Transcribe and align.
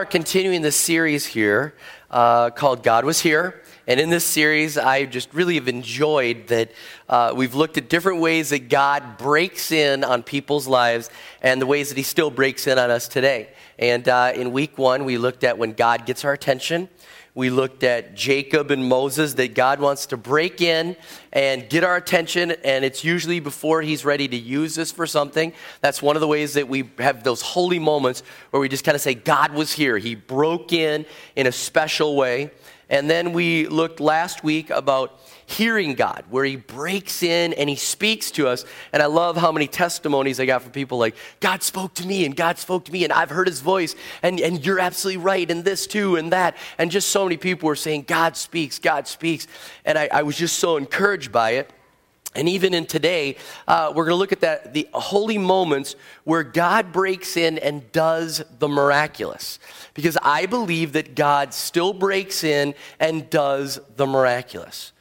Are 0.00 0.06
continuing 0.06 0.62
this 0.62 0.76
series 0.76 1.26
here 1.26 1.74
uh, 2.10 2.48
called 2.48 2.82
God 2.82 3.04
Was 3.04 3.20
Here. 3.20 3.60
And 3.86 4.00
in 4.00 4.08
this 4.08 4.24
series, 4.24 4.78
I 4.78 5.04
just 5.04 5.34
really 5.34 5.56
have 5.56 5.68
enjoyed 5.68 6.46
that 6.46 6.72
uh, 7.06 7.34
we've 7.36 7.54
looked 7.54 7.76
at 7.76 7.90
different 7.90 8.22
ways 8.22 8.48
that 8.48 8.70
God 8.70 9.18
breaks 9.18 9.70
in 9.70 10.02
on 10.02 10.22
people's 10.22 10.66
lives 10.66 11.10
and 11.42 11.60
the 11.60 11.66
ways 11.66 11.90
that 11.90 11.98
He 11.98 12.02
still 12.02 12.30
breaks 12.30 12.66
in 12.66 12.78
on 12.78 12.90
us 12.90 13.08
today. 13.08 13.50
And 13.78 14.08
uh, 14.08 14.32
in 14.34 14.52
week 14.52 14.78
one, 14.78 15.04
we 15.04 15.18
looked 15.18 15.44
at 15.44 15.58
when 15.58 15.74
God 15.74 16.06
gets 16.06 16.24
our 16.24 16.32
attention. 16.32 16.88
We 17.34 17.48
looked 17.48 17.84
at 17.84 18.14
Jacob 18.14 18.70
and 18.70 18.88
Moses, 18.88 19.34
that 19.34 19.54
God 19.54 19.78
wants 19.78 20.06
to 20.06 20.16
break 20.16 20.60
in 20.60 20.96
and 21.32 21.68
get 21.68 21.84
our 21.84 21.96
attention, 21.96 22.52
and 22.64 22.84
it's 22.84 23.04
usually 23.04 23.38
before 23.38 23.82
he's 23.82 24.04
ready 24.04 24.26
to 24.26 24.36
use 24.36 24.78
us 24.78 24.90
for 24.90 25.06
something. 25.06 25.52
That's 25.80 26.02
one 26.02 26.16
of 26.16 26.20
the 26.20 26.26
ways 26.26 26.54
that 26.54 26.68
we 26.68 26.90
have 26.98 27.22
those 27.22 27.40
holy 27.40 27.78
moments 27.78 28.24
where 28.50 28.60
we 28.60 28.68
just 28.68 28.84
kind 28.84 28.96
of 28.96 29.00
say, 29.00 29.14
God 29.14 29.52
was 29.52 29.72
here. 29.72 29.96
He 29.96 30.16
broke 30.16 30.72
in 30.72 31.06
in 31.36 31.46
a 31.46 31.52
special 31.52 32.16
way. 32.16 32.50
And 32.90 33.08
then 33.08 33.32
we 33.32 33.68
looked 33.68 34.00
last 34.00 34.42
week 34.44 34.68
about 34.68 35.18
hearing 35.46 35.94
God, 35.94 36.24
where 36.28 36.44
He 36.44 36.56
breaks 36.56 37.22
in 37.22 37.52
and 37.54 37.70
He 37.70 37.76
speaks 37.76 38.30
to 38.32 38.48
us. 38.48 38.64
And 38.92 39.02
I 39.02 39.06
love 39.06 39.36
how 39.36 39.52
many 39.52 39.68
testimonies 39.68 40.40
I 40.40 40.46
got 40.46 40.62
from 40.62 40.72
people 40.72 40.98
like, 40.98 41.14
God 41.38 41.62
spoke 41.62 41.94
to 41.94 42.06
me 42.06 42.24
and 42.24 42.36
God 42.36 42.58
spoke 42.58 42.84
to 42.86 42.92
me 42.92 43.04
and 43.04 43.12
I've 43.12 43.30
heard 43.30 43.46
His 43.46 43.60
voice 43.60 43.94
and, 44.22 44.40
and 44.40 44.64
you're 44.64 44.80
absolutely 44.80 45.22
right 45.22 45.48
and 45.50 45.64
this 45.64 45.86
too 45.86 46.16
and 46.16 46.32
that. 46.32 46.56
And 46.78 46.90
just 46.90 47.08
so 47.08 47.24
many 47.24 47.36
people 47.36 47.68
were 47.68 47.76
saying, 47.76 48.04
God 48.08 48.36
speaks, 48.36 48.78
God 48.78 49.06
speaks. 49.06 49.46
And 49.84 49.96
I, 49.96 50.08
I 50.12 50.22
was 50.22 50.36
just 50.36 50.58
so 50.58 50.76
encouraged 50.76 51.32
by 51.32 51.52
it. 51.52 51.70
And 52.34 52.48
even 52.48 52.74
in 52.74 52.86
today, 52.86 53.36
uh, 53.66 53.92
we're 53.94 54.04
going 54.04 54.14
to 54.14 54.18
look 54.18 54.32
at 54.32 54.40
that 54.40 54.72
the 54.72 54.88
holy 54.92 55.38
moments 55.38 55.96
where 56.24 56.44
God 56.44 56.92
breaks 56.92 57.36
in 57.36 57.58
and 57.58 57.90
does 57.90 58.42
the 58.58 58.68
miraculous. 58.68 59.58
Because 59.94 60.16
I 60.22 60.46
believe 60.46 60.92
that 60.92 61.16
God 61.16 61.52
still 61.52 61.92
breaks 61.92 62.44
in 62.44 62.74
and 63.00 63.28
does 63.30 63.80
the 63.96 64.06
miraculous. 64.06 64.92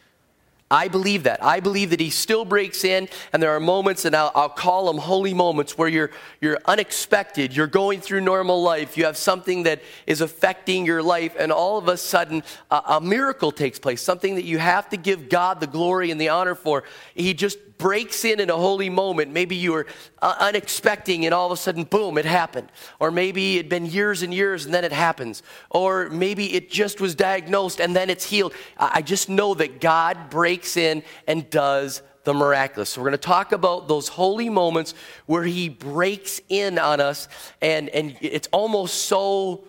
I 0.72 0.88
believe 0.88 1.24
that. 1.24 1.44
I 1.44 1.60
believe 1.62 1.90
that 1.90 2.00
he 2.00 2.12
still 2.12 2.46
breaks 2.46 2.84
in, 2.84 3.10
and 3.34 3.42
there 3.42 3.56
are 3.56 3.60
moments, 3.60 4.06
and 4.06 4.16
I'll, 4.16 4.32
I'll, 4.36 4.50
call 4.50 4.86
them 4.86 4.98
holy 5.00 5.34
moments, 5.34 5.78
where 5.78 5.88
you're, 5.88 6.12
you're 6.42 6.60
unexpected. 6.66 7.56
You're 7.56 7.66
going 7.68 8.02
through 8.02 8.22
normal 8.22 8.62
life. 8.62 8.96
You 8.96 9.06
have 9.06 9.18
something 9.18 9.64
that 9.64 9.82
is 10.06 10.22
affecting 10.22 10.86
your 10.86 11.02
life, 11.02 11.36
and 11.40 11.52
all 11.52 11.80
of 11.80 11.88
a 11.88 11.98
sudden, 11.98 12.44
a, 12.70 12.82
a 12.88 13.02
miracle 13.02 13.52
takes 13.52 13.80
place, 13.80 14.02
something 14.02 14.36
that 14.36 14.46
you 14.46 14.60
have 14.60 14.90
to 14.90 14.98
give 14.98 15.28
God 15.28 15.60
the 15.60 15.68
glory 15.68 16.12
and 16.12 16.22
the 16.22 16.30
honor 16.30 16.54
for. 16.56 16.84
He 17.16 17.34
just 17.34 17.58
breaks 17.80 18.24
in 18.26 18.40
in 18.40 18.52
a 18.52 18.56
holy 18.56 18.90
moment. 18.90 19.32
Maybe 19.32 19.56
you 19.56 19.72
were 19.72 19.88
uh, 20.22 20.36
unexpecting 20.40 21.26
and 21.26 21.34
all 21.34 21.48
of 21.48 21.52
a 21.52 21.58
sudden, 21.58 21.86
boom, 21.86 22.20
it 22.20 22.26
happened. 22.26 22.72
Or 23.00 23.10
maybe 23.10 23.58
it'd 23.58 23.70
been 23.70 23.88
years 23.88 24.22
and 24.22 24.32
years 24.32 24.66
and 24.66 24.74
then 24.74 24.84
it 24.84 24.92
happens. 24.92 25.42
Or 25.72 26.10
maybe 26.10 26.54
it 26.54 26.70
just 26.70 27.02
was 27.02 27.16
diagnosed 27.16 27.80
and 27.80 27.96
then 27.96 28.12
it's 28.12 28.26
healed. 28.26 28.54
I 28.78 29.02
just 29.02 29.30
know 29.30 29.56
that 29.56 29.82
God 29.82 30.30
breaks 30.30 30.78
in 30.78 31.02
and 31.26 31.50
does 31.50 32.04
the 32.26 32.34
miraculous. 32.34 32.90
So 32.90 33.02
we're 33.02 33.10
going 33.10 33.20
to 33.20 33.28
talk 33.28 33.54
about 33.54 33.88
those 33.88 34.10
holy 34.10 34.50
moments 34.50 34.94
where 35.26 35.44
he 35.44 35.70
breaks 35.70 36.42
in 36.50 36.78
on 36.78 37.00
us 37.00 37.28
and, 37.62 37.90
and 37.90 38.16
it's 38.22 38.50
almost 38.52 39.06
so 39.06 39.64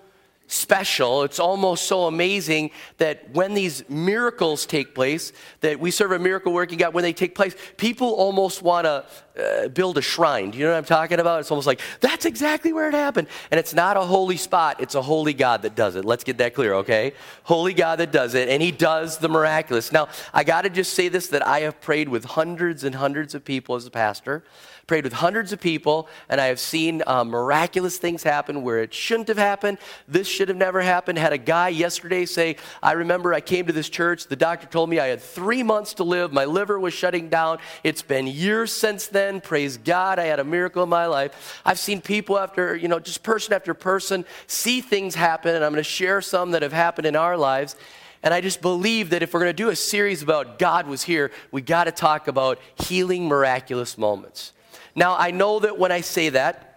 special. 0.50 1.22
It's 1.22 1.38
almost 1.38 1.84
so 1.84 2.06
amazing 2.06 2.72
that 2.98 3.30
when 3.32 3.54
these 3.54 3.88
miracles 3.88 4.66
take 4.66 4.94
place, 4.96 5.32
that 5.60 5.78
we 5.78 5.92
serve 5.92 6.10
a 6.10 6.18
miracle 6.18 6.52
working 6.52 6.76
God, 6.76 6.92
when 6.92 7.02
they 7.02 7.12
take 7.12 7.36
place, 7.36 7.54
people 7.76 8.08
almost 8.08 8.60
want 8.60 8.84
to 8.84 9.04
uh, 9.40 9.68
build 9.68 9.96
a 9.96 10.02
shrine. 10.02 10.50
Do 10.50 10.58
you 10.58 10.64
know 10.64 10.72
what 10.72 10.78
I'm 10.78 10.84
talking 10.84 11.20
about? 11.20 11.40
It's 11.40 11.52
almost 11.52 11.68
like, 11.68 11.80
that's 12.00 12.24
exactly 12.24 12.72
where 12.72 12.88
it 12.88 12.94
happened. 12.94 13.28
And 13.52 13.60
it's 13.60 13.74
not 13.74 13.96
a 13.96 14.00
holy 14.00 14.36
spot, 14.36 14.80
it's 14.80 14.96
a 14.96 15.02
holy 15.02 15.34
God 15.34 15.62
that 15.62 15.76
does 15.76 15.94
it. 15.94 16.04
Let's 16.04 16.24
get 16.24 16.38
that 16.38 16.54
clear, 16.54 16.74
okay? 16.74 17.12
Holy 17.44 17.72
God 17.72 18.00
that 18.00 18.10
does 18.10 18.34
it, 18.34 18.48
and 18.48 18.60
He 18.60 18.72
does 18.72 19.18
the 19.18 19.28
miraculous. 19.28 19.92
Now, 19.92 20.08
I 20.34 20.42
got 20.42 20.62
to 20.62 20.70
just 20.70 20.94
say 20.94 21.08
this 21.08 21.28
that 21.28 21.46
I 21.46 21.60
have 21.60 21.80
prayed 21.80 22.08
with 22.08 22.24
hundreds 22.24 22.82
and 22.82 22.96
hundreds 22.96 23.36
of 23.36 23.44
people 23.44 23.76
as 23.76 23.86
a 23.86 23.90
pastor 23.90 24.42
prayed 24.90 25.04
with 25.04 25.12
hundreds 25.12 25.52
of 25.52 25.60
people, 25.60 26.08
and 26.28 26.40
I 26.40 26.46
have 26.46 26.58
seen 26.58 27.00
uh, 27.06 27.22
miraculous 27.22 27.96
things 27.96 28.24
happen 28.24 28.64
where 28.64 28.82
it 28.82 28.92
shouldn't 28.92 29.28
have 29.28 29.38
happened. 29.38 29.78
This 30.08 30.26
should 30.26 30.48
have 30.48 30.56
never 30.56 30.80
happened. 30.80 31.16
Had 31.16 31.32
a 31.32 31.38
guy 31.38 31.68
yesterday 31.68 32.26
say, 32.26 32.56
I 32.82 32.94
remember 32.94 33.32
I 33.32 33.40
came 33.40 33.66
to 33.66 33.72
this 33.72 33.88
church. 33.88 34.26
The 34.26 34.34
doctor 34.34 34.66
told 34.66 34.90
me 34.90 34.98
I 34.98 35.06
had 35.06 35.20
three 35.20 35.62
months 35.62 35.94
to 35.94 36.02
live. 36.02 36.32
My 36.32 36.44
liver 36.44 36.80
was 36.80 36.92
shutting 36.92 37.28
down. 37.28 37.60
It's 37.84 38.02
been 38.02 38.26
years 38.26 38.72
since 38.72 39.06
then. 39.06 39.40
Praise 39.40 39.76
God, 39.76 40.18
I 40.18 40.24
had 40.24 40.40
a 40.40 40.44
miracle 40.44 40.82
in 40.82 40.88
my 40.88 41.06
life. 41.06 41.62
I've 41.64 41.78
seen 41.78 42.00
people 42.00 42.36
after, 42.36 42.74
you 42.74 42.88
know, 42.88 42.98
just 42.98 43.22
person 43.22 43.54
after 43.54 43.74
person 43.74 44.24
see 44.48 44.80
things 44.80 45.14
happen, 45.14 45.54
and 45.54 45.64
I'm 45.64 45.70
going 45.70 45.84
to 45.84 45.88
share 45.88 46.20
some 46.20 46.50
that 46.50 46.62
have 46.62 46.72
happened 46.72 47.06
in 47.06 47.14
our 47.14 47.36
lives. 47.36 47.76
And 48.24 48.34
I 48.34 48.40
just 48.40 48.60
believe 48.60 49.10
that 49.10 49.22
if 49.22 49.32
we're 49.32 49.38
going 49.38 49.50
to 49.50 49.62
do 49.62 49.68
a 49.68 49.76
series 49.76 50.20
about 50.20 50.58
God 50.58 50.88
was 50.88 51.04
here, 51.04 51.30
we 51.52 51.62
got 51.62 51.84
to 51.84 51.92
talk 51.92 52.26
about 52.26 52.58
healing 52.74 53.28
miraculous 53.28 53.96
moments. 53.96 54.52
Now, 54.94 55.16
I 55.16 55.30
know 55.30 55.58
that 55.60 55.78
when 55.78 55.92
I 55.92 56.00
say 56.00 56.28
that, 56.30 56.70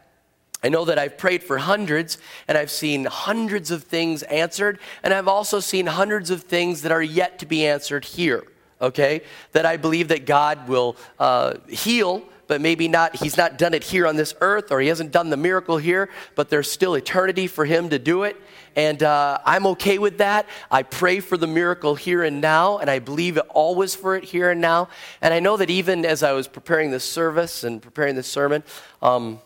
I 0.63 0.69
know 0.69 0.85
that 0.85 0.97
I've 0.97 1.17
prayed 1.17 1.43
for 1.43 1.57
hundreds 1.57 2.17
and 2.47 2.57
I've 2.57 2.71
seen 2.71 3.05
hundreds 3.05 3.69
of 3.69 3.83
things 3.83 4.23
answered, 4.23 4.79
and 5.03 5.13
I've 5.13 5.27
also 5.27 5.59
seen 5.59 5.87
hundreds 5.87 6.29
of 6.29 6.43
things 6.43 6.83
that 6.83 6.91
are 6.91 7.01
yet 7.01 7.39
to 7.39 7.45
be 7.45 7.65
answered 7.65 8.05
here, 8.05 8.45
okay? 8.81 9.23
That 9.51 9.65
I 9.65 9.75
believe 9.75 10.07
that 10.07 10.25
God 10.25 10.69
will 10.69 10.95
uh, 11.19 11.55
heal, 11.67 12.23
but 12.47 12.61
maybe 12.61 12.87
not, 12.87 13.15
He's 13.15 13.37
not 13.37 13.57
done 13.57 13.73
it 13.73 13.83
here 13.83 14.07
on 14.07 14.15
this 14.15 14.33
earth, 14.41 14.71
or 14.71 14.79
He 14.79 14.87
hasn't 14.87 15.11
done 15.11 15.29
the 15.29 15.37
miracle 15.37 15.77
here, 15.77 16.09
but 16.35 16.49
there's 16.49 16.69
still 16.69 16.95
eternity 16.95 17.47
for 17.47 17.65
Him 17.65 17.89
to 17.89 17.99
do 17.99 18.23
it. 18.23 18.35
And 18.75 19.03
uh, 19.03 19.37
I'm 19.45 19.67
okay 19.67 19.97
with 19.97 20.17
that. 20.17 20.47
I 20.71 20.83
pray 20.83 21.19
for 21.19 21.37
the 21.37 21.47
miracle 21.47 21.95
here 21.95 22.23
and 22.23 22.41
now, 22.41 22.79
and 22.79 22.89
I 22.89 22.99
believe 22.99 23.37
always 23.49 23.93
for 23.95 24.15
it 24.15 24.23
here 24.23 24.49
and 24.51 24.61
now. 24.61 24.89
And 25.21 25.33
I 25.33 25.39
know 25.39 25.57
that 25.57 25.69
even 25.69 26.05
as 26.05 26.23
I 26.23 26.31
was 26.33 26.47
preparing 26.47 26.91
this 26.91 27.03
service 27.03 27.63
and 27.63 27.81
preparing 27.81 28.15
this 28.15 28.27
sermon, 28.27 28.63
um, 29.01 29.39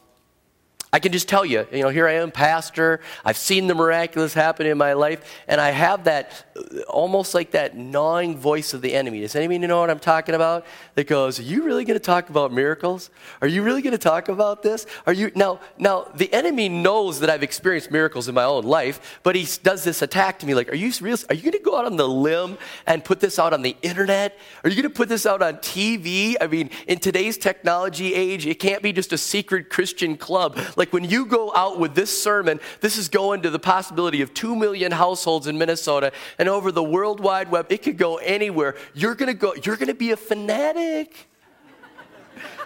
I 0.94 1.00
can 1.00 1.12
just 1.12 1.28
tell 1.28 1.46
you, 1.46 1.68
you 1.72 1.82
know, 1.82 1.90
here 1.90 2.08
I 2.08 2.14
am, 2.14 2.32
pastor. 2.32 3.02
I've 3.26 3.36
seen 3.36 3.68
the 3.68 3.76
miraculous 3.76 4.34
happen 4.34 4.66
in 4.66 4.78
my 4.78 4.94
life, 4.94 5.42
and 5.46 5.60
I 5.60 5.72
have 5.72 6.06
that 6.06 6.46
almost 6.88 7.34
like 7.34 7.52
that 7.52 7.76
gnawing 7.76 8.38
voice 8.38 8.74
of 8.74 8.82
the 8.82 8.94
enemy. 8.94 9.20
Does 9.20 9.36
anybody 9.36 9.60
know 9.60 9.82
what 9.82 9.90
I'm 9.90 10.00
talking 10.00 10.34
about? 10.34 10.66
That 10.96 11.06
goes, 11.08 11.40
"Are 11.40 11.44
you 11.44 11.64
really 11.64 11.84
going 11.84 12.00
to 12.00 12.04
talk 12.06 12.30
about 12.30 12.54
miracles? 12.54 13.10
Are 13.42 13.48
you 13.48 13.64
really 13.64 13.82
going 13.82 13.92
to 13.92 13.98
talk 13.98 14.30
about 14.30 14.64
this? 14.64 14.86
Are 15.06 15.12
you 15.12 15.30
now? 15.36 15.60
Now 15.78 16.10
the 16.16 16.34
enemy 16.34 16.70
knows 16.70 17.20
that 17.20 17.30
I've 17.30 17.44
experienced 17.44 17.92
miracles 17.92 18.30
in 18.30 18.36
my 18.36 18.46
own 18.46 18.64
life, 18.64 19.20
but 19.24 19.36
he 19.36 19.46
does 19.64 19.84
this 19.84 20.02
attack 20.02 20.40
to 20.40 20.46
me. 20.46 20.54
Like, 20.54 20.72
are 20.72 20.76
you 20.76 20.94
real? 21.02 21.18
Are 21.30 21.36
you 21.36 21.42
going 21.42 21.52
to 21.52 21.60
go 21.60 21.78
out 21.78 21.86
on 21.86 21.98
the 21.98 22.08
limb 22.08 22.58
and 22.86 23.04
put 23.04 23.20
this 23.20 23.40
out 23.40 23.52
on 23.52 23.62
the 23.62 23.76
internet? 23.82 24.40
Are 24.64 24.70
you 24.70 24.82
going 24.82 24.92
to 24.92 24.98
put 24.98 25.10
this 25.10 25.26
out 25.26 25.42
on 25.42 25.58
TV? 25.58 26.36
I 26.40 26.48
mean, 26.48 26.70
in 26.88 27.00
today's 27.00 27.38
technology 27.38 28.14
age, 28.14 28.48
it 28.48 28.56
can't 28.60 28.82
be 28.82 28.94
just 28.94 29.12
a 29.12 29.18
secret 29.18 29.70
Christian 29.70 30.16
club 30.16 30.58
like 30.78 30.94
when 30.94 31.04
you 31.04 31.26
go 31.26 31.52
out 31.54 31.80
with 31.80 31.96
this 31.96 32.24
sermon, 32.24 32.62
this 32.80 32.98
is 32.98 33.10
going 33.10 33.42
to 33.42 33.50
the 33.50 33.60
possibility 33.60 34.22
of 34.22 34.34
2 34.34 34.56
million 34.56 34.92
households 34.92 35.48
in 35.48 35.58
Minnesota 35.58 36.14
and 36.38 36.48
over 36.48 36.72
the 36.72 36.84
World 36.84 37.20
Wide 37.20 37.52
Web. 37.52 37.66
It 37.70 37.82
could 37.82 37.98
go 37.98 38.18
anywhere. 38.18 38.76
You're 38.94 39.16
going 39.16 39.28
to 39.28 39.34
go, 39.34 39.56
you're 39.56 39.76
going 39.76 39.88
to 39.88 39.96
be 39.96 40.12
a 40.12 40.18
fanatic. 40.18 41.28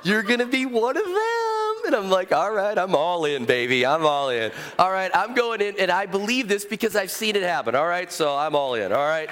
You're 0.04 0.24
going 0.24 0.40
to 0.40 0.46
be 0.46 0.66
one 0.66 0.98
of 0.98 1.06
them. 1.06 1.76
And 1.86 1.96
I'm 1.96 2.10
like, 2.10 2.32
all 2.32 2.52
right, 2.52 2.78
I'm 2.78 2.96
all 2.96 3.24
in, 3.26 3.46
baby. 3.46 3.86
I'm 3.86 4.06
all 4.06 4.30
in. 4.30 4.52
All 4.78 4.92
right, 4.92 5.12
I'm 5.14 5.34
going 5.34 5.62
in. 5.62 5.80
And 5.80 5.90
I 5.90 6.06
believe 6.06 6.48
this 6.48 6.66
because 6.66 6.96
I've 6.96 7.12
seen 7.12 7.36
it 7.36 7.44
happen. 7.44 7.76
All 7.76 7.88
right, 7.88 8.12
so 8.12 8.36
I'm 8.36 8.56
all 8.56 8.74
in. 8.74 8.92
All 8.92 9.08
right. 9.08 9.30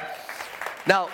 Now, 0.88 1.10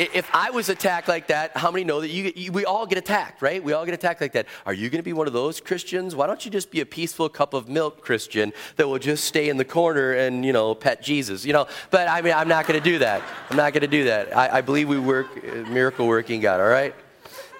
if 0.00 0.30
I 0.34 0.50
was 0.50 0.68
attacked 0.68 1.08
like 1.08 1.26
that, 1.26 1.56
how 1.56 1.70
many 1.70 1.84
know 1.84 2.00
that 2.00 2.08
you, 2.08 2.32
you, 2.34 2.52
we 2.52 2.64
all 2.64 2.86
get 2.86 2.96
attacked, 2.96 3.42
right? 3.42 3.62
We 3.62 3.72
all 3.72 3.84
get 3.84 3.92
attacked 3.92 4.20
like 4.20 4.32
that. 4.32 4.46
Are 4.64 4.72
you 4.72 4.88
going 4.88 4.98
to 4.98 5.04
be 5.04 5.12
one 5.12 5.26
of 5.26 5.32
those 5.32 5.60
Christians? 5.60 6.16
Why 6.16 6.26
don't 6.26 6.42
you 6.44 6.50
just 6.50 6.70
be 6.70 6.80
a 6.80 6.86
peaceful 6.86 7.28
cup 7.28 7.52
of 7.52 7.68
milk 7.68 8.00
Christian 8.00 8.52
that 8.76 8.88
will 8.88 8.98
just 8.98 9.24
stay 9.24 9.48
in 9.48 9.56
the 9.56 9.64
corner 9.64 10.12
and, 10.12 10.44
you 10.44 10.52
know, 10.52 10.74
pet 10.74 11.02
Jesus, 11.02 11.44
you 11.44 11.52
know? 11.52 11.66
But 11.90 12.08
I 12.08 12.22
mean, 12.22 12.32
I'm 12.32 12.48
not 12.48 12.66
going 12.66 12.80
to 12.80 12.90
do 12.90 12.98
that. 13.00 13.22
I'm 13.50 13.56
not 13.56 13.72
going 13.72 13.82
to 13.82 13.88
do 13.88 14.04
that. 14.04 14.36
I, 14.36 14.58
I 14.58 14.60
believe 14.62 14.88
we 14.88 14.98
work, 14.98 15.44
miracle 15.68 16.06
working 16.06 16.40
God, 16.40 16.60
all 16.60 16.68
right? 16.68 16.94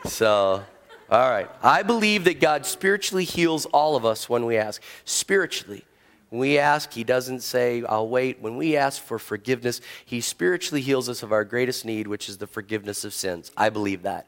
So, 0.07 0.65
all 1.11 1.31
right. 1.31 1.51
I 1.63 1.83
believe 1.83 2.25
that 2.25 2.41
God 2.41 2.65
spiritually 2.65 3.25
heals 3.25 3.67
all 3.67 3.97
of 3.97 4.05
us 4.05 4.29
when 4.29 4.47
we 4.47 4.57
ask. 4.57 4.83
Spiritually. 5.05 5.85
When 6.31 6.41
we 6.41 6.59
ask, 6.59 6.93
He 6.93 7.05
doesn't 7.05 7.41
say, 7.41 7.83
I'll 7.89 8.09
wait. 8.09 8.41
When 8.41 8.57
we 8.57 8.77
ask 8.77 9.03
for 9.03 9.19
forgiveness, 9.19 9.81
He 10.05 10.21
spiritually 10.21 10.81
heals 10.81 11.09
us 11.09 11.23
of 11.23 11.33
our 11.33 11.45
greatest 11.45 11.85
need, 11.85 12.07
which 12.07 12.29
is 12.29 12.39
the 12.39 12.47
forgiveness 12.47 13.05
of 13.05 13.13
sins. 13.13 13.51
I 13.57 13.69
believe 13.69 14.03
that. 14.03 14.27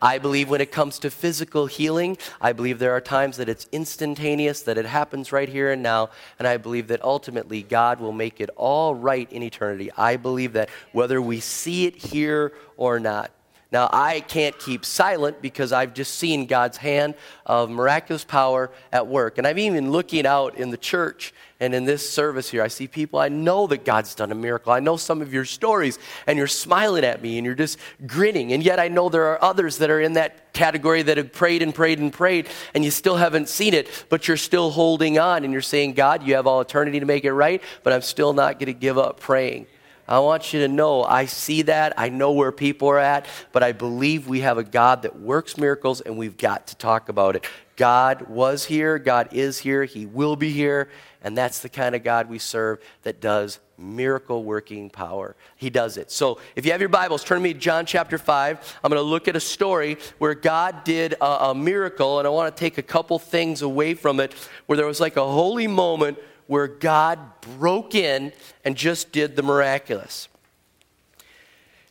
I 0.00 0.18
believe 0.18 0.50
when 0.50 0.60
it 0.60 0.72
comes 0.72 0.98
to 1.00 1.10
physical 1.10 1.66
healing, 1.66 2.18
I 2.40 2.52
believe 2.52 2.80
there 2.80 2.90
are 2.92 3.00
times 3.00 3.36
that 3.36 3.48
it's 3.48 3.68
instantaneous, 3.70 4.62
that 4.62 4.76
it 4.76 4.84
happens 4.84 5.30
right 5.30 5.48
here 5.48 5.70
and 5.70 5.80
now, 5.80 6.10
and 6.40 6.48
I 6.48 6.56
believe 6.56 6.88
that 6.88 7.04
ultimately 7.04 7.62
God 7.62 8.00
will 8.00 8.10
make 8.10 8.40
it 8.40 8.50
all 8.56 8.96
right 8.96 9.30
in 9.30 9.44
eternity. 9.44 9.92
I 9.96 10.16
believe 10.16 10.54
that 10.54 10.70
whether 10.90 11.22
we 11.22 11.38
see 11.38 11.86
it 11.86 11.94
here 11.94 12.52
or 12.76 12.98
not. 12.98 13.30
Now, 13.72 13.88
I 13.90 14.20
can't 14.20 14.58
keep 14.58 14.84
silent 14.84 15.40
because 15.40 15.72
I've 15.72 15.94
just 15.94 16.16
seen 16.16 16.44
God's 16.44 16.76
hand 16.76 17.14
of 17.46 17.70
miraculous 17.70 18.22
power 18.22 18.70
at 18.92 19.06
work. 19.06 19.38
And 19.38 19.46
I'm 19.46 19.58
even 19.58 19.90
looking 19.90 20.26
out 20.26 20.56
in 20.56 20.68
the 20.68 20.76
church 20.76 21.32
and 21.58 21.74
in 21.74 21.86
this 21.86 22.08
service 22.08 22.50
here. 22.50 22.62
I 22.62 22.68
see 22.68 22.86
people, 22.86 23.18
I 23.18 23.30
know 23.30 23.66
that 23.68 23.86
God's 23.86 24.14
done 24.14 24.30
a 24.30 24.34
miracle. 24.34 24.72
I 24.72 24.80
know 24.80 24.98
some 24.98 25.22
of 25.22 25.32
your 25.32 25.46
stories, 25.46 25.98
and 26.26 26.36
you're 26.36 26.48
smiling 26.48 27.02
at 27.02 27.22
me 27.22 27.38
and 27.38 27.46
you're 27.46 27.54
just 27.54 27.78
grinning. 28.06 28.52
And 28.52 28.62
yet, 28.62 28.78
I 28.78 28.88
know 28.88 29.08
there 29.08 29.28
are 29.28 29.42
others 29.42 29.78
that 29.78 29.88
are 29.88 30.00
in 30.00 30.12
that 30.14 30.52
category 30.52 31.00
that 31.02 31.16
have 31.16 31.32
prayed 31.32 31.62
and 31.62 31.74
prayed 31.74 31.98
and 31.98 32.12
prayed, 32.12 32.48
and 32.74 32.84
you 32.84 32.90
still 32.90 33.16
haven't 33.16 33.48
seen 33.48 33.72
it, 33.72 34.04
but 34.10 34.28
you're 34.28 34.36
still 34.36 34.70
holding 34.70 35.18
on 35.18 35.44
and 35.44 35.52
you're 35.52 35.62
saying, 35.62 35.94
God, 35.94 36.22
you 36.22 36.34
have 36.34 36.46
all 36.46 36.60
eternity 36.60 37.00
to 37.00 37.06
make 37.06 37.24
it 37.24 37.32
right, 37.32 37.62
but 37.84 37.94
I'm 37.94 38.02
still 38.02 38.34
not 38.34 38.58
going 38.58 38.66
to 38.66 38.74
give 38.74 38.98
up 38.98 39.18
praying. 39.18 39.66
I 40.08 40.18
want 40.18 40.52
you 40.52 40.60
to 40.60 40.68
know 40.68 41.04
I 41.04 41.26
see 41.26 41.62
that. 41.62 41.94
I 41.96 42.08
know 42.08 42.32
where 42.32 42.52
people 42.52 42.88
are 42.88 42.98
at, 42.98 43.26
but 43.52 43.62
I 43.62 43.72
believe 43.72 44.26
we 44.26 44.40
have 44.40 44.58
a 44.58 44.64
God 44.64 45.02
that 45.02 45.20
works 45.20 45.56
miracles 45.56 46.00
and 46.00 46.18
we've 46.18 46.36
got 46.36 46.66
to 46.68 46.76
talk 46.76 47.08
about 47.08 47.36
it. 47.36 47.46
God 47.76 48.28
was 48.28 48.64
here, 48.64 48.98
God 48.98 49.28
is 49.32 49.58
here, 49.58 49.84
He 49.84 50.06
will 50.06 50.36
be 50.36 50.50
here, 50.50 50.90
and 51.22 51.36
that's 51.36 51.60
the 51.60 51.68
kind 51.68 51.94
of 51.94 52.04
God 52.04 52.28
we 52.28 52.38
serve 52.38 52.80
that 53.02 53.20
does 53.20 53.60
miracle 53.78 54.44
working 54.44 54.90
power. 54.90 55.34
He 55.56 55.70
does 55.70 55.96
it. 55.96 56.10
So 56.10 56.38
if 56.54 56.66
you 56.66 56.72
have 56.72 56.80
your 56.80 56.88
Bibles, 56.88 57.24
turn 57.24 57.38
to 57.38 57.42
me 57.42 57.54
to 57.54 57.58
John 57.58 57.86
chapter 57.86 58.18
5. 58.18 58.78
I'm 58.84 58.90
going 58.90 59.02
to 59.02 59.08
look 59.08 59.26
at 59.26 59.36
a 59.36 59.40
story 59.40 59.96
where 60.18 60.34
God 60.34 60.84
did 60.84 61.14
a, 61.14 61.50
a 61.50 61.54
miracle, 61.54 62.18
and 62.18 62.26
I 62.26 62.30
want 62.30 62.54
to 62.54 62.60
take 62.60 62.78
a 62.78 62.82
couple 62.82 63.18
things 63.18 63.62
away 63.62 63.94
from 63.94 64.20
it 64.20 64.34
where 64.66 64.76
there 64.76 64.86
was 64.86 65.00
like 65.00 65.16
a 65.16 65.24
holy 65.24 65.66
moment 65.66 66.18
where 66.46 66.66
God 66.66 67.18
broke 67.58 67.94
in 67.94 68.32
and 68.64 68.76
just 68.76 69.12
did 69.12 69.36
the 69.36 69.42
miraculous. 69.42 70.28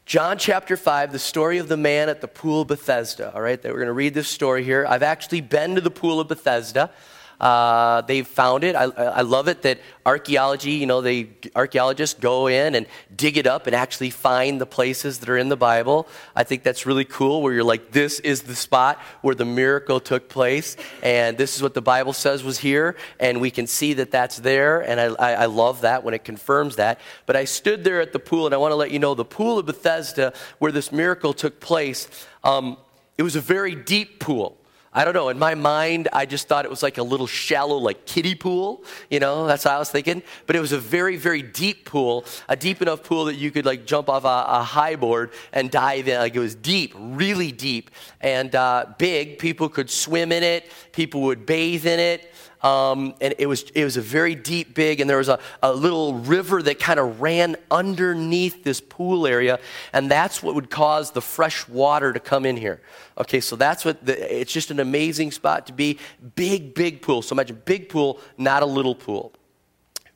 John 0.05 0.37
chapter 0.37 0.75
5, 0.75 1.13
the 1.13 1.19
story 1.19 1.57
of 1.57 1.69
the 1.69 1.77
man 1.77 2.09
at 2.09 2.19
the 2.19 2.27
pool 2.27 2.61
of 2.61 2.67
Bethesda. 2.67 3.33
All 3.33 3.41
right, 3.41 3.63
we're 3.63 3.71
going 3.73 3.85
to 3.85 3.93
read 3.93 4.13
this 4.13 4.27
story 4.27 4.63
here. 4.63 4.85
I've 4.87 5.03
actually 5.03 5.41
been 5.41 5.75
to 5.75 5.81
the 5.81 5.91
pool 5.91 6.19
of 6.19 6.27
Bethesda. 6.27 6.91
Uh, 7.41 8.01
they've 8.01 8.27
found 8.27 8.63
it. 8.63 8.75
I, 8.75 8.83
I 8.83 9.21
love 9.21 9.47
it 9.47 9.63
that 9.63 9.79
archaeology, 10.05 10.73
you 10.73 10.85
know, 10.85 11.01
they 11.01 11.29
archaeologists 11.55 12.19
go 12.19 12.45
in 12.45 12.75
and 12.75 12.85
dig 13.15 13.35
it 13.35 13.47
up 13.47 13.65
and 13.65 13.75
actually 13.75 14.11
find 14.11 14.61
the 14.61 14.67
places 14.67 15.17
that 15.19 15.27
are 15.27 15.37
in 15.37 15.49
the 15.49 15.57
Bible. 15.57 16.07
I 16.35 16.43
think 16.43 16.61
that's 16.61 16.85
really 16.85 17.03
cool. 17.03 17.41
Where 17.41 17.51
you're 17.51 17.63
like, 17.63 17.91
this 17.91 18.19
is 18.19 18.43
the 18.43 18.55
spot 18.55 18.99
where 19.23 19.33
the 19.33 19.43
miracle 19.43 19.99
took 19.99 20.29
place, 20.29 20.77
and 21.01 21.35
this 21.35 21.55
is 21.55 21.63
what 21.63 21.73
the 21.73 21.81
Bible 21.81 22.13
says 22.13 22.43
was 22.43 22.59
here, 22.59 22.95
and 23.19 23.41
we 23.41 23.49
can 23.49 23.65
see 23.65 23.93
that 23.93 24.11
that's 24.11 24.37
there. 24.37 24.81
And 24.81 25.01
I, 25.01 25.05
I, 25.05 25.31
I 25.33 25.45
love 25.47 25.81
that 25.81 26.03
when 26.03 26.13
it 26.13 26.23
confirms 26.23 26.75
that. 26.75 26.99
But 27.25 27.35
I 27.35 27.45
stood 27.45 27.83
there 27.83 28.01
at 28.01 28.13
the 28.13 28.19
pool, 28.19 28.45
and 28.45 28.53
I 28.53 28.59
want 28.59 28.71
to 28.71 28.75
let 28.75 28.91
you 28.91 28.99
know 28.99 29.15
the 29.15 29.25
pool 29.25 29.57
of 29.57 29.65
Bethesda, 29.65 30.31
where 30.59 30.71
this 30.71 30.91
miracle 30.91 31.33
took 31.33 31.59
place. 31.59 32.07
Um, 32.43 32.77
it 33.17 33.23
was 33.23 33.35
a 33.35 33.41
very 33.41 33.73
deep 33.73 34.19
pool. 34.19 34.60
I 34.93 35.05
don't 35.05 35.13
know. 35.13 35.29
In 35.29 35.39
my 35.39 35.55
mind, 35.55 36.09
I 36.11 36.25
just 36.25 36.49
thought 36.49 36.65
it 36.65 36.71
was 36.71 36.83
like 36.83 36.97
a 36.97 37.03
little 37.03 37.27
shallow, 37.27 37.77
like 37.77 38.05
kiddie 38.05 38.35
pool. 38.35 38.83
You 39.09 39.21
know, 39.21 39.47
that's 39.47 39.63
what 39.63 39.73
I 39.73 39.79
was 39.79 39.89
thinking. 39.89 40.21
But 40.47 40.57
it 40.57 40.59
was 40.59 40.73
a 40.73 40.79
very, 40.79 41.15
very 41.15 41.41
deep 41.41 41.85
pool, 41.85 42.25
a 42.49 42.57
deep 42.57 42.81
enough 42.81 43.01
pool 43.01 43.25
that 43.25 43.35
you 43.35 43.51
could 43.51 43.65
like 43.65 43.85
jump 43.85 44.09
off 44.09 44.25
a, 44.25 44.59
a 44.59 44.63
high 44.63 44.97
board 44.97 45.31
and 45.53 45.71
dive 45.71 46.09
in. 46.09 46.19
Like 46.19 46.35
it 46.35 46.39
was 46.39 46.55
deep, 46.55 46.93
really 46.97 47.53
deep, 47.53 47.89
and 48.19 48.53
uh, 48.53 48.87
big. 48.97 49.39
People 49.39 49.69
could 49.69 49.89
swim 49.89 50.33
in 50.33 50.43
it. 50.43 50.69
People 50.91 51.21
would 51.21 51.45
bathe 51.45 51.85
in 51.85 51.99
it. 51.99 52.29
Um, 52.63 53.15
and 53.19 53.33
it 53.37 53.47
was, 53.47 53.63
it 53.73 53.83
was 53.83 53.97
a 53.97 54.01
very 54.01 54.35
deep, 54.35 54.75
big, 54.75 54.99
and 54.99 55.09
there 55.09 55.17
was 55.17 55.29
a, 55.29 55.39
a 55.63 55.73
little 55.73 56.15
river 56.15 56.61
that 56.61 56.79
kind 56.79 56.99
of 56.99 57.19
ran 57.19 57.55
underneath 57.69 58.63
this 58.63 58.79
pool 58.79 59.25
area, 59.25 59.59
and 59.93 60.11
that's 60.11 60.43
what 60.43 60.53
would 60.55 60.69
cause 60.69 61.11
the 61.11 61.21
fresh 61.21 61.67
water 61.67 62.13
to 62.13 62.19
come 62.19 62.45
in 62.45 62.57
here. 62.57 62.81
Okay, 63.17 63.39
so 63.39 63.55
that's 63.55 63.83
what, 63.83 64.05
the, 64.05 64.39
it's 64.39 64.53
just 64.53 64.71
an 64.71 64.79
amazing 64.79 65.31
spot 65.31 65.67
to 65.67 65.73
be. 65.73 65.97
Big, 66.35 66.73
big 66.75 67.01
pool. 67.01 67.21
So 67.21 67.33
imagine 67.33 67.61
big 67.65 67.89
pool, 67.89 68.19
not 68.37 68.63
a 68.63 68.65
little 68.67 68.95
pool. 68.95 69.33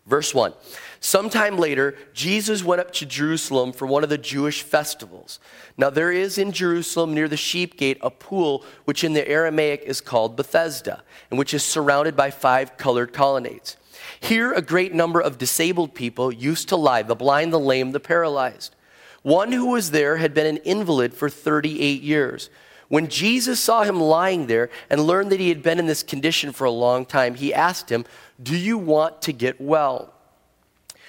Verse 0.05 0.35
1. 0.35 0.53
Sometime 0.99 1.57
later, 1.57 1.95
Jesus 2.13 2.63
went 2.63 2.81
up 2.81 2.91
to 2.93 3.05
Jerusalem 3.05 3.71
for 3.71 3.87
one 3.87 4.03
of 4.03 4.09
the 4.09 4.17
Jewish 4.17 4.61
festivals. 4.61 5.39
Now, 5.77 5.89
there 5.89 6.11
is 6.11 6.37
in 6.37 6.51
Jerusalem 6.51 7.13
near 7.13 7.27
the 7.27 7.37
sheep 7.37 7.77
gate 7.77 7.97
a 8.01 8.11
pool 8.11 8.63
which 8.85 9.03
in 9.03 9.13
the 9.13 9.27
Aramaic 9.27 9.81
is 9.83 10.01
called 10.01 10.35
Bethesda, 10.35 11.03
and 11.29 11.39
which 11.39 11.53
is 11.53 11.63
surrounded 11.63 12.15
by 12.15 12.29
five 12.29 12.77
colored 12.77 13.13
colonnades. 13.13 13.77
Here, 14.19 14.53
a 14.53 14.61
great 14.61 14.93
number 14.93 15.19
of 15.19 15.37
disabled 15.37 15.95
people 15.95 16.31
used 16.31 16.69
to 16.69 16.75
lie 16.75 17.01
the 17.01 17.15
blind, 17.15 17.51
the 17.51 17.59
lame, 17.59 17.91
the 17.91 17.99
paralyzed. 17.99 18.75
One 19.23 19.51
who 19.51 19.67
was 19.67 19.89
there 19.89 20.17
had 20.17 20.35
been 20.35 20.45
an 20.45 20.57
invalid 20.57 21.15
for 21.15 21.29
38 21.29 22.03
years. 22.03 22.51
When 22.87 23.07
Jesus 23.07 23.59
saw 23.59 23.83
him 23.83 23.99
lying 23.99 24.45
there 24.45 24.69
and 24.89 25.01
learned 25.01 25.31
that 25.31 25.39
he 25.39 25.49
had 25.49 25.63
been 25.63 25.79
in 25.79 25.87
this 25.87 26.03
condition 26.03 26.51
for 26.51 26.65
a 26.65 26.71
long 26.71 27.05
time, 27.05 27.33
he 27.33 27.53
asked 27.53 27.89
him, 27.89 28.05
Do 28.41 28.55
you 28.55 28.77
want 28.77 29.21
to 29.23 29.33
get 29.33 29.59
well? 29.61 30.13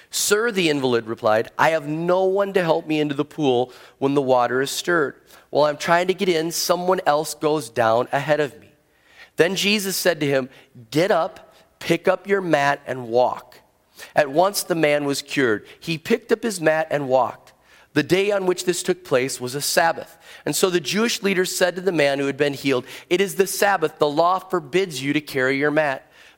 Sir, 0.09 0.51
the 0.51 0.69
invalid 0.69 1.05
replied, 1.05 1.51
I 1.57 1.71
have 1.71 1.87
no 1.87 2.23
one 2.23 2.53
to 2.53 2.63
help 2.63 2.87
me 2.87 2.99
into 2.99 3.15
the 3.15 3.25
pool 3.25 3.73
when 3.97 4.13
the 4.13 4.21
water 4.21 4.61
is 4.61 4.71
stirred. 4.71 5.15
While 5.49 5.65
I'm 5.65 5.77
trying 5.77 6.07
to 6.07 6.13
get 6.13 6.29
in, 6.29 6.51
someone 6.51 7.01
else 7.05 7.33
goes 7.33 7.69
down 7.69 8.07
ahead 8.11 8.39
of 8.39 8.57
me. 8.59 8.69
Then 9.35 9.55
Jesus 9.55 9.95
said 9.95 10.19
to 10.21 10.25
him, 10.25 10.49
Get 10.91 11.11
up, 11.11 11.53
pick 11.79 12.07
up 12.07 12.27
your 12.27 12.41
mat, 12.41 12.81
and 12.87 13.09
walk. 13.09 13.59
At 14.15 14.29
once 14.29 14.63
the 14.63 14.75
man 14.75 15.05
was 15.05 15.21
cured. 15.21 15.65
He 15.79 15.97
picked 15.97 16.31
up 16.31 16.43
his 16.43 16.61
mat 16.61 16.87
and 16.89 17.09
walked. 17.09 17.53
The 17.93 18.03
day 18.03 18.31
on 18.31 18.45
which 18.45 18.65
this 18.65 18.83
took 18.83 19.03
place 19.03 19.41
was 19.41 19.55
a 19.55 19.61
Sabbath. 19.61 20.17
And 20.45 20.55
so 20.55 20.69
the 20.69 20.79
Jewish 20.79 21.23
leaders 21.23 21.55
said 21.55 21.75
to 21.75 21.81
the 21.81 21.91
man 21.91 22.19
who 22.19 22.27
had 22.27 22.37
been 22.37 22.53
healed, 22.53 22.85
It 23.09 23.21
is 23.21 23.35
the 23.35 23.47
Sabbath. 23.47 23.97
The 23.97 24.09
law 24.09 24.39
forbids 24.39 25.01
you 25.01 25.13
to 25.13 25.21
carry 25.21 25.57
your 25.57 25.71
mat. 25.71 26.06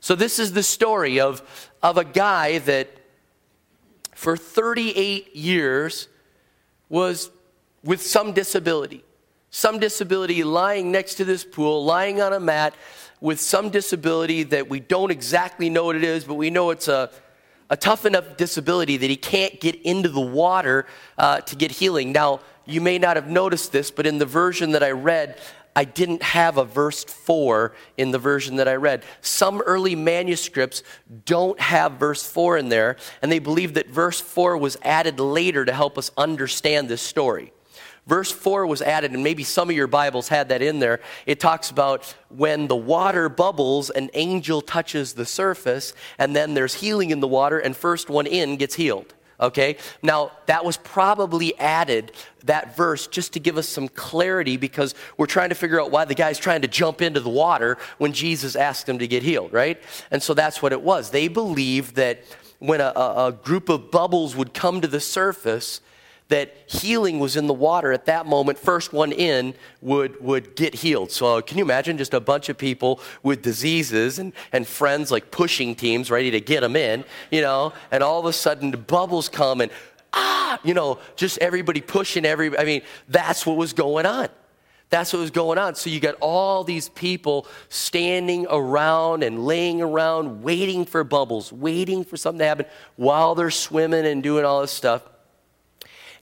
So, 0.00 0.14
this 0.14 0.38
is 0.38 0.52
the 0.52 0.62
story 0.62 1.20
of, 1.20 1.42
of 1.82 1.96
a 1.96 2.04
guy 2.04 2.58
that 2.58 2.88
for 4.14 4.36
38 4.36 5.34
years 5.34 6.08
was 6.88 7.30
with 7.84 8.02
some 8.02 8.32
disability. 8.32 9.04
Some 9.50 9.78
disability 9.78 10.44
lying 10.44 10.92
next 10.92 11.14
to 11.14 11.24
this 11.24 11.44
pool, 11.44 11.84
lying 11.84 12.20
on 12.20 12.32
a 12.32 12.40
mat 12.40 12.74
with 13.20 13.40
some 13.40 13.70
disability 13.70 14.42
that 14.44 14.68
we 14.68 14.80
don't 14.80 15.10
exactly 15.10 15.70
know 15.70 15.84
what 15.84 15.96
it 15.96 16.04
is, 16.04 16.24
but 16.24 16.34
we 16.34 16.50
know 16.50 16.70
it's 16.70 16.88
a, 16.88 17.10
a 17.70 17.76
tough 17.76 18.04
enough 18.04 18.36
disability 18.36 18.96
that 18.96 19.10
he 19.10 19.16
can't 19.16 19.60
get 19.60 19.74
into 19.82 20.08
the 20.08 20.20
water 20.20 20.86
uh, 21.16 21.40
to 21.42 21.56
get 21.56 21.70
healing. 21.70 22.12
Now, 22.12 22.40
you 22.66 22.80
may 22.80 22.98
not 22.98 23.16
have 23.16 23.28
noticed 23.28 23.72
this, 23.72 23.90
but 23.90 24.06
in 24.06 24.18
the 24.18 24.26
version 24.26 24.72
that 24.72 24.82
I 24.82 24.90
read, 24.90 25.38
I 25.78 25.84
didn't 25.84 26.24
have 26.24 26.58
a 26.58 26.64
verse 26.64 27.04
4 27.04 27.72
in 27.96 28.10
the 28.10 28.18
version 28.18 28.56
that 28.56 28.66
I 28.66 28.74
read. 28.74 29.04
Some 29.20 29.60
early 29.60 29.94
manuscripts 29.94 30.82
don't 31.24 31.60
have 31.60 31.92
verse 31.92 32.28
4 32.28 32.58
in 32.58 32.68
there, 32.68 32.96
and 33.22 33.30
they 33.30 33.38
believe 33.38 33.74
that 33.74 33.88
verse 33.88 34.20
4 34.20 34.56
was 34.56 34.76
added 34.82 35.20
later 35.20 35.64
to 35.64 35.72
help 35.72 35.96
us 35.96 36.10
understand 36.16 36.88
this 36.88 37.00
story. 37.00 37.52
Verse 38.08 38.32
4 38.32 38.66
was 38.66 38.82
added, 38.82 39.12
and 39.12 39.22
maybe 39.22 39.44
some 39.44 39.70
of 39.70 39.76
your 39.76 39.86
Bibles 39.86 40.26
had 40.26 40.48
that 40.48 40.62
in 40.62 40.80
there. 40.80 40.98
It 41.26 41.38
talks 41.38 41.70
about 41.70 42.12
when 42.28 42.66
the 42.66 42.74
water 42.74 43.28
bubbles, 43.28 43.88
an 43.88 44.10
angel 44.14 44.60
touches 44.60 45.12
the 45.12 45.26
surface, 45.26 45.92
and 46.18 46.34
then 46.34 46.54
there's 46.54 46.74
healing 46.74 47.10
in 47.10 47.20
the 47.20 47.28
water, 47.28 47.60
and 47.60 47.76
first 47.76 48.10
one 48.10 48.26
in 48.26 48.56
gets 48.56 48.74
healed 48.74 49.14
okay? 49.40 49.76
Now, 50.02 50.32
that 50.46 50.64
was 50.64 50.76
probably 50.76 51.58
added, 51.58 52.12
that 52.44 52.76
verse, 52.76 53.06
just 53.06 53.32
to 53.34 53.40
give 53.40 53.56
us 53.56 53.68
some 53.68 53.88
clarity 53.88 54.56
because 54.56 54.94
we're 55.16 55.26
trying 55.26 55.48
to 55.50 55.54
figure 55.54 55.80
out 55.80 55.90
why 55.90 56.04
the 56.04 56.14
guy's 56.14 56.38
trying 56.38 56.62
to 56.62 56.68
jump 56.68 57.02
into 57.02 57.20
the 57.20 57.30
water 57.30 57.78
when 57.98 58.12
Jesus 58.12 58.56
asked 58.56 58.88
him 58.88 58.98
to 58.98 59.06
get 59.06 59.22
healed, 59.22 59.52
right? 59.52 59.80
And 60.10 60.22
so 60.22 60.34
that's 60.34 60.62
what 60.62 60.72
it 60.72 60.82
was. 60.82 61.10
They 61.10 61.28
believed 61.28 61.94
that 61.96 62.22
when 62.58 62.80
a, 62.80 62.92
a 62.96 63.38
group 63.42 63.68
of 63.68 63.90
bubbles 63.90 64.34
would 64.34 64.52
come 64.52 64.80
to 64.80 64.88
the 64.88 65.00
surface, 65.00 65.80
that 66.28 66.54
healing 66.66 67.18
was 67.18 67.36
in 67.36 67.46
the 67.46 67.54
water 67.54 67.92
at 67.92 68.06
that 68.06 68.26
moment. 68.26 68.58
First 68.58 68.92
one 68.92 69.12
in 69.12 69.54
would, 69.80 70.20
would 70.22 70.56
get 70.56 70.74
healed. 70.74 71.10
So, 71.10 71.38
uh, 71.38 71.40
can 71.40 71.58
you 71.58 71.64
imagine 71.64 71.96
just 71.96 72.14
a 72.14 72.20
bunch 72.20 72.48
of 72.48 72.58
people 72.58 73.00
with 73.22 73.42
diseases 73.42 74.18
and, 74.18 74.32
and 74.52 74.66
friends 74.66 75.10
like 75.10 75.30
pushing 75.30 75.74
teams 75.74 76.10
ready 76.10 76.30
to 76.30 76.40
get 76.40 76.60
them 76.60 76.76
in, 76.76 77.04
you 77.30 77.40
know? 77.40 77.72
And 77.90 78.02
all 78.02 78.20
of 78.20 78.26
a 78.26 78.32
sudden, 78.32 78.70
the 78.70 78.76
bubbles 78.76 79.28
come 79.28 79.60
and 79.60 79.70
ah, 80.12 80.58
you 80.62 80.74
know, 80.74 80.98
just 81.16 81.38
everybody 81.38 81.80
pushing 81.80 82.24
every, 82.24 82.56
I 82.58 82.64
mean, 82.64 82.82
that's 83.08 83.46
what 83.46 83.56
was 83.56 83.72
going 83.72 84.06
on. 84.06 84.28
That's 84.90 85.12
what 85.12 85.20
was 85.20 85.30
going 85.30 85.58
on. 85.58 85.74
So 85.74 85.90
you 85.90 86.00
got 86.00 86.14
all 86.20 86.64
these 86.64 86.88
people 86.88 87.46
standing 87.68 88.46
around 88.48 89.22
and 89.22 89.44
laying 89.44 89.82
around, 89.82 90.42
waiting 90.42 90.86
for 90.86 91.04
bubbles, 91.04 91.52
waiting 91.52 92.04
for 92.04 92.16
something 92.16 92.38
to 92.38 92.46
happen 92.46 92.66
while 92.96 93.34
they're 93.34 93.50
swimming 93.50 94.06
and 94.06 94.22
doing 94.22 94.46
all 94.46 94.62
this 94.62 94.70
stuff. 94.70 95.02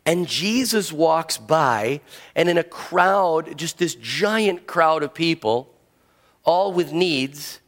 And 0.07 0.29
Jesus 0.29 0.93
walks 0.93 1.37
by, 1.37 2.01
and 2.37 2.49
in 2.49 2.57
a 2.57 2.63
crowd, 2.63 3.59
just 3.59 3.79
this 3.79 3.97
giant 3.97 4.69
crowd 4.69 5.03
of 5.03 5.13
people, 5.13 5.69
all 6.45 6.73
with 6.73 6.93
needs, 6.93 7.59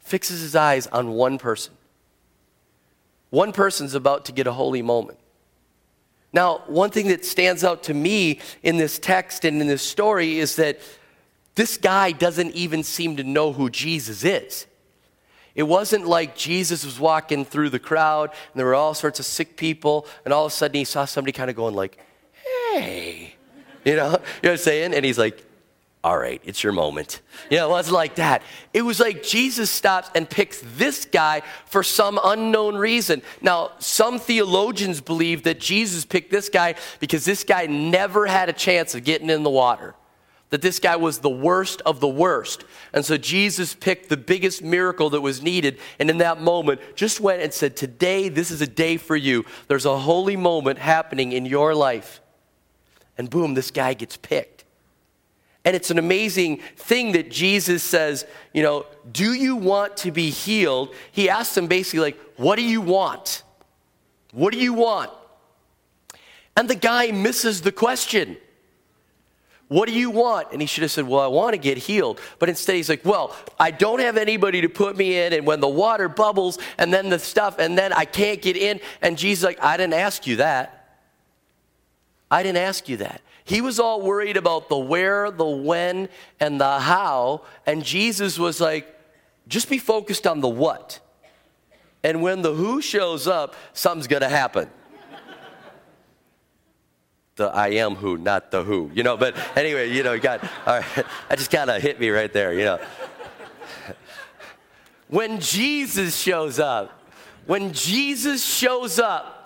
fixes 0.00 0.40
his 0.40 0.56
eyes 0.56 0.86
on 0.86 1.10
one 1.10 1.36
person. 1.36 1.74
One 3.28 3.52
person's 3.52 3.94
about 3.94 4.24
to 4.24 4.32
get 4.32 4.46
a 4.46 4.52
holy 4.52 4.80
moment. 4.80 5.18
Now, 6.32 6.62
one 6.66 6.90
thing 6.90 7.08
that 7.08 7.26
stands 7.26 7.62
out 7.62 7.82
to 7.84 7.94
me 7.94 8.40
in 8.62 8.78
this 8.78 8.98
text 8.98 9.44
and 9.44 9.60
in 9.60 9.66
this 9.66 9.82
story 9.82 10.38
is 10.38 10.56
that 10.56 10.80
this 11.56 11.76
guy 11.76 12.12
doesn't 12.12 12.54
even 12.54 12.82
seem 12.82 13.16
to 13.16 13.24
know 13.24 13.52
who 13.52 13.68
Jesus 13.68 14.24
is. 14.24 14.66
It 15.58 15.64
wasn't 15.64 16.06
like 16.06 16.36
Jesus 16.36 16.84
was 16.84 17.00
walking 17.00 17.44
through 17.44 17.70
the 17.70 17.80
crowd 17.80 18.30
and 18.30 18.54
there 18.54 18.64
were 18.64 18.76
all 18.76 18.94
sorts 18.94 19.18
of 19.18 19.26
sick 19.26 19.56
people, 19.56 20.06
and 20.24 20.32
all 20.32 20.46
of 20.46 20.52
a 20.52 20.54
sudden 20.54 20.76
he 20.76 20.84
saw 20.84 21.04
somebody 21.04 21.32
kind 21.32 21.50
of 21.50 21.56
going 21.56 21.74
like, 21.74 21.98
"Hey," 22.72 23.34
you 23.84 23.96
know, 23.96 24.06
you 24.06 24.12
know 24.12 24.18
what 24.42 24.50
I'm 24.52 24.56
saying? 24.56 24.94
And 24.94 25.04
he's 25.04 25.18
like, 25.18 25.44
all 26.04 26.16
right, 26.16 26.40
it's 26.44 26.62
your 26.62 26.72
moment. 26.72 27.20
You 27.50 27.56
know, 27.56 27.66
it 27.66 27.70
wasn't 27.70 27.94
like 27.94 28.14
that. 28.14 28.42
It 28.72 28.82
was 28.82 29.00
like 29.00 29.24
Jesus 29.24 29.68
stops 29.68 30.10
and 30.14 30.30
picks 30.30 30.62
this 30.76 31.04
guy 31.04 31.42
for 31.66 31.82
some 31.82 32.20
unknown 32.22 32.76
reason. 32.76 33.20
Now, 33.42 33.72
some 33.80 34.20
theologians 34.20 35.00
believe 35.00 35.42
that 35.42 35.58
Jesus 35.58 36.04
picked 36.04 36.30
this 36.30 36.48
guy 36.48 36.76
because 37.00 37.24
this 37.24 37.42
guy 37.42 37.66
never 37.66 38.26
had 38.26 38.48
a 38.48 38.52
chance 38.52 38.94
of 38.94 39.02
getting 39.02 39.28
in 39.28 39.42
the 39.42 39.50
water. 39.50 39.94
That 40.50 40.62
this 40.62 40.78
guy 40.78 40.96
was 40.96 41.18
the 41.18 41.28
worst 41.28 41.82
of 41.84 42.00
the 42.00 42.08
worst. 42.08 42.64
And 42.92 43.04
so 43.04 43.18
Jesus 43.18 43.74
picked 43.74 44.08
the 44.08 44.16
biggest 44.16 44.62
miracle 44.62 45.10
that 45.10 45.20
was 45.20 45.42
needed. 45.42 45.78
And 45.98 46.08
in 46.08 46.18
that 46.18 46.40
moment, 46.40 46.80
just 46.94 47.20
went 47.20 47.42
and 47.42 47.52
said, 47.52 47.76
Today, 47.76 48.28
this 48.28 48.50
is 48.50 48.62
a 48.62 48.66
day 48.66 48.96
for 48.96 49.16
you. 49.16 49.44
There's 49.68 49.84
a 49.84 49.98
holy 49.98 50.36
moment 50.36 50.78
happening 50.78 51.32
in 51.32 51.44
your 51.44 51.74
life. 51.74 52.20
And 53.18 53.28
boom, 53.28 53.54
this 53.54 53.70
guy 53.70 53.94
gets 53.94 54.16
picked. 54.16 54.64
And 55.64 55.76
it's 55.76 55.90
an 55.90 55.98
amazing 55.98 56.60
thing 56.76 57.12
that 57.12 57.30
Jesus 57.30 57.82
says, 57.82 58.24
you 58.54 58.62
know, 58.62 58.86
do 59.12 59.34
you 59.34 59.54
want 59.54 59.98
to 59.98 60.10
be 60.10 60.30
healed? 60.30 60.94
He 61.12 61.28
asks 61.28 61.56
him 61.56 61.66
basically, 61.66 62.00
like, 62.00 62.18
what 62.36 62.56
do 62.56 62.62
you 62.62 62.80
want? 62.80 63.42
What 64.32 64.54
do 64.54 64.58
you 64.58 64.72
want? 64.72 65.10
And 66.56 66.70
the 66.70 66.74
guy 66.74 67.10
misses 67.10 67.60
the 67.60 67.72
question. 67.72 68.38
What 69.68 69.86
do 69.86 69.94
you 69.94 70.10
want? 70.10 70.48
And 70.52 70.62
he 70.62 70.66
should 70.66 70.82
have 70.82 70.90
said, 70.90 71.06
Well, 71.06 71.20
I 71.20 71.26
want 71.26 71.52
to 71.52 71.58
get 71.58 71.76
healed. 71.76 72.20
But 72.38 72.48
instead, 72.48 72.76
he's 72.76 72.88
like, 72.88 73.04
Well, 73.04 73.36
I 73.58 73.70
don't 73.70 74.00
have 74.00 74.16
anybody 74.16 74.62
to 74.62 74.68
put 74.68 74.96
me 74.96 75.18
in. 75.18 75.32
And 75.34 75.46
when 75.46 75.60
the 75.60 75.68
water 75.68 76.08
bubbles 76.08 76.58
and 76.78 76.92
then 76.92 77.10
the 77.10 77.18
stuff, 77.18 77.58
and 77.58 77.76
then 77.76 77.92
I 77.92 78.06
can't 78.06 78.40
get 78.40 78.56
in. 78.56 78.80
And 79.02 79.18
Jesus, 79.18 79.44
like, 79.44 79.62
I 79.62 79.76
didn't 79.76 79.94
ask 79.94 80.26
you 80.26 80.36
that. 80.36 80.74
I 82.30 82.42
didn't 82.42 82.58
ask 82.58 82.88
you 82.88 82.98
that. 82.98 83.20
He 83.44 83.60
was 83.60 83.78
all 83.78 84.02
worried 84.02 84.36
about 84.36 84.68
the 84.68 84.76
where, 84.76 85.30
the 85.30 85.46
when, 85.46 86.08
and 86.40 86.60
the 86.60 86.80
how. 86.80 87.42
And 87.66 87.82
Jesus 87.84 88.38
was 88.38 88.60
like, 88.60 88.94
just 89.48 89.70
be 89.70 89.78
focused 89.78 90.26
on 90.26 90.40
the 90.40 90.48
what. 90.48 91.00
And 92.02 92.22
when 92.22 92.42
the 92.42 92.52
who 92.52 92.80
shows 92.82 93.26
up, 93.26 93.54
something's 93.72 94.06
going 94.06 94.22
to 94.22 94.28
happen. 94.28 94.70
The 97.38 97.46
I 97.46 97.68
am 97.68 97.94
who, 97.94 98.18
not 98.18 98.50
the 98.50 98.62
who, 98.62 98.90
you 98.94 99.02
know. 99.02 99.16
But 99.16 99.34
anyway, 99.56 99.90
you 99.90 100.02
know, 100.02 100.12
you 100.12 100.20
got, 100.20 100.44
all 100.66 100.76
right, 100.78 100.84
that 101.28 101.38
just 101.38 101.50
kind 101.50 101.70
of 101.70 101.80
hit 101.80 101.98
me 101.98 102.10
right 102.10 102.32
there, 102.32 102.52
you 102.52 102.64
know. 102.64 102.78
when 105.08 105.40
Jesus 105.40 106.14
shows 106.14 106.58
up, 106.58 106.92
when 107.46 107.72
Jesus 107.72 108.44
shows 108.44 108.98
up, 108.98 109.38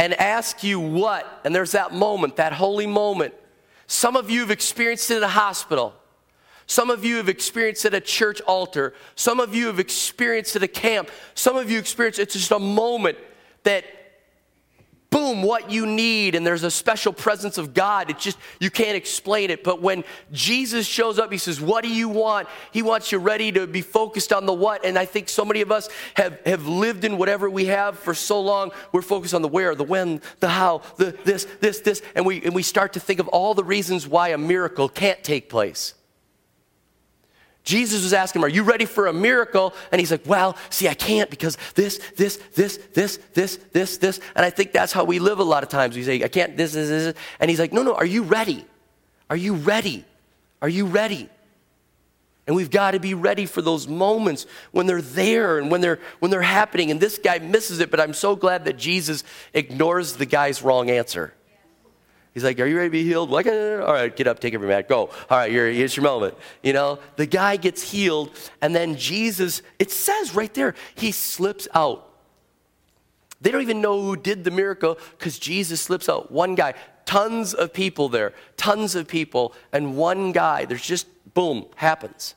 and 0.00 0.14
ask 0.14 0.64
you 0.64 0.80
what, 0.80 1.26
and 1.44 1.54
there's 1.54 1.72
that 1.72 1.92
moment, 1.92 2.36
that 2.36 2.54
holy 2.54 2.86
moment. 2.86 3.34
Some 3.86 4.16
of 4.16 4.30
you 4.30 4.40
have 4.40 4.50
experienced 4.50 5.10
it 5.10 5.18
in 5.18 5.22
a 5.22 5.28
hospital. 5.28 5.92
Some 6.66 6.88
of 6.88 7.04
you 7.04 7.16
have 7.16 7.28
experienced 7.28 7.84
it 7.84 7.92
at 7.92 8.02
a 8.02 8.06
church 8.06 8.40
altar. 8.42 8.94
Some 9.14 9.40
of 9.40 9.54
you 9.54 9.66
have 9.66 9.78
experienced 9.78 10.56
it 10.56 10.62
at 10.62 10.70
a 10.70 10.72
camp. 10.72 11.10
Some 11.34 11.58
of 11.58 11.70
you 11.70 11.78
experience 11.78 12.18
it's 12.18 12.32
just 12.32 12.50
a 12.50 12.58
moment 12.58 13.18
that 13.64 13.84
boom, 15.20 15.42
what 15.42 15.70
you 15.70 15.86
need, 15.86 16.34
and 16.34 16.46
there's 16.46 16.62
a 16.62 16.70
special 16.70 17.12
presence 17.12 17.58
of 17.58 17.74
God. 17.74 18.10
It's 18.10 18.24
just, 18.24 18.38
you 18.58 18.70
can't 18.70 18.96
explain 18.96 19.50
it. 19.50 19.62
But 19.62 19.82
when 19.82 20.02
Jesus 20.32 20.86
shows 20.86 21.18
up, 21.18 21.30
he 21.30 21.38
says, 21.38 21.60
What 21.60 21.84
do 21.84 21.90
you 21.90 22.08
want? 22.08 22.48
He 22.72 22.82
wants 22.82 23.12
you 23.12 23.18
ready 23.18 23.52
to 23.52 23.66
be 23.66 23.82
focused 23.82 24.32
on 24.32 24.46
the 24.46 24.52
what. 24.52 24.84
And 24.84 24.98
I 24.98 25.04
think 25.04 25.28
so 25.28 25.44
many 25.44 25.60
of 25.60 25.70
us 25.70 25.88
have, 26.14 26.40
have 26.46 26.66
lived 26.66 27.04
in 27.04 27.18
whatever 27.18 27.50
we 27.50 27.66
have 27.66 27.98
for 27.98 28.14
so 28.14 28.40
long. 28.40 28.70
We're 28.92 29.02
focused 29.02 29.34
on 29.34 29.42
the 29.42 29.48
where, 29.48 29.74
the 29.74 29.84
when, 29.84 30.22
the 30.40 30.48
how, 30.48 30.82
the 30.96 31.16
this, 31.24 31.46
this, 31.60 31.80
this. 31.80 32.02
And 32.14 32.24
we, 32.24 32.42
and 32.42 32.54
we 32.54 32.62
start 32.62 32.94
to 32.94 33.00
think 33.00 33.20
of 33.20 33.28
all 33.28 33.54
the 33.54 33.64
reasons 33.64 34.08
why 34.08 34.28
a 34.28 34.38
miracle 34.38 34.88
can't 34.88 35.22
take 35.22 35.50
place. 35.50 35.94
Jesus 37.70 38.02
was 38.02 38.12
asking 38.12 38.40
him, 38.40 38.44
Are 38.46 38.48
you 38.48 38.64
ready 38.64 38.84
for 38.84 39.06
a 39.06 39.12
miracle? 39.12 39.72
And 39.92 40.00
he's 40.00 40.10
like, 40.10 40.26
Well, 40.26 40.56
see, 40.70 40.88
I 40.88 40.94
can't 40.94 41.30
because 41.30 41.56
this, 41.76 41.98
this, 42.16 42.36
this, 42.54 42.78
this, 42.94 43.18
this, 43.32 43.56
this, 43.72 43.96
this. 43.98 44.20
And 44.34 44.44
I 44.44 44.50
think 44.50 44.72
that's 44.72 44.92
how 44.92 45.04
we 45.04 45.20
live 45.20 45.38
a 45.38 45.44
lot 45.44 45.62
of 45.62 45.68
times. 45.68 45.96
We 45.96 46.02
say, 46.02 46.22
I 46.24 46.28
can't, 46.28 46.56
this, 46.56 46.72
this, 46.72 46.88
this. 46.88 47.14
And 47.38 47.48
he's 47.48 47.60
like, 47.60 47.72
No, 47.72 47.84
no, 47.84 47.94
are 47.94 48.04
you 48.04 48.24
ready? 48.24 48.66
Are 49.30 49.36
you 49.36 49.54
ready? 49.54 50.04
Are 50.60 50.68
you 50.68 50.86
ready? 50.86 51.28
And 52.48 52.56
we've 52.56 52.70
got 52.70 52.92
to 52.92 52.98
be 52.98 53.14
ready 53.14 53.46
for 53.46 53.62
those 53.62 53.86
moments 53.86 54.46
when 54.72 54.86
they're 54.86 55.00
there 55.00 55.58
and 55.58 55.70
when 55.70 55.80
they're, 55.80 56.00
when 56.18 56.32
they're 56.32 56.42
happening. 56.42 56.90
And 56.90 56.98
this 56.98 57.16
guy 57.16 57.38
misses 57.38 57.78
it, 57.78 57.92
but 57.92 58.00
I'm 58.00 58.14
so 58.14 58.34
glad 58.34 58.64
that 58.64 58.76
Jesus 58.76 59.22
ignores 59.54 60.14
the 60.14 60.26
guy's 60.26 60.60
wrong 60.60 60.90
answer. 60.90 61.32
He's 62.32 62.44
like, 62.44 62.60
Are 62.60 62.66
you 62.66 62.76
ready 62.76 62.88
to 62.88 62.92
be 62.92 63.04
healed? 63.04 63.30
Like, 63.30 63.46
all 63.46 63.92
right, 63.92 64.14
get 64.14 64.26
up, 64.26 64.40
take 64.40 64.54
every 64.54 64.68
mat, 64.68 64.88
go. 64.88 65.06
All 65.06 65.12
right, 65.30 65.50
here's 65.50 65.96
your 65.96 66.04
moment. 66.04 66.34
You 66.62 66.72
know, 66.72 66.98
the 67.16 67.26
guy 67.26 67.56
gets 67.56 67.82
healed, 67.82 68.30
and 68.62 68.74
then 68.74 68.96
Jesus, 68.96 69.62
it 69.78 69.90
says 69.90 70.34
right 70.34 70.52
there, 70.54 70.74
he 70.94 71.12
slips 71.12 71.66
out. 71.74 72.06
They 73.40 73.50
don't 73.50 73.62
even 73.62 73.80
know 73.80 74.00
who 74.02 74.16
did 74.16 74.44
the 74.44 74.50
miracle 74.50 74.98
because 75.18 75.38
Jesus 75.38 75.80
slips 75.80 76.08
out. 76.08 76.30
One 76.30 76.54
guy, 76.54 76.74
tons 77.06 77.54
of 77.54 77.72
people 77.72 78.08
there, 78.08 78.34
tons 78.56 78.94
of 78.94 79.08
people, 79.08 79.54
and 79.72 79.96
one 79.96 80.32
guy, 80.32 80.66
there's 80.66 80.86
just 80.86 81.06
boom, 81.34 81.66
happens. 81.76 82.34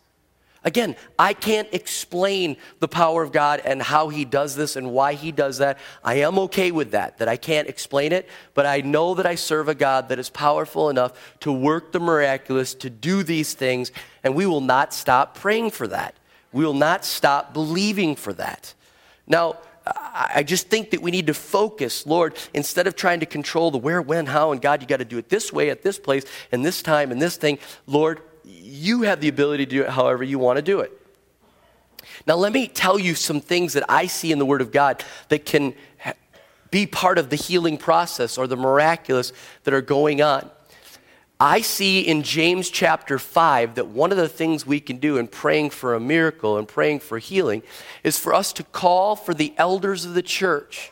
Again, 0.65 0.95
I 1.19 1.33
can't 1.33 1.67
explain 1.73 2.55
the 2.79 2.87
power 2.87 3.21
of 3.21 3.31
God 3.31 3.61
and 3.65 3.81
how 3.81 4.09
He 4.09 4.23
does 4.23 4.55
this 4.55 4.75
and 4.75 4.91
why 4.91 5.13
He 5.13 5.31
does 5.31 5.57
that. 5.57 5.77
I 6.03 6.15
am 6.15 6.39
okay 6.39 6.71
with 6.71 6.91
that, 6.91 7.17
that 7.17 7.27
I 7.27 7.35
can't 7.35 7.67
explain 7.67 8.13
it, 8.13 8.29
but 8.53 8.65
I 8.65 8.81
know 8.81 9.13
that 9.15 9.25
I 9.25 9.35
serve 9.35 9.67
a 9.67 9.75
God 9.75 10.09
that 10.09 10.19
is 10.19 10.29
powerful 10.29 10.89
enough 10.89 11.37
to 11.41 11.51
work 11.51 11.91
the 11.91 11.99
miraculous, 11.99 12.73
to 12.75 12.89
do 12.89 13.23
these 13.23 13.53
things, 13.53 13.91
and 14.23 14.35
we 14.35 14.45
will 14.45 14.61
not 14.61 14.93
stop 14.93 15.37
praying 15.37 15.71
for 15.71 15.87
that. 15.87 16.15
We 16.53 16.65
will 16.65 16.73
not 16.73 17.03
stop 17.03 17.53
believing 17.53 18.15
for 18.15 18.31
that. 18.33 18.73
Now, 19.27 19.57
I 19.85 20.43
just 20.43 20.69
think 20.69 20.91
that 20.91 21.01
we 21.01 21.11
need 21.11 21.27
to 21.27 21.33
focus, 21.33 22.05
Lord, 22.05 22.37
instead 22.53 22.87
of 22.87 22.95
trying 22.95 23.19
to 23.19 23.25
control 23.25 23.69
the 23.69 23.77
where, 23.77 24.01
when, 24.01 24.27
how, 24.27 24.53
and 24.53 24.61
God, 24.61 24.81
you 24.81 24.87
got 24.87 24.97
to 24.97 25.05
do 25.05 25.17
it 25.17 25.27
this 25.27 25.51
way, 25.51 25.69
at 25.69 25.81
this 25.81 25.99
place, 25.99 26.23
and 26.53 26.63
this 26.63 26.81
time, 26.81 27.11
and 27.11 27.21
this 27.21 27.35
thing. 27.35 27.59
Lord, 27.85 28.21
you 28.43 29.03
have 29.03 29.21
the 29.21 29.27
ability 29.27 29.65
to 29.65 29.71
do 29.71 29.81
it 29.83 29.89
however 29.89 30.23
you 30.23 30.39
want 30.39 30.57
to 30.57 30.61
do 30.61 30.79
it. 30.79 30.91
Now, 32.27 32.35
let 32.35 32.53
me 32.53 32.67
tell 32.67 32.99
you 32.99 33.15
some 33.15 33.41
things 33.41 33.73
that 33.73 33.83
I 33.89 34.07
see 34.07 34.31
in 34.31 34.39
the 34.39 34.45
Word 34.45 34.61
of 34.61 34.71
God 34.71 35.03
that 35.29 35.45
can 35.45 35.73
be 36.71 36.87
part 36.87 37.17
of 37.17 37.29
the 37.29 37.35
healing 37.35 37.77
process 37.77 38.37
or 38.37 38.47
the 38.47 38.57
miraculous 38.57 39.31
that 39.63 39.73
are 39.73 39.81
going 39.81 40.21
on. 40.21 40.49
I 41.39 41.61
see 41.61 42.01
in 42.01 42.23
James 42.23 42.69
chapter 42.69 43.19
5 43.19 43.75
that 43.75 43.87
one 43.87 44.11
of 44.11 44.17
the 44.17 44.29
things 44.29 44.65
we 44.65 44.79
can 44.79 44.97
do 44.97 45.17
in 45.17 45.27
praying 45.27 45.71
for 45.71 45.93
a 45.93 45.99
miracle 45.99 46.57
and 46.57 46.67
praying 46.67 47.01
for 47.01 47.19
healing 47.19 47.63
is 48.03 48.17
for 48.17 48.33
us 48.33 48.53
to 48.53 48.63
call 48.63 49.15
for 49.15 49.33
the 49.33 49.53
elders 49.57 50.05
of 50.05 50.13
the 50.13 50.21
church 50.21 50.91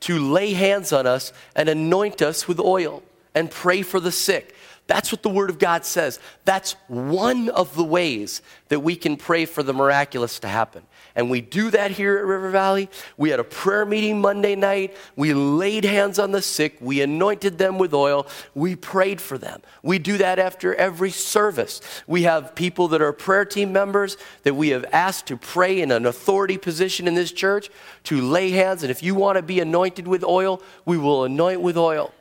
to 0.00 0.18
lay 0.18 0.54
hands 0.54 0.92
on 0.92 1.06
us 1.06 1.32
and 1.54 1.68
anoint 1.68 2.20
us 2.20 2.48
with 2.48 2.58
oil 2.58 3.02
and 3.34 3.50
pray 3.50 3.82
for 3.82 4.00
the 4.00 4.10
sick. 4.10 4.54
That's 4.88 5.12
what 5.12 5.22
the 5.22 5.30
Word 5.30 5.48
of 5.48 5.58
God 5.58 5.84
says. 5.84 6.18
That's 6.44 6.72
one 6.88 7.48
of 7.48 7.74
the 7.76 7.84
ways 7.84 8.42
that 8.68 8.80
we 8.80 8.96
can 8.96 9.16
pray 9.16 9.44
for 9.44 9.62
the 9.62 9.72
miraculous 9.72 10.40
to 10.40 10.48
happen. 10.48 10.82
And 11.14 11.30
we 11.30 11.40
do 11.40 11.70
that 11.70 11.92
here 11.92 12.18
at 12.18 12.24
River 12.24 12.50
Valley. 12.50 12.88
We 13.16 13.30
had 13.30 13.38
a 13.38 13.44
prayer 13.44 13.86
meeting 13.86 14.20
Monday 14.20 14.56
night. 14.56 14.96
We 15.14 15.34
laid 15.34 15.84
hands 15.84 16.18
on 16.18 16.32
the 16.32 16.42
sick. 16.42 16.78
We 16.80 17.00
anointed 17.00 17.58
them 17.58 17.78
with 17.78 17.94
oil. 17.94 18.26
We 18.54 18.76
prayed 18.76 19.20
for 19.20 19.38
them. 19.38 19.62
We 19.82 19.98
do 19.98 20.18
that 20.18 20.38
after 20.38 20.74
every 20.74 21.10
service. 21.10 21.80
We 22.06 22.22
have 22.22 22.54
people 22.54 22.88
that 22.88 23.02
are 23.02 23.12
prayer 23.12 23.44
team 23.44 23.72
members 23.72 24.16
that 24.42 24.54
we 24.54 24.70
have 24.70 24.84
asked 24.92 25.26
to 25.26 25.36
pray 25.36 25.80
in 25.80 25.92
an 25.92 26.06
authority 26.06 26.58
position 26.58 27.06
in 27.06 27.14
this 27.14 27.30
church 27.32 27.70
to 28.04 28.20
lay 28.20 28.50
hands. 28.50 28.82
And 28.82 28.90
if 28.90 29.02
you 29.02 29.14
want 29.14 29.36
to 29.36 29.42
be 29.42 29.60
anointed 29.60 30.08
with 30.08 30.24
oil, 30.24 30.62
we 30.84 30.98
will 30.98 31.24
anoint 31.24 31.60
with 31.60 31.76
oil. 31.76 32.12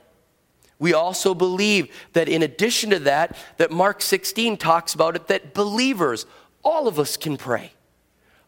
We 0.81 0.95
also 0.95 1.35
believe 1.35 1.95
that 2.13 2.27
in 2.27 2.41
addition 2.41 2.89
to 2.89 2.97
that, 3.01 3.37
that 3.57 3.69
Mark 3.69 4.01
16 4.01 4.57
talks 4.57 4.95
about 4.95 5.15
it, 5.15 5.27
that 5.27 5.53
believers, 5.53 6.25
all 6.63 6.87
of 6.87 6.97
us 6.97 7.17
can 7.17 7.37
pray. 7.37 7.73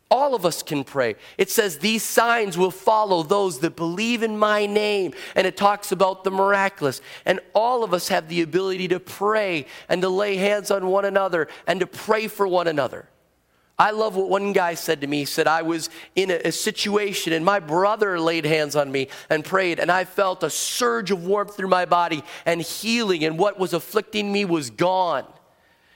All 0.10 0.34
of 0.34 0.44
us 0.44 0.64
can 0.64 0.84
pray. 0.84 1.16
It 1.38 1.52
says, 1.52 1.78
These 1.78 2.02
signs 2.02 2.58
will 2.58 2.72
follow 2.72 3.22
those 3.22 3.60
that 3.60 3.76
believe 3.76 4.24
in 4.24 4.36
my 4.36 4.66
name. 4.66 5.14
And 5.36 5.46
it 5.46 5.56
talks 5.56 5.92
about 5.92 6.24
the 6.24 6.32
miraculous. 6.32 7.02
And 7.24 7.40
all 7.54 7.84
of 7.84 7.94
us 7.94 8.08
have 8.08 8.30
the 8.30 8.42
ability 8.42 8.88
to 8.88 9.00
pray 9.00 9.68
and 9.88 10.02
to 10.02 10.10
lay 10.10 10.36
hands 10.36 10.72
on 10.72 10.88
one 10.88 11.06
another 11.06 11.50
and 11.68 11.80
to 11.82 11.86
pray 11.86 12.28
for 12.28 12.48
one 12.48 12.68
another. 12.68 13.08
I 13.78 13.92
love 13.92 14.16
what 14.16 14.30
one 14.30 14.54
guy 14.54 14.76
said 14.76 15.02
to 15.02 15.08
me. 15.08 15.20
He 15.20 15.26
said, 15.26 15.48
I 15.48 15.64
was 15.64 15.90
in 16.16 16.30
a, 16.30 16.36
a, 16.46 16.52
situation 16.52 17.34
and 17.34 17.44
my 17.44 17.60
brother 17.60 18.20
laid 18.20 18.46
hands 18.46 18.76
on 18.76 18.92
me 18.92 19.08
and 19.30 19.44
prayed, 19.44 19.80
and 19.80 19.92
I 19.92 20.06
felt 20.06 20.44
a 20.44 20.50
surge 20.50 21.10
of 21.10 21.26
warmth 21.26 21.58
through 21.58 21.70
my 21.70 21.86
body 21.86 22.24
and 22.46 22.62
healing, 22.62 23.24
and 23.24 23.38
what 23.40 23.60
was 23.60 23.74
afflicting 23.74 24.32
me 24.32 24.46
was 24.46 24.70
gone. 24.70 25.26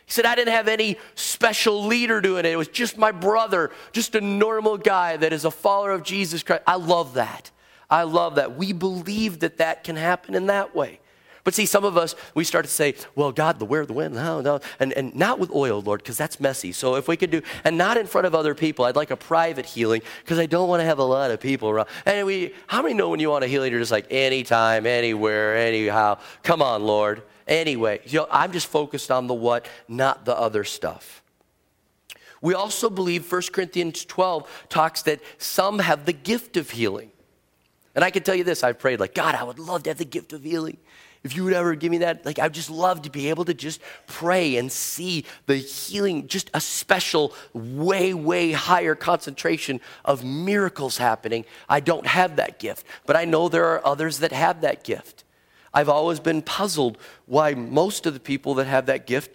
He 0.08 0.12
said, 0.12 0.26
I 0.26 0.36
didn't 0.36 0.54
have 0.54 0.68
any 0.68 0.98
special 1.16 1.86
leader 1.86 2.20
doing 2.20 2.46
it. 2.46 2.52
It 2.52 2.58
was 2.58 2.70
just 2.70 2.98
my 2.98 3.12
brother, 3.12 3.72
just 3.92 4.16
a 4.16 4.22
normal 4.22 4.78
guy 4.78 5.18
that 5.18 5.32
is 5.32 5.46
a 5.46 5.52
follower 5.52 5.92
of 5.92 6.02
Jesus 6.02 6.44
Christ. 6.44 6.64
I 6.66 6.76
love 6.76 7.14
that. 7.16 7.52
I 7.90 8.04
love 8.04 8.36
that. 8.36 8.58
We 8.58 8.74
believe 8.74 9.40
that 9.40 9.58
that 9.58 9.84
can 9.84 9.98
happen 9.98 10.34
in 10.34 10.48
that 10.48 10.76
way. 10.76 11.00
But 11.48 11.54
see, 11.54 11.66
some 11.66 11.86
of 11.86 11.96
us, 11.96 12.14
we 12.36 12.44
start 12.44 12.66
to 12.66 12.70
say, 12.70 12.94
well, 13.16 13.32
God, 13.32 13.58
the 13.58 13.64
where, 13.64 13.86
the 13.86 13.94
when, 13.94 14.16
no, 14.16 14.42
no, 14.42 14.60
and, 14.82 14.92
and 14.92 15.16
not 15.16 15.40
with 15.40 15.50
oil, 15.52 15.82
Lord, 15.82 16.02
because 16.04 16.18
that's 16.18 16.42
messy. 16.42 16.74
So 16.74 16.96
if 16.96 17.08
we 17.08 17.16
could 17.16 17.32
do, 17.32 17.42
and 17.64 17.78
not 17.78 17.96
in 17.96 18.06
front 18.06 18.28
of 18.28 18.36
other 18.36 18.54
people, 18.54 18.84
I'd 18.84 18.98
like 18.98 19.12
a 19.12 19.16
private 19.16 19.66
healing 19.66 20.02
because 20.26 20.40
I 20.40 20.46
don't 20.46 20.68
want 20.68 20.82
to 20.82 20.84
have 20.84 21.00
a 21.00 21.06
lot 21.06 21.32
of 21.32 21.40
people 21.40 21.70
around. 21.70 21.88
And 22.06 22.28
we, 22.28 22.54
how 22.68 22.82
many 22.82 22.96
know 22.96 23.08
when 23.08 23.22
you 23.22 23.30
want 23.30 23.46
a 23.46 23.48
healing, 23.48 23.72
you're 23.72 23.80
just 23.80 23.94
like, 23.94 24.08
anytime, 24.12 24.86
anywhere, 24.86 25.56
anyhow. 25.56 26.20
Come 26.44 26.62
on, 26.62 26.84
Lord. 26.84 27.24
Anyway, 27.48 28.02
you 28.04 28.20
know, 28.20 28.28
I'm 28.30 28.52
just 28.52 28.68
focused 28.68 29.10
on 29.10 29.28
the 29.28 29.34
what, 29.34 29.70
not 29.88 30.26
the 30.26 30.38
other 30.38 30.66
stuff. 30.66 31.24
We 32.42 32.56
also 32.56 32.90
believe 32.90 33.32
1 33.32 33.42
Corinthians 33.54 34.04
12 34.04 34.66
talks 34.68 35.02
that 35.04 35.22
some 35.38 35.80
have 35.80 36.04
the 36.04 36.12
gift 36.12 36.58
of 36.58 36.72
healing. 36.72 37.12
And 37.96 38.04
I 38.04 38.12
can 38.12 38.24
tell 38.24 38.36
you 38.36 38.44
this 38.44 38.66
I've 38.66 38.80
prayed, 38.80 39.00
like, 39.00 39.16
God, 39.16 39.34
I 39.34 39.46
would 39.46 39.60
love 39.60 39.84
to 39.84 39.92
have 39.92 39.98
the 39.98 40.04
gift 40.04 40.34
of 40.34 40.44
healing 40.44 40.78
if 41.28 41.36
you 41.36 41.44
would 41.44 41.52
ever 41.52 41.76
give 41.76 41.92
me 41.92 41.98
that, 41.98 42.26
like, 42.26 42.40
I'd 42.40 42.54
just 42.54 42.70
love 42.70 43.02
to 43.02 43.10
be 43.10 43.30
able 43.30 43.44
to 43.46 43.54
just 43.54 43.82
pray 44.08 44.56
and 44.56 44.72
see 44.72 45.26
the 45.46 45.58
healing, 45.58 46.28
just 46.28 46.50
a 46.54 46.62
special, 46.62 47.34
way, 47.54 48.14
way 48.14 48.54
higher 48.54 48.96
concentration 48.96 49.82
of 50.06 50.24
miracles 50.24 50.98
happening. 50.98 51.44
I 51.68 51.82
don't 51.82 52.08
have 52.08 52.38
that 52.38 52.60
gift, 52.60 52.86
but 53.06 53.18
I 53.18 53.26
know 53.26 53.50
there 53.50 53.66
are 53.66 53.86
others 53.86 54.20
that 54.20 54.32
have 54.32 54.62
that 54.62 54.86
gift. 54.86 55.26
I've 55.74 55.90
always 55.90 56.22
been 56.22 56.42
puzzled 56.42 56.98
why 57.26 57.54
most 57.54 58.06
of 58.06 58.14
the 58.14 58.22
people 58.22 58.54
that 58.56 58.68
have 58.68 58.86
that 58.86 59.06
gift 59.06 59.30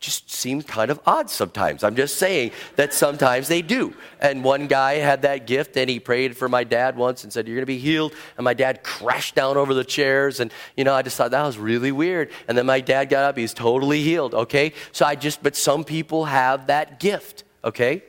just 0.00 0.30
seem 0.30 0.62
kind 0.62 0.90
of 0.90 0.98
odd 1.06 1.28
sometimes. 1.28 1.84
I'm 1.84 1.94
just 1.94 2.16
saying 2.16 2.52
that 2.76 2.94
sometimes 2.94 3.48
they 3.48 3.60
do. 3.60 3.94
And 4.18 4.42
one 4.42 4.66
guy 4.66 4.94
had 4.94 5.22
that 5.22 5.46
gift 5.46 5.76
and 5.76 5.90
he 5.90 6.00
prayed 6.00 6.36
for 6.36 6.48
my 6.48 6.64
dad 6.64 6.96
once 6.96 7.22
and 7.22 7.30
said, 7.30 7.46
You're 7.46 7.56
going 7.56 7.62
to 7.62 7.66
be 7.66 7.78
healed. 7.78 8.14
And 8.38 8.44
my 8.44 8.54
dad 8.54 8.82
crashed 8.82 9.34
down 9.34 9.58
over 9.58 9.74
the 9.74 9.84
chairs. 9.84 10.40
And, 10.40 10.52
you 10.74 10.84
know, 10.84 10.94
I 10.94 11.02
just 11.02 11.18
thought 11.18 11.32
that 11.32 11.44
was 11.44 11.58
really 11.58 11.92
weird. 11.92 12.30
And 12.48 12.56
then 12.56 12.64
my 12.64 12.80
dad 12.80 13.10
got 13.10 13.24
up, 13.24 13.36
he's 13.36 13.52
totally 13.52 14.02
healed, 14.02 14.34
okay? 14.34 14.72
So 14.92 15.04
I 15.04 15.16
just, 15.16 15.42
but 15.42 15.54
some 15.54 15.84
people 15.84 16.24
have 16.24 16.68
that 16.68 16.98
gift, 16.98 17.44
okay? 17.62 18.02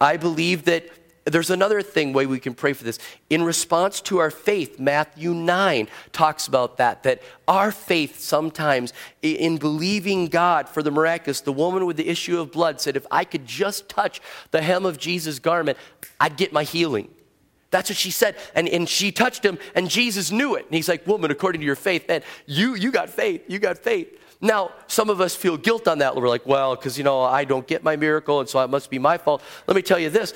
I 0.00 0.16
believe 0.18 0.64
that 0.66 0.88
there's 1.26 1.50
another 1.50 1.82
thing 1.82 2.12
way 2.12 2.24
we 2.24 2.38
can 2.38 2.54
pray 2.54 2.72
for 2.72 2.84
this. 2.84 2.98
In 3.28 3.42
response 3.42 4.00
to 4.02 4.18
our 4.18 4.30
faith, 4.30 4.78
Matthew 4.78 5.34
9 5.34 5.88
talks 6.12 6.46
about 6.46 6.76
that, 6.76 7.02
that 7.02 7.20
our 7.48 7.72
faith 7.72 8.20
sometimes 8.20 8.92
in 9.22 9.58
believing 9.58 10.28
God 10.28 10.68
for 10.68 10.82
the 10.82 10.92
miraculous, 10.92 11.40
the 11.40 11.52
woman 11.52 11.84
with 11.84 11.96
the 11.96 12.08
issue 12.08 12.40
of 12.40 12.52
blood 12.52 12.80
said, 12.80 12.96
if 12.96 13.06
I 13.10 13.24
could 13.24 13.44
just 13.44 13.88
touch 13.88 14.20
the 14.52 14.62
hem 14.62 14.86
of 14.86 14.98
Jesus' 14.98 15.40
garment, 15.40 15.76
I'd 16.20 16.36
get 16.36 16.52
my 16.52 16.62
healing. 16.62 17.08
That's 17.70 17.90
what 17.90 17.96
she 17.96 18.12
said. 18.12 18.36
And, 18.54 18.68
and 18.68 18.88
she 18.88 19.10
touched 19.10 19.44
him, 19.44 19.58
and 19.74 19.90
Jesus 19.90 20.30
knew 20.30 20.54
it. 20.54 20.64
And 20.66 20.74
he's 20.74 20.88
like, 20.88 21.04
Woman, 21.06 21.32
according 21.32 21.60
to 21.60 21.66
your 21.66 21.74
faith, 21.74 22.06
man, 22.08 22.22
you, 22.46 22.74
you 22.74 22.92
got 22.92 23.10
faith. 23.10 23.42
You 23.48 23.58
got 23.58 23.78
faith. 23.78 24.16
Now, 24.40 24.72
some 24.86 25.08
of 25.08 25.20
us 25.20 25.34
feel 25.34 25.56
guilt 25.56 25.88
on 25.88 25.98
that. 25.98 26.14
We're 26.14 26.28
like, 26.28 26.46
well, 26.46 26.76
because, 26.76 26.98
you 26.98 27.04
know, 27.04 27.22
I 27.22 27.44
don't 27.44 27.66
get 27.66 27.82
my 27.82 27.96
miracle, 27.96 28.40
and 28.40 28.48
so 28.48 28.60
it 28.60 28.68
must 28.68 28.90
be 28.90 28.98
my 28.98 29.16
fault. 29.16 29.42
Let 29.66 29.76
me 29.76 29.82
tell 29.82 29.98
you 29.98 30.10
this 30.10 30.34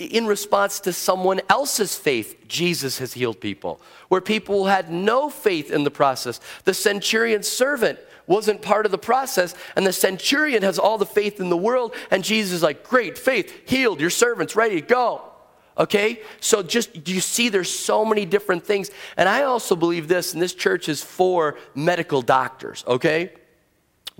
in 0.00 0.26
response 0.26 0.80
to 0.80 0.92
someone 0.92 1.40
else's 1.48 1.96
faith, 1.96 2.36
Jesus 2.48 2.98
has 2.98 3.12
healed 3.12 3.40
people. 3.40 3.80
Where 4.08 4.20
people 4.20 4.66
had 4.66 4.90
no 4.90 5.30
faith 5.30 5.70
in 5.70 5.84
the 5.84 5.90
process. 5.90 6.40
The 6.64 6.74
centurion's 6.74 7.48
servant 7.48 7.98
wasn't 8.26 8.62
part 8.62 8.86
of 8.86 8.92
the 8.92 8.98
process, 8.98 9.54
and 9.76 9.86
the 9.86 9.92
centurion 9.92 10.62
has 10.62 10.78
all 10.78 10.98
the 10.98 11.06
faith 11.06 11.40
in 11.40 11.50
the 11.50 11.56
world, 11.56 11.94
and 12.10 12.22
Jesus 12.22 12.52
is 12.52 12.62
like, 12.62 12.88
Great 12.88 13.18
faith, 13.18 13.68
healed, 13.68 14.00
your 14.00 14.10
servant's 14.10 14.56
ready 14.56 14.80
to 14.80 14.86
go. 14.86 15.22
Okay? 15.76 16.20
So 16.40 16.62
just 16.62 17.08
you 17.08 17.20
see 17.20 17.48
there's 17.48 17.72
so 17.72 18.04
many 18.04 18.26
different 18.26 18.64
things. 18.64 18.90
And 19.16 19.28
I 19.28 19.44
also 19.44 19.74
believe 19.74 20.08
this, 20.08 20.32
and 20.32 20.42
this 20.42 20.54
church 20.54 20.88
is 20.88 21.02
for 21.02 21.56
medical 21.74 22.22
doctors, 22.22 22.84
okay? 22.86 23.32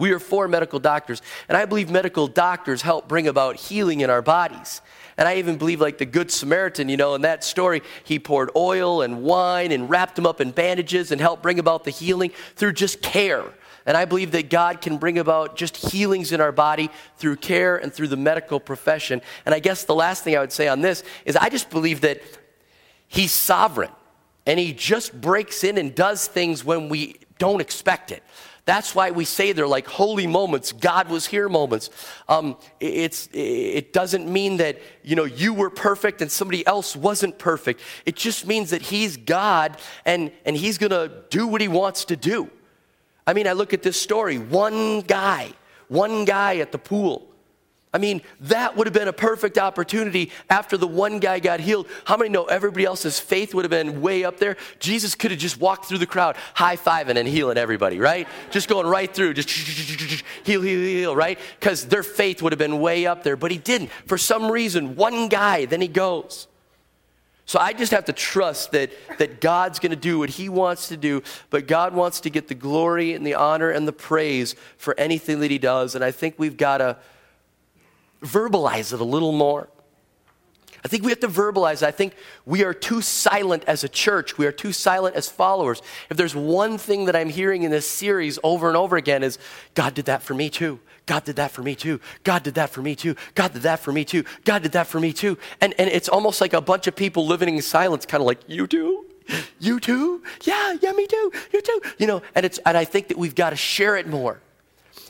We 0.01 0.13
are 0.13 0.19
for 0.19 0.49
medical 0.49 0.79
doctors. 0.79 1.21
And 1.47 1.59
I 1.59 1.67
believe 1.67 1.91
medical 1.91 2.27
doctors 2.27 2.81
help 2.81 3.07
bring 3.07 3.29
about 3.29 3.57
healing 3.57 4.01
in 4.01 4.09
our 4.09 4.23
bodies. 4.23 4.81
And 5.19 5.29
I 5.29 5.37
even 5.37 5.59
believe, 5.59 5.79
like 5.79 5.99
the 5.99 6.07
Good 6.07 6.31
Samaritan, 6.31 6.89
you 6.89 6.97
know, 6.97 7.15
in 7.15 7.21
that 7.21 7.45
story, 7.45 7.83
he 8.03 8.19
poured 8.19 8.51
oil 8.57 9.03
and 9.03 9.23
wine 9.23 9.73
and 9.73 9.91
wrapped 9.91 10.17
them 10.17 10.27
up 10.27 10.41
in 10.41 10.53
bandages 10.53 11.13
and 11.13 11.21
helped 11.21 11.43
bring 11.43 11.59
about 11.59 11.85
the 11.85 11.91
healing 11.91 12.33
through 12.57 12.73
just 12.73 13.03
care. 13.03 13.45
And 13.85 13.95
I 13.95 14.07
believe 14.07 14.31
that 14.33 14.49
God 14.49 14.81
can 14.81 14.97
bring 14.97 15.19
about 15.19 15.57
just 15.57 15.77
healings 15.77 16.33
in 16.33 16.41
our 16.41 16.53
body 16.53 16.91
through 17.19 17.37
care 17.37 17.77
and 17.77 17.93
through 17.93 18.09
the 18.09 18.17
medical 18.17 18.59
profession. 18.59 19.21
And 19.45 19.55
I 19.55 19.59
guess 19.59 19.85
the 19.85 19.95
last 19.95 20.25
thing 20.25 20.35
I 20.35 20.41
would 20.41 20.53
say 20.53 20.67
on 20.67 20.81
this 20.81 21.03
is 21.27 21.37
I 21.37 21.51
just 21.51 21.69
believe 21.69 22.01
that 22.01 22.23
He's 23.07 23.33
sovereign 23.33 23.91
and 24.47 24.59
He 24.59 24.73
just 24.73 25.21
breaks 25.21 25.63
in 25.63 25.77
and 25.77 25.95
does 25.95 26.27
things 26.27 26.65
when 26.65 26.89
we 26.89 27.17
don't 27.37 27.61
expect 27.61 28.13
it. 28.13 28.23
That's 28.65 28.95
why 28.95 29.11
we 29.11 29.25
say 29.25 29.53
they're 29.53 29.67
like 29.67 29.87
holy 29.87 30.27
moments, 30.27 30.73
God 30.73 31.09
was 31.09 31.27
here 31.27 31.49
moments. 31.49 31.91
Um, 32.29 32.57
it's, 32.79 33.29
it 33.33 33.93
doesn't 33.93 34.31
mean 34.31 34.59
that 34.59 34.81
you 35.03 35.17
know 35.17 35.25
you 35.25 35.55
were 35.55 35.71
perfect 35.71 36.23
and 36.23 36.31
somebody 36.31 36.67
else 36.67 36.95
wasn't 36.95 37.39
perfect. 37.39 37.81
It 38.05 38.17
just 38.17 38.47
means 38.47 38.71
that 38.71 38.83
He's 38.83 39.17
God 39.17 39.79
and, 40.05 40.33
and 40.45 40.57
He's 40.57 40.79
gonna 40.79 41.11
do 41.31 41.47
what 41.47 41.61
He 41.61 41.69
wants 41.69 42.05
to 42.07 42.17
do. 42.17 42.51
I 43.27 43.33
mean, 43.33 43.47
I 43.47 43.53
look 43.53 43.73
at 43.73 43.83
this 43.83 44.01
story 44.01 44.39
one 44.39 45.01
guy, 45.01 45.53
one 45.89 46.25
guy 46.25 46.59
at 46.59 46.73
the 46.73 46.79
pool 46.79 47.30
I 47.93 47.99
mean, 47.99 48.23
that 48.43 48.77
would 48.77 48.87
have 48.87 48.95
been 48.95 49.09
a 49.09 49.13
perfect 49.13 49.59
opportunity 49.59 50.31
after 50.49 50.77
the 50.77 50.87
one 50.87 51.19
guy 51.19 51.41
got 51.41 51.59
healed. 51.59 51.89
How 52.05 52.17
many 52.17 52.31
know 52.31 52.45
everybody 52.45 52.85
else's 52.85 53.19
faith 53.19 53.53
would 53.53 53.65
have 53.65 53.71
been 53.71 54.01
way 54.01 54.23
up 54.25 54.39
there? 54.39 54.57
Jesus 54.79 55.17
could 55.17 55.33
have 55.33 55.41
just 55.41 55.61
walked 55.61 55.87
through 55.87 55.99
the 55.99 56.07
crowd, 56.07 56.37
high 56.55 56.77
fiving 56.77 57.17
and 57.17 57.27
healing 57.27 57.59
everybody, 57.59 57.99
right? 57.99 58.29
Just 58.51 58.69
going 58.69 58.87
right 58.87 59.13
through, 59.13 59.35
just 59.35 59.51
heal, 59.51 60.63
heal, 60.63 60.63
heal, 60.63 61.17
right? 61.17 61.37
Because 61.59 61.87
their 61.87 62.05
faith 62.05 62.43
would 62.43 62.53
have 62.53 62.61
been 62.61 62.81
way 62.81 63.07
up 63.07 63.25
there, 63.25 63.37
but 63.37 63.51
he 63.51 63.59
didn't. 63.59 63.91
For 64.07 64.17
some 64.17 64.53
reason, 64.53 64.95
one 64.95 65.29
guy, 65.29 65.65
then 65.65 65.81
he 65.81 65.89
goes. 65.89 66.47
So 67.45 67.59
I 67.59 67.73
just 67.73 67.91
have 67.91 68.05
to 68.05 68.13
trust 68.13 68.71
that, 68.71 68.93
that 69.19 69.41
God's 69.41 69.81
going 69.81 69.91
to 69.91 69.97
do 69.97 70.21
what 70.21 70.31
He 70.31 70.49
wants 70.49 70.87
to 70.87 70.97
do, 70.97 71.25
but 71.51 71.67
God 71.67 71.93
wants 71.93 72.21
to 72.21 72.31
get 72.31 72.47
the 72.47 72.55
glory 72.55 73.13
and 73.13 73.27
the 73.27 73.35
honor 73.35 73.71
and 73.71 73.89
the 73.89 73.93
praise 73.93 74.55
for 74.79 74.95
anything 74.97 75.41
that 75.41 75.51
He 75.51 75.59
does. 75.59 75.97
And 75.97 76.05
I 76.05 76.13
think 76.13 76.37
we've 76.39 76.57
got 76.57 76.79
to 76.79 76.97
verbalize 78.23 78.93
it 78.93 79.01
a 79.01 79.05
little 79.05 79.33
more. 79.33 79.69
I 80.83 80.89
think 80.89 81.05
we 81.05 81.11
have 81.11 81.21
to 81.21 81.29
verbalize. 81.29 81.83
I 81.83 81.91
think 81.91 82.15
we 82.47 82.65
are 82.65 82.73
too 82.73 83.03
silent 83.03 83.65
as 83.67 83.85
a 83.85 83.89
church. 83.89 84.39
We 84.39 84.47
are 84.47 84.53
too 84.53 84.73
silent 84.73 85.15
as 85.15 85.29
followers. 85.29 85.83
If 86.09 86.17
there's 86.17 86.35
one 86.35 86.79
thing 86.79 87.05
that 87.05 87.15
I'm 87.15 87.29
hearing 87.29 87.65
in 87.65 87.71
this 87.71 87.89
series 87.89 88.39
over 88.43 88.69
and 88.69 88.77
over 88.77 88.97
again 88.97 89.23
is 89.23 89.39
God 89.75 89.95
did 89.95 90.07
that 90.07 90.23
for 90.23 90.33
me 90.33 90.49
too. 90.49 90.81
God 91.05 91.25
did 91.25 91.37
that 91.37 91.51
for 91.51 91.63
me 91.63 91.75
too. 91.75 92.01
God 92.25 92.45
did 92.45 92.55
that 92.55 92.71
for 92.71 92.81
me 92.83 92.95
too. 92.95 93.15
God 93.35 93.53
did 93.53 93.63
that 93.63 93.81
for 93.81 93.93
me 93.93 94.05
too. 94.05 94.25
God 94.45 94.63
did 94.63 94.73
that 94.73 94.87
for 94.87 95.01
me 95.01 95.13
too. 95.13 95.37
And, 95.61 95.75
and 95.79 95.91
it's 95.91 96.09
almost 96.09 96.41
like 96.41 96.55
a 96.55 96.61
bunch 96.61 96.87
of 96.87 96.97
people 96.97 97.27
living 97.27 97.57
in 97.57 97.63
silence, 97.63 98.07
kind 98.07 98.23
of 98.23 98.27
like, 98.27 98.41
you 98.47 98.67
too. 98.67 99.07
You 99.59 99.81
too? 99.81 100.23
Yeah, 100.43 100.77
yeah, 100.81 100.93
me 100.93 101.07
too. 101.07 101.33
You 101.53 101.61
too. 101.61 101.81
You 101.99 102.07
know, 102.07 102.23
and 102.35 102.45
it's 102.47 102.59
and 102.67 102.77
I 102.77 102.85
think 102.85 103.09
that 103.09 103.19
we've 103.19 103.35
got 103.35 103.51
to 103.51 103.57
share 103.57 103.97
it 103.97 104.09
more. 104.09 104.41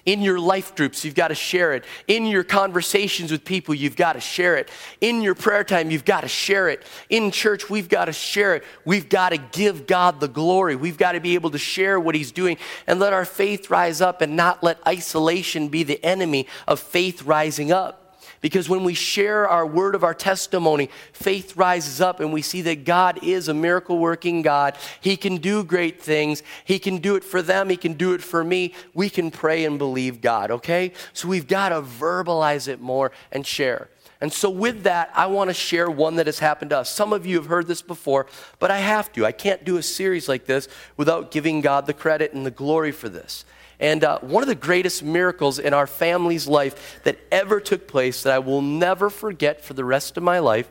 In 0.06 0.22
your 0.22 0.38
life 0.40 0.74
groups, 0.74 1.04
you've 1.04 1.14
got 1.14 1.28
to 1.28 1.34
share 1.34 1.72
it. 1.72 1.84
In 2.08 2.26
your 2.26 2.42
conversations 2.42 3.30
with 3.30 3.44
people, 3.44 3.74
you've 3.74 3.96
got 3.96 4.14
to 4.14 4.20
share 4.20 4.56
it. 4.56 4.70
In 5.00 5.20
your 5.20 5.34
prayer 5.34 5.64
time, 5.64 5.90
you've 5.90 6.04
got 6.04 6.22
to 6.22 6.28
share 6.28 6.68
it. 6.68 6.82
In 7.10 7.30
church, 7.30 7.68
we've 7.68 7.88
got 7.88 8.06
to 8.06 8.12
share 8.12 8.54
it. 8.54 8.64
We've 8.84 9.08
got 9.08 9.30
to 9.30 9.38
give 9.38 9.86
God 9.86 10.20
the 10.20 10.28
glory. 10.28 10.76
We've 10.76 10.98
got 10.98 11.12
to 11.12 11.20
be 11.20 11.34
able 11.34 11.50
to 11.50 11.58
share 11.58 12.00
what 12.00 12.14
He's 12.14 12.32
doing 12.32 12.56
and 12.86 12.98
let 12.98 13.12
our 13.12 13.24
faith 13.24 13.70
rise 13.70 14.00
up 14.00 14.22
and 14.22 14.36
not 14.36 14.62
let 14.62 14.78
isolation 14.86 15.68
be 15.68 15.82
the 15.82 16.02
enemy 16.04 16.46
of 16.66 16.80
faith 16.80 17.22
rising 17.22 17.70
up. 17.70 17.99
Because 18.40 18.68
when 18.68 18.84
we 18.84 18.94
share 18.94 19.46
our 19.46 19.66
word 19.66 19.94
of 19.94 20.02
our 20.02 20.14
testimony, 20.14 20.88
faith 21.12 21.56
rises 21.56 22.00
up 22.00 22.20
and 22.20 22.32
we 22.32 22.40
see 22.40 22.62
that 22.62 22.84
God 22.84 23.22
is 23.22 23.48
a 23.48 23.54
miracle 23.54 23.98
working 23.98 24.40
God. 24.40 24.76
He 25.00 25.16
can 25.16 25.36
do 25.36 25.62
great 25.62 26.00
things. 26.00 26.42
He 26.64 26.78
can 26.78 26.98
do 26.98 27.16
it 27.16 27.24
for 27.24 27.42
them. 27.42 27.68
He 27.68 27.76
can 27.76 27.94
do 27.94 28.14
it 28.14 28.22
for 28.22 28.42
me. 28.42 28.72
We 28.94 29.10
can 29.10 29.30
pray 29.30 29.64
and 29.64 29.78
believe 29.78 30.22
God, 30.22 30.50
okay? 30.50 30.92
So 31.12 31.28
we've 31.28 31.46
got 31.46 31.68
to 31.68 31.82
verbalize 31.82 32.66
it 32.66 32.80
more 32.80 33.12
and 33.30 33.46
share. 33.46 33.88
And 34.22 34.30
so, 34.30 34.50
with 34.50 34.82
that, 34.82 35.10
I 35.14 35.26
want 35.26 35.48
to 35.48 35.54
share 35.54 35.90
one 35.90 36.16
that 36.16 36.26
has 36.26 36.40
happened 36.40 36.70
to 36.70 36.80
us. 36.80 36.90
Some 36.90 37.14
of 37.14 37.24
you 37.24 37.36
have 37.36 37.46
heard 37.46 37.66
this 37.66 37.80
before, 37.80 38.26
but 38.58 38.70
I 38.70 38.78
have 38.78 39.10
to. 39.14 39.24
I 39.24 39.32
can't 39.32 39.64
do 39.64 39.78
a 39.78 39.82
series 39.82 40.28
like 40.28 40.44
this 40.44 40.68
without 40.98 41.30
giving 41.30 41.62
God 41.62 41.86
the 41.86 41.94
credit 41.94 42.34
and 42.34 42.44
the 42.44 42.50
glory 42.50 42.92
for 42.92 43.08
this. 43.08 43.46
And 43.80 44.04
uh, 44.04 44.20
one 44.20 44.42
of 44.42 44.48
the 44.48 44.54
greatest 44.54 45.02
miracles 45.02 45.58
in 45.58 45.74
our 45.74 45.86
family's 45.86 46.46
life 46.46 47.00
that 47.04 47.18
ever 47.32 47.58
took 47.58 47.88
place 47.88 48.22
that 48.22 48.32
I 48.32 48.38
will 48.38 48.62
never 48.62 49.10
forget 49.10 49.64
for 49.64 49.74
the 49.74 49.84
rest 49.84 50.16
of 50.16 50.22
my 50.22 50.38
life 50.38 50.70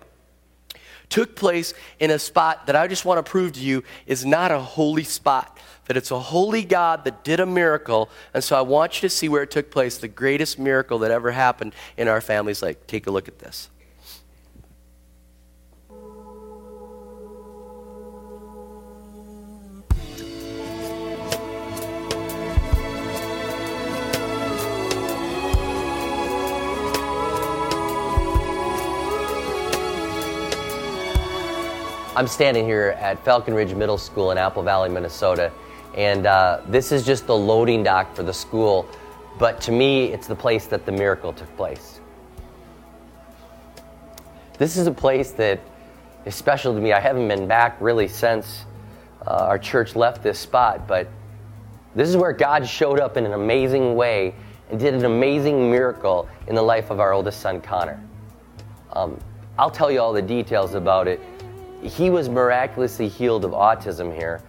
took 1.10 1.36
place 1.36 1.74
in 2.00 2.12
a 2.12 2.20
spot 2.20 2.68
that 2.68 2.76
I 2.76 2.88
just 2.88 3.04
want 3.04 3.24
to 3.24 3.30
prove 3.30 3.54
to 3.54 3.60
you 3.60 3.84
is 4.06 4.26
not 4.26 4.52
a 4.52 4.60
holy 4.60 5.04
spot, 5.04 5.58
that 5.86 5.98
it's 5.98 6.12
a 6.12 6.20
holy 6.20 6.64
God 6.64 7.04
that 7.06 7.24
did 7.24 7.40
a 7.40 7.46
miracle. 7.46 8.10
And 8.34 8.44
so 8.44 8.56
I 8.56 8.62
want 8.62 9.02
you 9.02 9.10
to 9.10 9.14
see 9.14 9.28
where 9.28 9.44
it 9.44 9.52
took 9.52 9.72
place, 9.72 9.98
the 9.98 10.08
greatest 10.08 10.60
miracle 10.60 11.00
that 11.00 11.12
ever 11.12 11.32
happened 11.32 11.74
in 11.98 12.08
our 12.08 12.22
family's 12.22 12.62
life. 12.62 12.86
Take 12.88 13.08
a 13.08 13.12
look 13.12 13.28
at 13.28 13.40
this. 13.40 13.70
I'm 32.16 32.26
standing 32.26 32.66
here 32.66 32.98
at 33.00 33.24
Falcon 33.24 33.54
Ridge 33.54 33.76
Middle 33.76 34.00
School 34.00 34.32
in 34.32 34.38
Apple 34.40 34.64
Valley, 34.64 34.90
Minnesota, 34.90 35.52
and 35.96 36.26
uh, 36.26 36.62
this 36.68 36.92
is 36.92 37.06
just 37.06 37.28
the 37.28 37.38
loading 37.38 37.84
dock 37.84 38.16
for 38.16 38.24
the 38.24 38.34
school, 38.34 38.90
but 39.38 39.62
to 39.62 39.72
me, 39.72 40.06
it's 40.06 40.26
the 40.26 40.36
place 40.36 40.66
that 40.66 40.88
the 40.88 40.92
miracle 40.92 41.32
took 41.32 41.56
place. 41.56 42.00
This 44.58 44.76
is 44.76 44.88
a 44.88 44.92
place 44.92 45.32
that 45.34 45.60
is 46.26 46.34
special 46.34 46.74
to 46.74 46.82
me. 46.82 46.94
I 46.94 47.00
haven't 47.00 47.28
been 47.28 47.48
back 47.48 47.78
really 47.80 48.08
since 48.08 48.66
uh, 49.28 49.46
our 49.46 49.60
church 49.60 49.96
left 49.96 50.24
this 50.24 50.40
spot, 50.40 50.88
but 50.88 51.08
this 51.94 52.10
is 52.10 52.18
where 52.18 52.34
God 52.34 52.68
showed 52.68 53.00
up 53.00 53.18
in 53.18 53.26
an 53.26 53.34
amazing 53.34 53.96
way 53.96 54.34
and 54.72 54.80
did 54.80 54.96
an 54.96 55.06
amazing 55.06 55.70
miracle 55.70 56.28
in 56.48 56.56
the 56.56 56.64
life 56.64 56.90
of 56.90 57.00
our 57.00 57.14
oldest 57.14 57.40
son, 57.40 57.62
Connor. 57.62 58.02
Um, 58.94 59.20
I'll 59.60 59.70
tell 59.70 59.92
you 59.92 60.02
all 60.02 60.12
the 60.12 60.24
details 60.24 60.74
about 60.74 61.08
it 61.08 61.22
he 61.82 62.10
was 62.10 62.30
miraculously 62.30 63.08
healed 63.08 63.46
of 63.46 63.52
autism 63.52 64.14
here. 64.14 64.42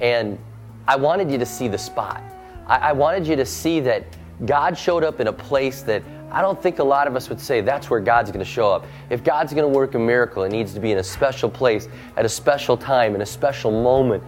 And 0.00 0.38
I 0.86 0.96
wanted 0.96 1.30
you 1.30 1.38
to 1.38 1.46
see 1.46 1.68
the 1.68 1.78
spot. 1.78 2.22
I, 2.66 2.76
I, 2.78 2.92
wanted 2.92 3.26
you 3.26 3.36
to 3.36 3.44
see 3.44 3.80
that 3.80 4.04
God 4.46 4.78
showed 4.78 5.04
up 5.04 5.20
in 5.20 5.26
a 5.26 5.32
place 5.32 5.82
that 5.82 6.02
I 6.30 6.40
don't 6.42 6.62
think 6.62 6.78
a 6.78 6.84
lot 6.84 7.06
of 7.06 7.16
us 7.16 7.28
would 7.28 7.40
say 7.40 7.60
that's 7.60 7.90
where 7.90 8.00
God's 8.00 8.30
going 8.30 8.44
to 8.44 8.50
show 8.50 8.70
up. 8.70 8.86
If 9.10 9.24
God's 9.24 9.52
going 9.52 9.70
to 9.70 9.76
work 9.76 9.94
a 9.94 9.98
miracle, 9.98 10.44
it 10.44 10.52
needs 10.52 10.74
to 10.74 10.80
be 10.80 10.92
in 10.92 10.98
a 10.98 11.04
special 11.04 11.50
place, 11.50 11.88
at 12.16 12.24
a 12.24 12.28
special 12.28 12.76
time, 12.76 13.14
in 13.14 13.22
a 13.22 13.26
special 13.26 13.70
moment. 13.70 14.22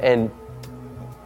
And 0.00 0.30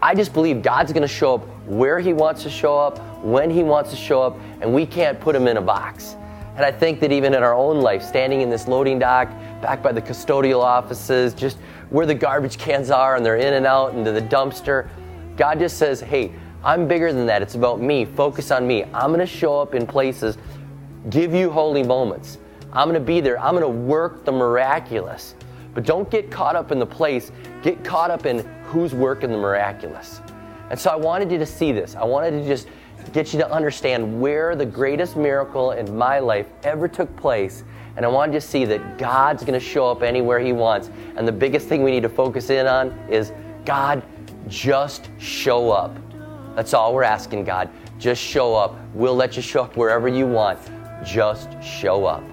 I 0.01 0.15
just 0.15 0.33
believe 0.33 0.63
God's 0.63 0.93
going 0.93 1.03
to 1.03 1.09
show 1.09 1.35
up 1.35 1.47
where 1.67 1.99
He 1.99 2.13
wants 2.13 2.43
to 2.45 2.51
show 2.51 2.79
up, 2.79 2.99
when 3.23 3.51
He 3.51 3.63
wants 3.63 3.91
to 3.91 3.97
show 3.97 4.23
up, 4.23 4.39
and 4.61 4.73
we 4.73 4.87
can't 4.87 5.21
put 5.21 5.35
Him 5.37 5.47
in 5.47 5.57
a 5.57 5.63
box. 5.63 6.17
And 6.61 6.67
I 6.67 6.79
think 6.79 7.01
that 7.01 7.11
even 7.11 7.33
in 7.33 7.43
our 7.43 7.55
own 7.55 7.81
life, 7.81 8.03
standing 8.03 8.43
in 8.43 8.51
this 8.51 8.69
loading 8.69 8.99
dock, 8.99 9.31
back 9.63 9.83
by 9.83 9.93
the 9.93 10.03
custodial 10.03 10.63
offices, 10.63 11.33
just 11.33 11.57
where 11.89 12.05
the 12.05 12.15
garbage 12.15 12.59
cans 12.59 12.91
are 12.91 13.17
and 13.17 13.25
they're 13.25 13.39
in 13.39 13.55
and 13.55 13.65
out 13.65 13.95
into 13.95 14.13
the 14.13 14.21
dumpster. 14.21 14.91
God 15.39 15.59
just 15.59 15.79
says, 15.79 16.03
hey, 16.03 16.35
I'm 16.63 16.87
bigger 16.87 17.15
than 17.15 17.25
that. 17.25 17.41
It's 17.41 17.55
about 17.55 17.81
me. 17.81 18.05
Focus 18.05 18.51
on 18.51 18.67
me. 18.67 18.85
I'm 18.93 19.07
going 19.07 19.21
to 19.21 19.27
show 19.27 19.59
up 19.59 19.75
in 19.75 19.87
places, 19.87 20.37
give 21.09 21.33
you 21.33 21.49
holy 21.51 21.83
moments. 21.83 22.37
I'm 22.75 22.91
going 22.91 23.01
to 23.01 23.07
be 23.07 23.23
there. 23.23 23.41
I'm 23.41 23.57
going 23.57 23.63
to 23.63 23.81
work 23.81 24.27
the 24.27 24.33
miraculous. 24.33 25.37
But 25.73 25.87
don't 25.87 26.11
get 26.11 26.31
caught 26.31 26.57
up 26.57 26.73
in 26.73 26.79
the 26.79 26.85
place. 26.85 27.33
Get 27.63 27.83
caught 27.83 28.11
up 28.11 28.27
in 28.27 28.41
who's 28.65 28.95
working 28.95 29.31
the 29.31 29.39
miraculous. 29.39 30.21
And 30.69 30.79
so 30.79 30.91
I 30.91 30.97
wanted 30.97 31.33
you 31.33 31.39
to 31.39 31.47
see 31.47 31.73
this. 31.73 31.97
I 31.97 32.05
wanted 32.05 32.33
to 32.33 32.47
just 32.47 32.69
get 33.13 33.33
you 33.33 33.39
to 33.41 33.51
understand 33.51 34.21
where 34.21 34.55
the 34.55 34.67
greatest 34.67 35.17
miracle 35.17 35.73
in 35.73 35.97
my 35.97 36.19
life 36.19 36.47
ever 36.63 36.89
took 36.89 37.15
place 37.17 37.65
and 37.97 38.07
I 38.07 38.09
wanted 38.09 38.35
you 38.35 38.41
to 38.41 38.47
see 38.47 38.65
that 38.67 38.99
God's 38.99 39.43
going 39.43 39.59
to 39.59 39.65
show 39.65 39.91
up 39.91 40.03
anywhere 40.03 40.39
He 40.39 40.53
wants. 40.53 40.91
And 41.17 41.27
the 41.27 41.33
biggest 41.33 41.69
thing 41.69 41.83
we 41.83 41.91
need 41.91 42.03
to 42.03 42.09
focus 42.09 42.51
in 42.51 42.67
on 42.67 42.91
is 43.11 43.33
God, 43.65 44.03
just 44.49 45.11
show 45.19 45.71
up. 45.71 45.95
That's 46.55 46.75
all 46.75 46.95
we're 46.95 47.03
asking, 47.03 47.45
God. 47.45 47.69
Just 47.99 48.23
show 48.23 48.55
up. 48.55 48.77
We'll 48.95 49.15
let 49.15 49.37
you 49.37 49.43
show 49.43 49.65
up 49.65 49.77
wherever 49.77 50.09
you 50.09 50.27
want. 50.27 50.59
Just 51.05 51.63
show 51.63 52.07
up. 52.07 52.25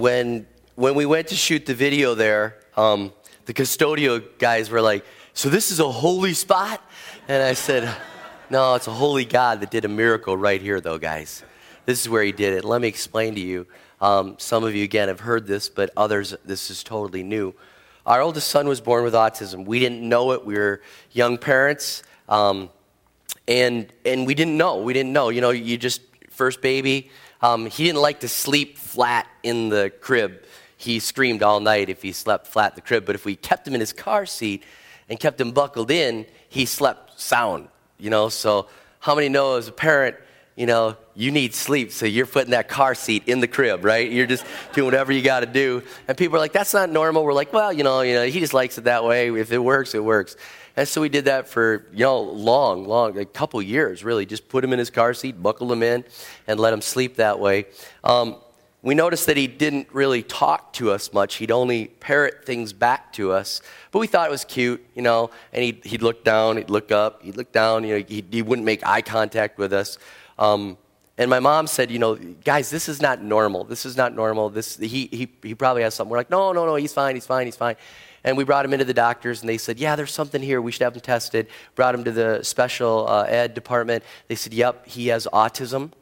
When, 0.00 0.46
when 0.76 0.94
we 0.94 1.04
went 1.04 1.28
to 1.28 1.36
shoot 1.36 1.66
the 1.66 1.74
video 1.74 2.14
there, 2.14 2.56
um, 2.74 3.12
the 3.44 3.52
custodial 3.52 4.24
guys 4.38 4.70
were 4.70 4.80
like, 4.80 5.04
so 5.34 5.50
this 5.50 5.70
is 5.70 5.78
a 5.78 5.90
holy 5.92 6.32
spot? 6.32 6.82
And 7.28 7.42
I 7.42 7.52
said, 7.52 7.94
No, 8.48 8.76
it's 8.76 8.86
a 8.86 8.92
holy 8.92 9.26
God 9.26 9.60
that 9.60 9.70
did 9.70 9.84
a 9.84 9.88
miracle 9.88 10.38
right 10.38 10.58
here, 10.58 10.80
though, 10.80 10.96
guys. 10.96 11.44
This 11.84 12.00
is 12.00 12.08
where 12.08 12.22
he 12.22 12.32
did 12.32 12.54
it. 12.54 12.64
Let 12.64 12.80
me 12.80 12.88
explain 12.88 13.34
to 13.34 13.42
you. 13.42 13.66
Um, 14.00 14.36
some 14.38 14.64
of 14.64 14.74
you, 14.74 14.84
again, 14.84 15.08
have 15.08 15.20
heard 15.20 15.46
this, 15.46 15.68
but 15.68 15.90
others, 15.98 16.34
this 16.46 16.70
is 16.70 16.82
totally 16.82 17.22
new. 17.22 17.54
Our 18.06 18.22
oldest 18.22 18.48
son 18.48 18.66
was 18.68 18.80
born 18.80 19.04
with 19.04 19.12
autism. 19.12 19.66
We 19.66 19.80
didn't 19.80 20.00
know 20.00 20.32
it. 20.32 20.46
We 20.46 20.54
were 20.54 20.80
young 21.12 21.36
parents, 21.36 22.04
um, 22.26 22.70
and, 23.46 23.92
and 24.06 24.26
we 24.26 24.34
didn't 24.34 24.56
know. 24.56 24.78
We 24.78 24.94
didn't 24.94 25.12
know. 25.12 25.28
You 25.28 25.42
know, 25.42 25.50
you 25.50 25.76
just, 25.76 26.00
first 26.30 26.62
baby, 26.62 27.10
um, 27.42 27.66
he 27.66 27.84
didn't 27.84 28.02
like 28.02 28.20
to 28.20 28.28
sleep 28.28 28.78
flat 28.78 29.26
in 29.42 29.68
the 29.68 29.92
crib. 30.00 30.44
He 30.76 30.98
screamed 30.98 31.42
all 31.42 31.60
night 31.60 31.88
if 31.88 32.02
he 32.02 32.12
slept 32.12 32.46
flat 32.46 32.72
in 32.72 32.76
the 32.76 32.82
crib. 32.82 33.04
But 33.04 33.14
if 33.14 33.24
we 33.24 33.36
kept 33.36 33.66
him 33.66 33.74
in 33.74 33.80
his 33.80 33.92
car 33.92 34.26
seat, 34.26 34.64
and 35.10 35.18
kept 35.18 35.40
him 35.40 35.50
buckled 35.50 35.90
in, 35.90 36.24
he 36.48 36.64
slept 36.64 37.20
sound, 37.20 37.68
you 37.98 38.08
know. 38.08 38.28
So, 38.30 38.68
how 39.00 39.14
many 39.14 39.28
know 39.28 39.56
as 39.56 39.66
a 39.66 39.72
parent, 39.72 40.16
you 40.56 40.66
know, 40.66 40.96
you 41.14 41.32
need 41.32 41.52
sleep, 41.54 41.90
so 41.90 42.06
you're 42.06 42.26
putting 42.26 42.52
that 42.52 42.68
car 42.68 42.94
seat 42.94 43.24
in 43.26 43.40
the 43.40 43.48
crib, 43.48 43.84
right? 43.84 44.10
You're 44.10 44.26
just 44.26 44.46
doing 44.72 44.84
whatever 44.84 45.10
you 45.12 45.20
got 45.20 45.40
to 45.40 45.46
do. 45.46 45.82
And 46.06 46.16
people 46.16 46.36
are 46.36 46.40
like, 46.40 46.52
that's 46.52 46.72
not 46.72 46.90
normal. 46.90 47.24
We're 47.24 47.32
like, 47.32 47.52
well, 47.52 47.72
you 47.72 47.82
know, 47.82 48.02
you 48.02 48.14
know, 48.14 48.24
he 48.24 48.40
just 48.40 48.54
likes 48.54 48.78
it 48.78 48.84
that 48.84 49.04
way. 49.04 49.36
If 49.36 49.52
it 49.52 49.58
works, 49.58 49.94
it 49.94 50.04
works. 50.04 50.36
And 50.80 50.88
so 50.88 51.02
we 51.02 51.10
did 51.10 51.26
that 51.26 51.46
for, 51.46 51.84
you 51.92 52.06
know, 52.06 52.22
long, 52.22 52.86
long, 52.86 53.18
a 53.18 53.26
couple 53.26 53.60
years, 53.60 54.02
really. 54.02 54.24
Just 54.24 54.48
put 54.48 54.64
him 54.64 54.72
in 54.72 54.78
his 54.78 54.88
car 54.88 55.12
seat, 55.12 55.42
buckled 55.42 55.70
him 55.70 55.82
in, 55.82 56.06
and 56.46 56.58
let 56.58 56.72
him 56.72 56.80
sleep 56.80 57.16
that 57.16 57.38
way. 57.38 57.66
Um, 58.02 58.36
we 58.80 58.94
noticed 58.94 59.26
that 59.26 59.36
he 59.36 59.46
didn't 59.46 59.92
really 59.92 60.22
talk 60.22 60.72
to 60.72 60.90
us 60.90 61.12
much. 61.12 61.34
He'd 61.34 61.50
only 61.50 61.88
parrot 61.88 62.46
things 62.46 62.72
back 62.72 63.12
to 63.12 63.30
us. 63.30 63.60
But 63.90 63.98
we 63.98 64.06
thought 64.06 64.26
it 64.26 64.30
was 64.30 64.46
cute, 64.46 64.82
you 64.94 65.02
know, 65.02 65.28
and 65.52 65.62
he'd, 65.62 65.84
he'd 65.84 66.00
look 66.00 66.24
down, 66.24 66.56
he'd 66.56 66.70
look 66.70 66.90
up, 66.90 67.20
he'd 67.24 67.36
look 67.36 67.52
down, 67.52 67.84
you 67.84 67.98
know, 67.98 68.04
he, 68.08 68.24
he 68.30 68.40
wouldn't 68.40 68.64
make 68.64 68.80
eye 68.86 69.02
contact 69.02 69.58
with 69.58 69.74
us. 69.74 69.98
Um, 70.38 70.78
and 71.18 71.28
my 71.28 71.40
mom 71.40 71.66
said, 71.66 71.90
you 71.90 71.98
know, 71.98 72.14
guys, 72.14 72.70
this 72.70 72.88
is 72.88 73.02
not 73.02 73.22
normal. 73.22 73.64
This 73.64 73.84
is 73.84 73.98
not 73.98 74.14
normal. 74.14 74.48
This, 74.48 74.78
he, 74.78 75.10
he, 75.12 75.28
he 75.42 75.54
probably 75.54 75.82
has 75.82 75.92
something. 75.92 76.10
We're 76.10 76.16
like, 76.16 76.30
no, 76.30 76.52
no, 76.52 76.64
no, 76.64 76.76
he's 76.76 76.94
fine, 76.94 77.16
he's 77.16 77.26
fine, 77.26 77.46
he's 77.46 77.56
fine. 77.56 77.76
And 78.24 78.36
we 78.36 78.44
brought 78.44 78.64
him 78.64 78.72
into 78.72 78.84
the 78.84 78.94
doctors, 78.94 79.40
and 79.40 79.48
they 79.48 79.58
said, 79.58 79.78
yeah, 79.78 79.96
there's 79.96 80.12
something 80.12 80.42
here. 80.42 80.60
We 80.60 80.72
should 80.72 80.82
have 80.82 80.94
him 80.94 81.00
tested. 81.00 81.46
Brought 81.74 81.94
him 81.94 82.04
to 82.04 82.12
the 82.12 82.40
special 82.42 83.08
uh, 83.08 83.24
ed 83.24 83.54
department. 83.54 84.04
They 84.28 84.34
said, 84.34 84.52
yep, 84.52 84.86
he 84.86 85.08
has 85.08 85.26
autism, 85.32 85.92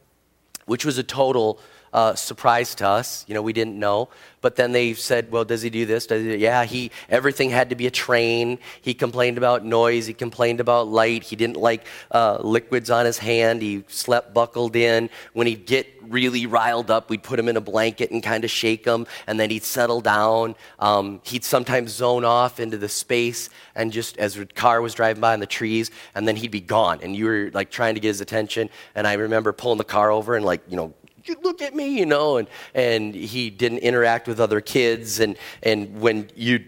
which 0.66 0.84
was 0.84 0.98
a 0.98 1.02
total 1.02 1.60
uh, 1.92 2.14
surprise 2.14 2.74
to 2.76 2.86
us. 2.86 3.24
You 3.28 3.34
know, 3.34 3.42
we 3.42 3.52
didn't 3.52 3.78
know. 3.78 4.08
But 4.40 4.54
then 4.54 4.72
they 4.72 4.94
said, 4.94 5.32
well, 5.32 5.44
does 5.44 5.62
he 5.62 5.70
do 5.70 5.84
this? 5.84 6.06
Does 6.06 6.22
he, 6.22 6.36
yeah, 6.36 6.64
he, 6.64 6.92
everything 7.08 7.50
had 7.50 7.70
to 7.70 7.76
be 7.76 7.86
a 7.86 7.90
train. 7.90 8.58
He 8.80 8.94
complained 8.94 9.36
about 9.36 9.64
noise. 9.64 10.06
He 10.06 10.14
complained 10.14 10.60
about 10.60 10.86
light. 10.86 11.24
He 11.24 11.34
didn't 11.34 11.56
like 11.56 11.86
uh, 12.12 12.38
liquids 12.40 12.88
on 12.88 13.04
his 13.04 13.18
hand. 13.18 13.62
He 13.62 13.84
slept 13.88 14.32
buckled 14.32 14.76
in. 14.76 15.10
When 15.32 15.48
he'd 15.48 15.66
get 15.66 15.88
really 16.02 16.46
riled 16.46 16.90
up, 16.90 17.10
we'd 17.10 17.22
put 17.22 17.38
him 17.38 17.48
in 17.48 17.56
a 17.56 17.60
blanket 17.60 18.10
and 18.10 18.22
kind 18.22 18.44
of 18.44 18.50
shake 18.50 18.84
him, 18.84 19.06
and 19.26 19.38
then 19.38 19.50
he'd 19.50 19.64
settle 19.64 20.00
down. 20.00 20.54
Um, 20.78 21.20
he'd 21.24 21.44
sometimes 21.44 21.90
zone 21.92 22.24
off 22.24 22.60
into 22.60 22.78
the 22.78 22.88
space, 22.88 23.50
and 23.74 23.92
just 23.92 24.16
as 24.18 24.34
the 24.34 24.46
car 24.46 24.80
was 24.80 24.94
driving 24.94 25.20
by 25.20 25.34
in 25.34 25.40
the 25.40 25.46
trees, 25.46 25.90
and 26.14 26.26
then 26.26 26.36
he'd 26.36 26.50
be 26.50 26.60
gone. 26.60 27.00
And 27.02 27.14
you 27.14 27.26
were 27.26 27.50
like 27.52 27.70
trying 27.70 27.94
to 27.94 28.00
get 28.00 28.08
his 28.08 28.20
attention. 28.20 28.70
And 28.94 29.06
I 29.06 29.14
remember 29.14 29.52
pulling 29.52 29.78
the 29.78 29.84
car 29.84 30.10
over 30.10 30.36
and 30.36 30.44
like, 30.44 30.62
you 30.68 30.76
know, 30.76 30.94
look 31.42 31.62
at 31.62 31.74
me, 31.74 31.98
you 31.98 32.06
know, 32.06 32.36
and, 32.38 32.48
and 32.74 33.14
he 33.14 33.50
didn't 33.50 33.78
interact 33.78 34.28
with 34.28 34.40
other 34.40 34.60
kids. 34.60 35.20
And, 35.20 35.36
and 35.62 36.00
when 36.00 36.30
you 36.34 36.64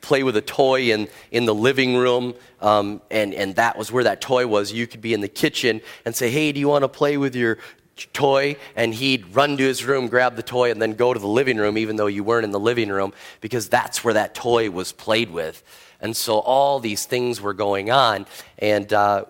play 0.00 0.22
with 0.22 0.36
a 0.36 0.42
toy 0.42 0.92
in, 0.92 1.08
in 1.30 1.44
the 1.44 1.54
living 1.54 1.96
room, 1.96 2.34
um, 2.60 3.00
and, 3.10 3.34
and 3.34 3.54
that 3.56 3.76
was 3.76 3.92
where 3.92 4.04
that 4.04 4.20
toy 4.20 4.46
was, 4.46 4.72
you 4.72 4.86
could 4.86 5.00
be 5.00 5.14
in 5.14 5.20
the 5.20 5.28
kitchen 5.28 5.80
and 6.04 6.14
say, 6.14 6.30
hey, 6.30 6.52
do 6.52 6.60
you 6.60 6.68
want 6.68 6.82
to 6.82 6.88
play 6.88 7.16
with 7.16 7.34
your 7.34 7.58
toy? 8.12 8.56
And 8.76 8.94
he'd 8.94 9.34
run 9.34 9.56
to 9.56 9.62
his 9.62 9.84
room, 9.84 10.08
grab 10.08 10.36
the 10.36 10.42
toy, 10.42 10.70
and 10.70 10.80
then 10.80 10.94
go 10.94 11.12
to 11.12 11.20
the 11.20 11.28
living 11.28 11.58
room, 11.58 11.76
even 11.76 11.96
though 11.96 12.06
you 12.06 12.24
weren't 12.24 12.44
in 12.44 12.50
the 12.50 12.60
living 12.60 12.88
room, 12.88 13.12
because 13.40 13.68
that's 13.68 14.02
where 14.02 14.14
that 14.14 14.34
toy 14.34 14.70
was 14.70 14.92
played 14.92 15.30
with. 15.30 15.62
And 16.00 16.16
so 16.16 16.38
all 16.38 16.80
these 16.80 17.04
things 17.04 17.40
were 17.40 17.52
going 17.52 17.90
on, 17.90 18.26
and 18.58 18.90
uh, 18.92 19.24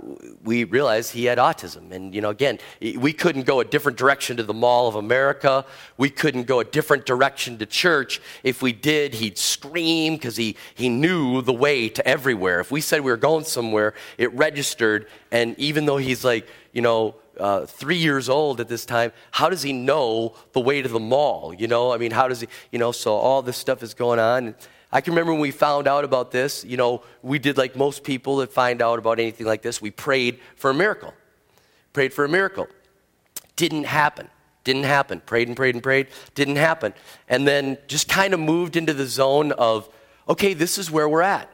we 0.45 0.65
realized 0.65 1.13
he 1.13 1.25
had 1.25 1.39
autism. 1.39 1.91
And, 1.91 2.15
you 2.15 2.21
know, 2.21 2.31
again, 2.31 2.59
we 2.81 3.13
couldn't 3.13 3.43
go 3.43 3.61
a 3.61 3.65
different 3.65 3.99
direction 3.99 4.37
to 4.37 4.43
the 4.43 4.55
Mall 4.55 4.87
of 4.87 4.95
America. 4.95 5.65
We 5.97 6.11
couldn't 6.11 6.45
go 6.45 6.61
a 6.61 6.65
different 6.65 7.07
direction 7.07 7.59
to 7.59 7.67
church. 7.67 8.21
If 8.45 8.63
we 8.63 8.73
did, 8.73 9.15
he'd 9.15 9.39
scream 9.39 10.15
because 10.15 10.37
he, 10.37 10.57
he 10.75 10.89
knew 10.89 11.43
the 11.43 11.53
way 11.53 11.89
to 11.89 12.07
everywhere. 12.07 12.61
If 12.61 12.71
we 12.71 12.81
said 12.81 13.01
we 13.01 13.11
were 13.11 13.17
going 13.17 13.45
somewhere, 13.45 13.95
it 14.17 14.33
registered. 14.35 15.07
And 15.33 15.59
even 15.59 15.87
though 15.87 15.97
he's 15.99 16.25
like, 16.25 16.47
you 16.73 16.83
know, 16.83 17.17
uh, 17.39 17.67
three 17.67 17.97
years 17.97 18.29
old 18.29 18.61
at 18.61 18.69
this 18.69 18.85
time, 18.85 19.13
how 19.31 19.49
does 19.49 19.63
he 19.63 19.73
know 19.73 20.35
the 20.53 20.61
way 20.61 20.83
to 20.83 20.89
the 20.89 21.01
mall? 21.01 21.55
You 21.55 21.69
know, 21.69 21.93
I 21.93 21.97
mean, 21.97 22.11
how 22.11 22.29
does 22.29 22.43
he, 22.43 22.49
you 22.71 22.79
know, 22.79 22.93
so 22.93 23.15
all 23.15 23.43
this 23.43 23.57
stuff 23.57 23.83
is 23.83 23.95
going 23.95 24.19
on. 24.19 24.55
I 24.93 25.01
can 25.01 25.13
remember 25.13 25.33
when 25.33 25.41
we 25.41 25.53
found 25.53 25.87
out 25.87 26.05
about 26.05 26.33
this, 26.33 26.65
you 26.65 26.77
know, 26.77 27.03
we 27.23 27.39
did 27.39 27.57
like 27.57 27.77
most 27.77 28.03
people 28.03 28.39
that 28.39 28.53
find 28.53 28.83
out 28.83 28.99
about 28.99 29.21
anything 29.21 29.47
like 29.47 29.63
this. 29.63 29.81
We 29.81 29.91
prayed 29.91 30.41
for 30.57 30.71
a 30.71 30.75
miracle. 30.75 31.15
Prayed 31.93 32.13
for 32.13 32.25
a 32.25 32.29
miracle. 32.29 32.67
Didn't 33.57 33.85
happen. 33.85 34.29
Didn't 34.65 34.85
happen. 34.85 35.21
Prayed 35.21 35.49
and 35.49 35.57
prayed 35.57 35.75
and 35.75 35.83
prayed. 35.83 36.09
Didn't 36.35 36.57
happen. 36.57 36.93
And 37.29 37.47
then 37.47 37.79
just 37.87 38.09
kind 38.09 38.35
of 38.35 38.41
moved 38.41 38.77
into 38.77 38.93
the 38.93 39.07
zone 39.07 39.53
of, 39.53 39.89
okay, 40.29 40.55
this 40.55 40.77
is 40.77 40.91
where 40.91 41.09
we're 41.09 41.23
at. 41.23 41.51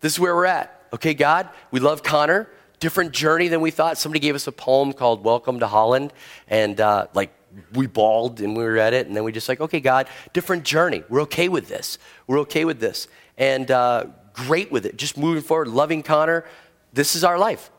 This 0.00 0.14
is 0.14 0.20
where 0.20 0.34
we're 0.34 0.46
at. 0.46 0.74
Okay, 0.92 1.14
God, 1.14 1.48
we 1.70 1.80
love 1.80 2.02
Connor. 2.02 2.48
Different 2.80 3.12
journey 3.12 3.48
than 3.48 3.60
we 3.60 3.70
thought. 3.70 3.98
Somebody 3.98 4.20
gave 4.20 4.34
us 4.34 4.46
a 4.46 4.52
poem 4.52 4.92
called 4.92 5.22
Welcome 5.22 5.60
to 5.60 5.66
Holland. 5.66 6.12
And 6.48 6.80
uh, 6.80 7.08
like 7.12 7.32
we 7.72 7.86
bawled 7.86 8.40
and 8.40 8.56
we 8.56 8.64
were 8.64 8.78
at 8.78 8.94
it, 8.94 9.06
and 9.06 9.16
then 9.16 9.24
we 9.24 9.32
just 9.32 9.48
like, 9.48 9.60
okay, 9.60 9.80
God, 9.80 10.08
different 10.32 10.64
journey. 10.64 11.02
We're 11.08 11.22
okay 11.22 11.48
with 11.48 11.68
this. 11.68 11.98
We're 12.26 12.40
okay 12.40 12.64
with 12.64 12.80
this, 12.80 13.08
and 13.36 13.70
uh, 13.70 14.06
great 14.32 14.70
with 14.70 14.86
it. 14.86 14.96
Just 14.96 15.16
moving 15.16 15.42
forward, 15.42 15.68
loving 15.68 16.02
Connor. 16.02 16.44
This 16.92 17.14
is 17.14 17.24
our 17.24 17.38
life. 17.38 17.70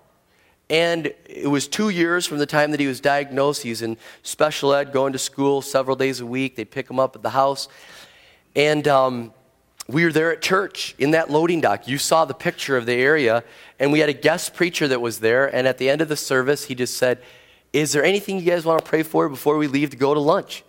And 0.70 1.12
it 1.26 1.50
was 1.50 1.68
two 1.68 1.90
years 1.90 2.28
from 2.28 2.38
the 2.38 2.46
time 2.46 2.72
that 2.72 2.80
he 2.80 2.86
was 2.86 3.00
diagnosed. 3.00 3.64
He's 3.64 3.82
in 3.82 3.98
special 4.22 4.74
ed, 4.74 4.94
going 4.94 5.14
to 5.14 5.20
school 5.20 5.64
several 5.64 5.96
days 5.96 6.20
a 6.20 6.26
week. 6.26 6.56
They'd 6.56 6.70
pick 6.70 6.90
him 6.90 7.00
up 7.00 7.16
at 7.16 7.24
the 7.24 7.32
house. 7.32 7.68
And 8.56 8.88
um, 8.88 9.34
we 9.88 10.06
were 10.06 10.12
there 10.12 10.32
at 10.32 10.44
church 10.44 10.94
in 11.00 11.12
that 11.12 11.32
loading 11.32 11.60
dock. 11.62 11.88
You 11.88 11.98
saw 11.98 12.26
the 12.26 12.36
picture 12.36 12.78
of 12.78 12.86
the 12.86 12.94
area. 12.94 13.44
And 13.80 13.92
we 13.92 14.00
had 14.00 14.10
a 14.10 14.14
guest 14.14 14.54
preacher 14.54 14.88
that 14.90 15.02
was 15.02 15.22
there. 15.22 15.48
And 15.48 15.68
at 15.68 15.80
the 15.80 15.90
end 15.90 16.02
of 16.02 16.08
the 16.08 16.16
service, 16.16 16.66
he 16.66 16.76
just 16.76 16.98
said, 16.98 17.20
is 17.74 17.92
there 17.92 18.04
anything 18.04 18.38
you 18.38 18.46
guys 18.50 18.66
want 18.66 18.84
to 18.84 18.90
pray 18.90 19.04
for 19.04 19.30
before 19.30 19.58
we 19.58 19.68
leave 19.68 19.92
to 19.92 19.98
go 19.98 20.14
to 20.14 20.20
lunch? 20.20 20.64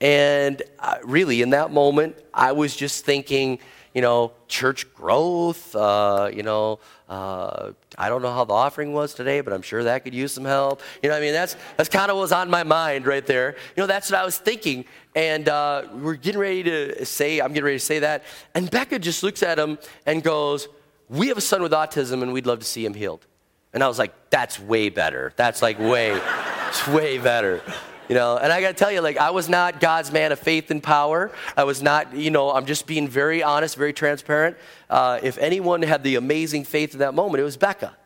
And 0.00 0.62
uh, 0.78 0.96
really, 1.04 1.42
in 1.42 1.50
that 1.50 1.70
moment, 1.70 2.16
I 2.32 2.52
was 2.52 2.74
just 2.74 3.04
thinking, 3.04 3.58
you 3.94 4.00
know, 4.00 4.32
church 4.48 4.92
growth, 4.94 5.74
uh, 5.76 6.30
you 6.32 6.42
know, 6.42 6.78
uh, 7.08 7.72
I 7.98 8.08
don't 8.08 8.22
know 8.22 8.32
how 8.32 8.44
the 8.44 8.54
offering 8.54 8.92
was 8.92 9.12
today, 9.12 9.40
but 9.40 9.52
I'm 9.52 9.62
sure 9.62 9.84
that 9.84 10.04
could 10.04 10.14
use 10.14 10.32
some 10.32 10.44
help. 10.44 10.80
You 11.02 11.10
know, 11.10 11.16
I 11.16 11.20
mean, 11.20 11.32
that's, 11.32 11.56
that's 11.76 11.88
kind 11.88 12.10
of 12.10 12.16
what 12.16 12.22
was 12.22 12.32
on 12.32 12.48
my 12.48 12.62
mind 12.62 13.04
right 13.04 13.26
there. 13.26 13.56
You 13.76 13.82
know, 13.82 13.86
that's 13.86 14.10
what 14.10 14.20
I 14.20 14.24
was 14.24 14.38
thinking. 14.38 14.86
And 15.14 15.48
uh, 15.48 15.82
we're 15.92 16.14
getting 16.14 16.40
ready 16.40 16.62
to 16.62 17.04
say, 17.04 17.40
I'm 17.40 17.48
getting 17.48 17.64
ready 17.64 17.78
to 17.78 17.84
say 17.84 17.98
that. 17.98 18.24
And 18.54 18.70
Becca 18.70 19.00
just 19.00 19.22
looks 19.22 19.42
at 19.42 19.58
him 19.58 19.76
and 20.06 20.22
goes, 20.22 20.68
We 21.08 21.28
have 21.28 21.36
a 21.36 21.42
son 21.42 21.62
with 21.62 21.72
autism, 21.72 22.22
and 22.22 22.32
we'd 22.32 22.46
love 22.46 22.60
to 22.60 22.66
see 22.66 22.86
him 22.86 22.94
healed. 22.94 23.26
And 23.72 23.82
I 23.82 23.88
was 23.88 23.98
like, 23.98 24.12
that's 24.30 24.58
way 24.58 24.88
better. 24.88 25.32
That's 25.36 25.62
like 25.62 25.78
way, 25.78 26.20
it's 26.68 26.86
way 26.88 27.18
better. 27.18 27.62
You 28.08 28.16
know, 28.16 28.38
and 28.38 28.52
I 28.52 28.60
got 28.60 28.68
to 28.68 28.74
tell 28.74 28.90
you, 28.90 29.00
like, 29.02 29.18
I 29.18 29.30
was 29.30 29.48
not 29.48 29.78
God's 29.78 30.10
man 30.10 30.32
of 30.32 30.40
faith 30.40 30.72
and 30.72 30.82
power. 30.82 31.30
I 31.56 31.62
was 31.62 31.80
not, 31.80 32.12
you 32.16 32.32
know, 32.32 32.50
I'm 32.50 32.66
just 32.66 32.88
being 32.88 33.06
very 33.06 33.40
honest, 33.40 33.76
very 33.76 33.92
transparent. 33.92 34.56
Uh, 34.88 35.20
if 35.22 35.38
anyone 35.38 35.82
had 35.82 36.02
the 36.02 36.16
amazing 36.16 36.64
faith 36.64 36.92
in 36.92 36.98
that 36.98 37.14
moment, 37.14 37.40
it 37.40 37.44
was 37.44 37.56
Becca. 37.56 37.96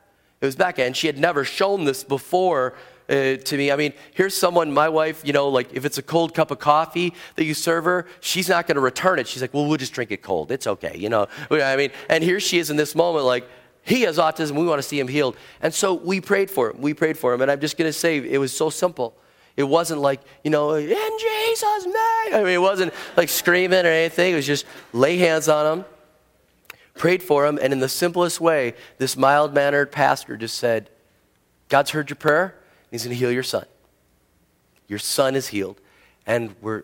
It 0.43 0.45
was 0.45 0.57
Becca, 0.57 0.85
and 0.85 0.95
she 0.95 1.07
had 1.07 1.17
never 1.17 1.43
shown 1.43 1.87
this 1.87 2.05
before 2.05 2.75
uh, 3.09 3.37
to 3.37 3.57
me. 3.57 3.73
I 3.73 3.77
mean, 3.77 3.95
here's 4.13 4.37
someone, 4.37 4.73
my 4.73 4.91
wife, 4.91 5.23
you 5.25 5.33
know, 5.33 5.49
like 5.49 5.73
if 5.73 5.87
it's 5.87 5.97
a 5.97 6.03
cold 6.03 6.35
cup 6.35 6.51
of 6.51 6.59
coffee 6.59 7.15
that 7.37 7.45
you 7.45 7.55
serve 7.55 7.85
her, 7.85 8.07
she's 8.21 8.49
not 8.49 8.67
going 8.67 8.77
to 8.77 8.83
return 8.83 9.19
it. 9.19 9.27
She's 9.27 9.41
like, 9.41 9.55
well, 9.55 9.67
we'll 9.67 9.79
just 9.79 9.95
drink 9.95 10.11
it 10.11 10.23
cold. 10.23 10.51
It's 10.51 10.67
okay, 10.67 10.97
you 10.99 11.09
know. 11.09 11.29
I 11.51 11.77
mean, 11.77 11.91
and 12.11 12.23
here 12.23 12.41
she 12.41 12.59
is 12.59 12.69
in 12.69 12.77
this 12.77 12.95
moment, 12.95 13.25
like, 13.25 13.49
he 13.85 14.03
has 14.03 14.19
autism. 14.19 14.53
We 14.53 14.67
want 14.67 14.79
to 14.79 14.83
see 14.83 14.99
him 14.99 15.09
healed. 15.09 15.37
And 15.61 15.73
so 15.73 15.95
we 15.95 16.21
prayed 16.21 16.51
for 16.51 16.71
him. 16.71 16.81
We 16.81 16.95
prayed 16.95 17.19
for 17.19 17.35
him. 17.35 17.43
And 17.43 17.51
I'm 17.51 17.61
just 17.61 17.77
going 17.77 17.89
to 17.89 17.93
say 17.93 18.19
it 18.19 18.39
was 18.39 18.57
so 18.57 18.71
simple. 18.71 19.17
It 19.57 19.65
wasn't 19.65 20.01
like, 20.01 20.21
you 20.43 20.51
know, 20.51 20.75
in 20.75 20.89
Jesus' 20.89 21.85
name. 21.85 22.35
I 22.35 22.43
mean, 22.43 22.55
it 22.55 22.61
wasn't 22.61 22.93
like 23.17 23.29
screaming 23.29 23.85
or 23.85 23.89
anything. 23.89 24.33
It 24.33 24.37
was 24.37 24.47
just 24.47 24.67
lay 24.93 25.19
hands 25.19 25.49
on 25.49 25.79
him, 25.79 25.85
prayed 26.95 27.23
for 27.23 27.47
him, 27.47 27.59
and 27.63 27.73
in 27.73 27.79
the 27.79 27.89
simplest 27.89 28.41
way, 28.41 28.75
this 28.99 29.17
mild 29.17 29.55
mannered 29.55 29.93
pastor 29.93 30.37
just 30.37 30.59
said, 30.59 30.91
God's 31.69 31.91
heard 31.91 32.11
your 32.11 32.17
prayer. 32.17 32.57
He's 32.91 33.05
going 33.05 33.15
to 33.15 33.19
heal 33.19 33.31
your 33.31 33.43
son. 33.43 33.67
Your 34.89 34.99
son 34.99 35.37
is 35.37 35.49
healed. 35.49 35.81
And 36.27 36.55
we're 36.61 36.83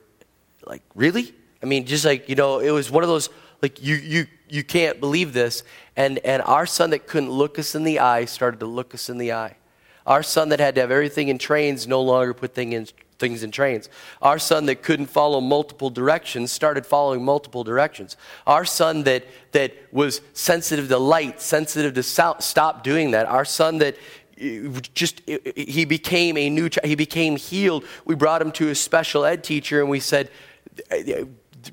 like, 0.65 0.83
really? 0.95 1.35
I 1.63 1.67
mean, 1.67 1.87
just 1.87 2.05
like, 2.05 2.29
you 2.29 2.37
know, 2.37 2.61
it 2.61 2.71
was 2.71 2.91
one 2.91 3.03
of 3.03 3.09
those, 3.09 3.31
like, 3.63 3.83
you, 3.83 3.97
you, 3.97 4.27
you 4.51 4.65
can't 4.65 5.01
believe 5.01 5.33
this. 5.33 5.63
And, 5.97 6.19
and 6.19 6.43
our 6.43 6.67
son 6.67 6.91
that 6.91 7.07
couldn't 7.07 7.31
look 7.31 7.59
us 7.59 7.75
in 7.75 7.85
the 7.85 7.99
eye 7.99 8.25
started 8.25 8.61
to 8.61 8.67
look 8.67 8.95
us 8.95 9.09
in 9.09 9.19
the 9.19 9.33
eye. 9.33 9.57
Our 10.07 10.23
son 10.23 10.49
that 10.49 10.61
had 10.61 10.75
to 10.77 10.81
have 10.81 10.91
everything 10.91 11.29
in 11.29 11.39
trains 11.39 11.87
no 11.87 12.03
longer 12.03 12.35
put 12.35 12.55
thing 12.55 12.73
in, 12.73 12.87
things 13.19 13.43
in 13.43 13.51
trains. 13.51 13.89
Our 14.21 14.39
son 14.39 14.67
that 14.67 14.83
couldn't 14.83 15.07
follow 15.07 15.41
multiple 15.41 15.91
directions 15.91 16.51
started 16.51 16.87
following 16.87 17.25
multiple 17.25 17.63
directions. 17.63 18.17
Our 18.47 18.65
son 18.65 19.05
that, 19.05 19.27
that 19.53 19.75
was 19.93 20.21
sensitive 20.33 20.89
to 20.89 20.99
light, 20.99 21.41
sensitive 21.41 21.95
to 21.95 22.03
sound, 22.03 22.43
stop 22.43 22.83
doing 22.83 23.13
that. 23.13 23.27
Our 23.27 23.45
son 23.45 23.79
that 23.79 23.97
eh, 24.39 24.69
just 24.95 25.21
eh, 25.29 25.39
eh, 25.45 25.65
he 25.69 25.85
became 25.85 26.37
a 26.37 26.49
new 26.51 26.71
he 26.83 26.95
became 26.95 27.37
healed 27.37 27.85
we 28.07 28.15
brought 28.15 28.41
him 28.41 28.51
to 28.53 28.71
a 28.71 28.75
special 28.75 29.25
ed 29.27 29.45
teacher 29.45 29.81
and 29.81 29.91
we 29.91 30.01
said 30.01 30.31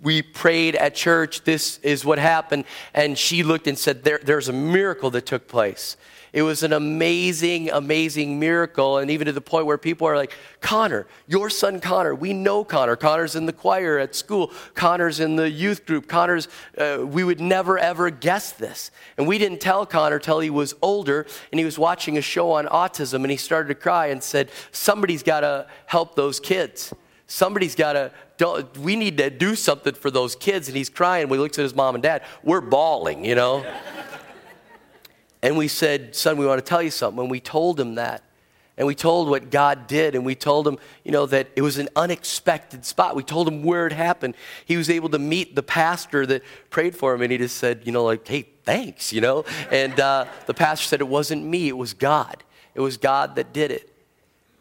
we 0.01 0.21
prayed 0.21 0.75
at 0.75 0.95
church, 0.95 1.43
this 1.43 1.79
is 1.79 2.03
what 2.03 2.19
happened. 2.19 2.65
And 2.93 3.17
she 3.17 3.43
looked 3.43 3.67
and 3.67 3.77
said, 3.77 4.03
there, 4.03 4.19
There's 4.23 4.49
a 4.49 4.53
miracle 4.53 5.09
that 5.11 5.25
took 5.25 5.47
place. 5.47 5.97
It 6.33 6.41
was 6.41 6.61
an 6.61 6.73
amazing, 6.73 7.69
amazing 7.71 8.39
miracle. 8.39 8.97
And 8.97 9.09
even 9.09 9.25
to 9.25 9.31
the 9.31 9.41
point 9.41 9.65
where 9.65 9.77
people 9.77 10.07
are 10.07 10.17
like, 10.17 10.33
Connor, 10.59 11.07
your 11.25 11.49
son 11.49 11.79
Connor, 11.79 12.13
we 12.13 12.33
know 12.33 12.63
Connor. 12.63 12.95
Connor's 12.95 13.35
in 13.35 13.45
the 13.45 13.53
choir 13.53 13.97
at 13.97 14.13
school, 14.13 14.51
Connor's 14.75 15.19
in 15.19 15.35
the 15.35 15.49
youth 15.49 15.85
group. 15.85 16.07
Connor's, 16.07 16.47
uh, 16.77 16.99
we 17.03 17.23
would 17.23 17.39
never 17.39 17.79
ever 17.79 18.09
guess 18.09 18.51
this. 18.51 18.91
And 19.17 19.27
we 19.27 19.37
didn't 19.37 19.61
tell 19.61 19.85
Connor 19.85 20.19
till 20.19 20.39
he 20.39 20.49
was 20.49 20.75
older 20.81 21.25
and 21.51 21.59
he 21.59 21.65
was 21.65 21.79
watching 21.79 22.17
a 22.17 22.21
show 22.21 22.51
on 22.51 22.65
autism 22.67 23.23
and 23.23 23.31
he 23.31 23.37
started 23.37 23.69
to 23.69 23.75
cry 23.75 24.07
and 24.07 24.21
said, 24.21 24.51
Somebody's 24.71 25.23
got 25.23 25.39
to 25.39 25.67
help 25.85 26.15
those 26.15 26.39
kids 26.39 26.93
somebody's 27.27 27.75
got 27.75 27.93
to 27.93 28.11
we 28.79 28.95
need 28.95 29.17
to 29.17 29.29
do 29.29 29.55
something 29.55 29.93
for 29.93 30.11
those 30.11 30.35
kids. 30.35 30.67
And 30.67 30.77
he's 30.77 30.89
crying. 30.89 31.29
We 31.29 31.37
looked 31.37 31.57
at 31.57 31.63
his 31.63 31.75
mom 31.75 31.95
and 31.95 32.01
dad. 32.01 32.23
We're 32.43 32.61
bawling 32.61 33.25
you 33.25 33.35
know? 33.35 33.65
And 35.41 35.57
we 35.57 35.67
said 35.67 36.15
son 36.15 36.37
we 36.37 36.45
want 36.45 36.63
to 36.63 36.67
tell 36.67 36.81
you 36.81 36.91
something. 36.91 37.19
And 37.19 37.31
we 37.31 37.39
told 37.39 37.79
him 37.79 37.95
that. 37.95 38.23
And 38.77 38.85
we 38.85 38.93
told 38.93 39.27
what 39.27 39.49
god 39.49 39.87
did. 39.87 40.13
And 40.13 40.23
we 40.25 40.35
told 40.35 40.67
him 40.67 40.77
you 41.03 41.11
know 41.11 41.25
that 41.25 41.49
it 41.55 41.61
was 41.61 41.77
an 41.77 41.89
unexpected 41.95 42.85
spot. 42.85 43.15
We 43.15 43.23
told 43.23 43.47
him 43.47 43.63
where 43.63 43.87
it 43.87 43.93
happened. 43.93 44.35
He 44.65 44.77
was 44.77 44.89
able 44.89 45.09
to 45.09 45.19
meet 45.19 45.55
the 45.55 45.63
pastor 45.63 46.25
that 46.27 46.43
prayed 46.69 46.95
for 46.95 47.13
him. 47.13 47.21
And 47.21 47.31
he 47.31 47.37
just 47.37 47.57
said 47.57 47.81
you 47.85 47.91
know 47.91 48.03
like 48.03 48.27
hey 48.27 48.47
thanks 48.63 49.11
you 49.11 49.21
know? 49.21 49.45
And 49.71 49.99
uh, 49.99 50.25
the 50.45 50.53
pastor 50.53 50.85
said 50.85 51.01
it 51.01 51.07
wasn't 51.07 51.43
me. 51.43 51.67
It 51.67 51.77
was 51.77 51.93
god. 51.93 52.43
It 52.75 52.81
was 52.81 52.97
god 52.97 53.35
that 53.35 53.53
did 53.53 53.71
it 53.71 53.96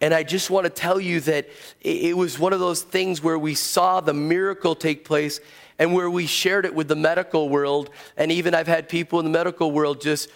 And 0.01 0.13
I 0.13 0.23
just 0.23 0.51
want 0.51 0.65
to 0.65 0.71
tell 0.71 1.01
you 1.01 1.21
that 1.21 1.49
it 1.81 2.17
was 2.17 2.39
one 2.39 2.53
of 2.53 2.61
those 2.61 2.83
things 2.83 3.23
where 3.23 3.39
we 3.39 3.55
saw 3.55 4.01
the 4.01 4.13
miracle 4.13 4.75
take 4.75 5.05
place 5.05 5.41
and 5.79 5.95
where 5.95 6.11
we 6.11 6.27
shared 6.27 6.67
it 6.67 6.75
with 6.75 6.89
the 6.89 6.97
medical 6.97 7.49
world. 7.49 7.91
And 8.17 8.31
even 8.31 8.55
I've 8.55 8.67
had 8.67 8.89
people 8.89 9.19
in 9.21 9.25
the 9.25 9.31
medical 9.31 9.73
world 9.73 10.01
just, 10.01 10.29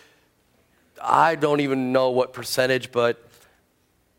I 1.03 1.35
don't 1.35 1.61
even 1.61 1.92
know 1.92 2.11
what 2.11 2.33
percentage, 2.33 2.90
but 2.90 3.23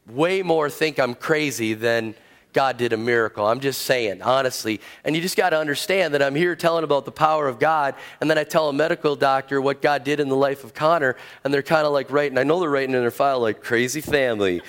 way 0.08 0.44
more 0.44 0.70
think 0.70 1.00
I'm 1.00 1.16
crazy 1.16 1.74
than 1.74 2.16
God 2.54 2.78
did 2.78 2.92
a 2.94 2.98
miracle. 2.98 3.46
I'm 3.46 3.62
just 3.62 3.84
saying, 3.84 4.22
honestly. 4.22 4.82
And 5.04 5.16
you 5.16 5.22
just 5.22 5.38
got 5.38 5.52
to 5.52 5.58
understand 5.58 6.14
that 6.14 6.22
I'm 6.22 6.36
here 6.36 6.56
telling 6.56 6.84
about 6.84 7.06
the 7.06 7.12
power 7.12 7.48
of 7.48 7.60
God, 7.60 7.96
and 8.20 8.30
then 8.30 8.38
I 8.38 8.44
tell 8.44 8.70
a 8.70 8.74
medical 8.74 9.16
doctor 9.16 9.62
what 9.62 9.82
God 9.82 10.04
did 10.04 10.20
in 10.20 10.28
the 10.28 10.36
life 10.36 10.64
of 10.64 10.74
Connor, 10.74 11.16
and 11.44 11.54
they're 11.54 11.64
kind 11.64 11.88
of 11.88 11.94
like 11.94 12.12
writing, 12.12 12.38
I 12.38 12.44
know 12.44 12.60
they're 12.60 12.70
writing 12.70 12.94
in 12.94 13.02
their 13.02 13.10
file 13.10 13.40
like 13.40 13.64
crazy 13.64 14.02
family. 14.02 14.62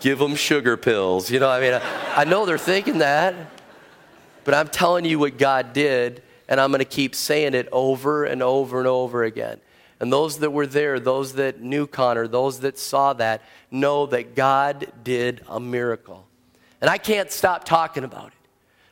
Give 0.00 0.18
them 0.18 0.34
sugar 0.34 0.76
pills. 0.76 1.30
You 1.30 1.40
know, 1.40 1.48
I 1.48 1.60
mean, 1.60 1.74
I, 1.74 2.22
I 2.22 2.24
know 2.24 2.46
they're 2.46 2.58
thinking 2.58 2.98
that, 2.98 3.34
but 4.44 4.54
I'm 4.54 4.68
telling 4.68 5.04
you 5.04 5.18
what 5.18 5.38
God 5.38 5.72
did, 5.72 6.22
and 6.48 6.60
I'm 6.60 6.70
going 6.70 6.80
to 6.80 6.84
keep 6.84 7.14
saying 7.14 7.54
it 7.54 7.68
over 7.72 8.24
and 8.24 8.42
over 8.42 8.78
and 8.78 8.86
over 8.86 9.24
again. 9.24 9.60
And 9.98 10.12
those 10.12 10.38
that 10.38 10.50
were 10.50 10.66
there, 10.66 11.00
those 11.00 11.34
that 11.34 11.60
knew 11.60 11.86
Connor, 11.86 12.28
those 12.28 12.60
that 12.60 12.78
saw 12.78 13.14
that, 13.14 13.42
know 13.70 14.06
that 14.06 14.34
God 14.34 14.92
did 15.02 15.40
a 15.48 15.58
miracle. 15.58 16.26
And 16.80 16.90
I 16.90 16.98
can't 16.98 17.30
stop 17.30 17.64
talking 17.64 18.04
about 18.04 18.28
it. 18.28 18.32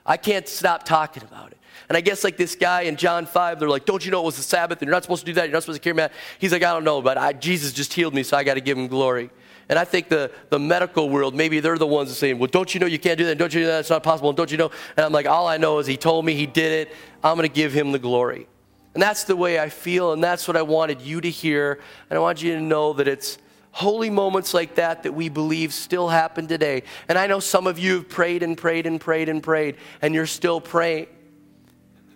I 0.07 0.17
can't 0.17 0.49
stop 0.49 0.85
talking 0.85 1.23
about 1.23 1.53
it. 1.53 1.59
And 1.88 1.97
I 1.97 2.01
guess 2.01 2.25
like 2.25 2.37
this 2.37 2.55
guy 2.55 2.83
in 2.83 2.97
John 2.97 3.27
5, 3.27 3.61
they're 3.61 3.69
like, 3.69 3.85
don't 3.85 4.05
you 4.05 4.11
know 4.11 4.23
it 4.23 4.27
was 4.27 4.37
the 4.37 4.43
Sabbath 4.43 4.81
and 4.81 4.87
you're 4.87 4.95
not 4.95 5.03
supposed 5.03 5.21
to 5.21 5.27
do 5.27 5.35
that, 5.35 5.45
you're 5.45 5.53
not 5.53 5.62
supposed 5.62 5.83
to 5.83 5.85
carry 5.85 5.95
mat. 5.95 6.12
He's 6.38 6.53
like, 6.53 6.62
I 6.62 6.73
don't 6.73 6.85
know, 6.85 7.03
but 7.03 7.19
I, 7.19 7.35
Jesus 7.35 7.73
just 7.73 7.93
healed 7.93 8.14
me, 8.14 8.23
so 8.23 8.37
I 8.37 8.45
got 8.45 8.55
to 8.55 8.61
give 8.61 8.79
him 8.79 8.88
glory. 8.88 9.31
And 9.68 9.79
I 9.79 9.85
think 9.85 10.09
the, 10.09 10.31
the 10.50 10.59
medical 10.59 11.09
world, 11.09 11.35
maybe 11.35 11.61
they're 11.61 11.79
the 11.79 11.87
ones 11.87 12.11
that 12.11 12.16
say, 12.16 12.35
well, 12.35 12.48
don't 12.48 12.72
you 12.74 12.81
know 12.81 12.87
you 12.87 12.98
can't 12.98 13.18
do 13.18 13.24
that? 13.27 13.38
Don't 13.38 13.53
you 13.55 13.61
know 13.62 13.68
that's 13.68 13.90
not 13.90 14.03
possible. 14.03 14.29
And 14.29 14.37
don't 14.37 14.50
you 14.50 14.59
know? 14.59 14.70
And 14.96 15.07
I'm 15.07 15.12
like, 15.12 15.27
all 15.27 15.46
I 15.46 15.57
know 15.57 15.79
is 15.79 15.87
he 15.87 15.96
told 15.96 16.24
me 16.24 16.35
he 16.35 16.46
did 16.46 16.88
it. 16.88 16.94
I'm 17.22 17.37
going 17.37 17.48
to 17.48 17.55
give 17.55 17.72
him 17.72 17.92
the 17.92 17.98
glory. 17.98 18.46
And 18.94 19.03
that's 19.03 19.24
the 19.24 19.35
way 19.35 19.59
I 19.59 19.70
feel, 19.70 20.12
and 20.12 20.22
that's 20.22 20.46
what 20.46 20.57
I 20.57 20.62
wanted 20.62 21.00
you 21.00 21.20
to 21.20 21.29
hear. 21.29 21.81
And 22.11 22.16
I 22.16 22.20
want 22.20 22.42
you 22.42 22.55
to 22.55 22.61
know 22.61 22.92
that 22.92 23.09
it's 23.09 23.38
holy 23.72 24.09
moments 24.09 24.55
like 24.55 24.77
that 24.77 25.03
that 25.03 25.12
we 25.12 25.29
believe 25.29 25.72
still 25.72 26.09
happen 26.09 26.46
today. 26.46 26.85
And 27.09 27.18
I 27.18 27.27
know 27.27 27.40
some 27.40 27.66
of 27.66 27.77
you 27.77 27.94
have 27.94 28.09
prayed 28.09 28.44
and 28.44 28.57
prayed 28.57 28.87
and 28.87 29.00
prayed 29.00 29.29
and 29.29 29.42
prayed, 29.42 29.77
and 30.00 30.14
you're 30.14 30.27
still 30.27 30.61
praying. 30.61 31.09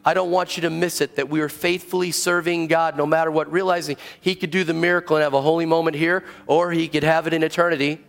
I 0.04 0.14
don't 0.14 0.30
want 0.30 0.56
you 0.56 0.62
to 0.62 0.70
miss 0.70 1.00
it 1.00 1.16
that 1.16 1.28
we 1.28 1.40
are 1.40 1.48
faithfully 1.48 2.12
serving 2.12 2.68
God 2.68 2.96
no 2.96 3.04
matter 3.04 3.30
what, 3.30 3.50
realizing 3.52 3.96
He 4.20 4.34
could 4.34 4.50
do 4.50 4.64
the 4.64 4.74
miracle 4.74 5.16
and 5.16 5.22
have 5.22 5.34
a 5.34 5.42
holy 5.42 5.66
moment 5.66 5.96
here, 5.96 6.24
or 6.46 6.72
He 6.72 6.88
could 6.88 7.02
have 7.02 7.26
it 7.26 7.34
in 7.34 7.42
eternity. 7.42 8.00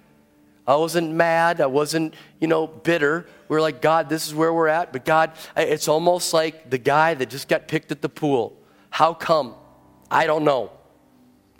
I 0.67 0.75
wasn't 0.75 1.11
mad. 1.11 1.61
I 1.61 1.65
wasn't, 1.65 2.13
you 2.39 2.47
know, 2.47 2.67
bitter. 2.67 3.25
We 3.47 3.57
are 3.57 3.61
like, 3.61 3.81
God, 3.81 4.07
this 4.07 4.27
is 4.27 4.35
where 4.35 4.53
we're 4.53 4.67
at. 4.67 4.93
But 4.93 5.03
God, 5.03 5.31
it's 5.57 5.87
almost 5.87 6.31
like 6.31 6.69
the 6.69 6.77
guy 6.77 7.15
that 7.15 7.29
just 7.29 7.47
got 7.47 7.67
picked 7.67 7.91
at 7.91 8.03
the 8.03 8.09
pool. 8.09 8.55
How 8.91 9.15
come? 9.15 9.55
I 10.11 10.27
don't 10.27 10.43
know. 10.43 10.71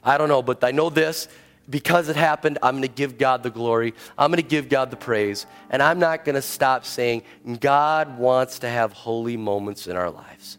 I 0.03 0.19
don't 0.19 0.29
know, 0.29 0.43
but 0.43 0.63
I 0.63 0.71
know 0.71 0.91
this. 0.91 1.27
Because 1.69 2.09
it 2.09 2.15
happened, 2.15 2.57
I'm 2.63 2.75
going 2.75 2.81
to 2.83 2.87
give 2.87 3.17
God 3.17 3.43
the 3.43 3.51
glory. 3.51 3.93
I'm 4.17 4.31
going 4.31 4.41
to 4.41 4.47
give 4.47 4.69
God 4.69 4.89
the 4.89 4.97
praise. 4.97 5.45
And 5.69 5.83
I'm 5.83 5.99
not 5.99 6.25
going 6.25 6.35
to 6.35 6.41
stop 6.41 6.83
saying, 6.83 7.21
God 7.59 8.17
wants 8.17 8.59
to 8.59 8.69
have 8.69 8.91
holy 8.91 9.37
moments 9.37 9.85
in 9.85 9.95
our 9.95 10.09
lives. 10.09 10.57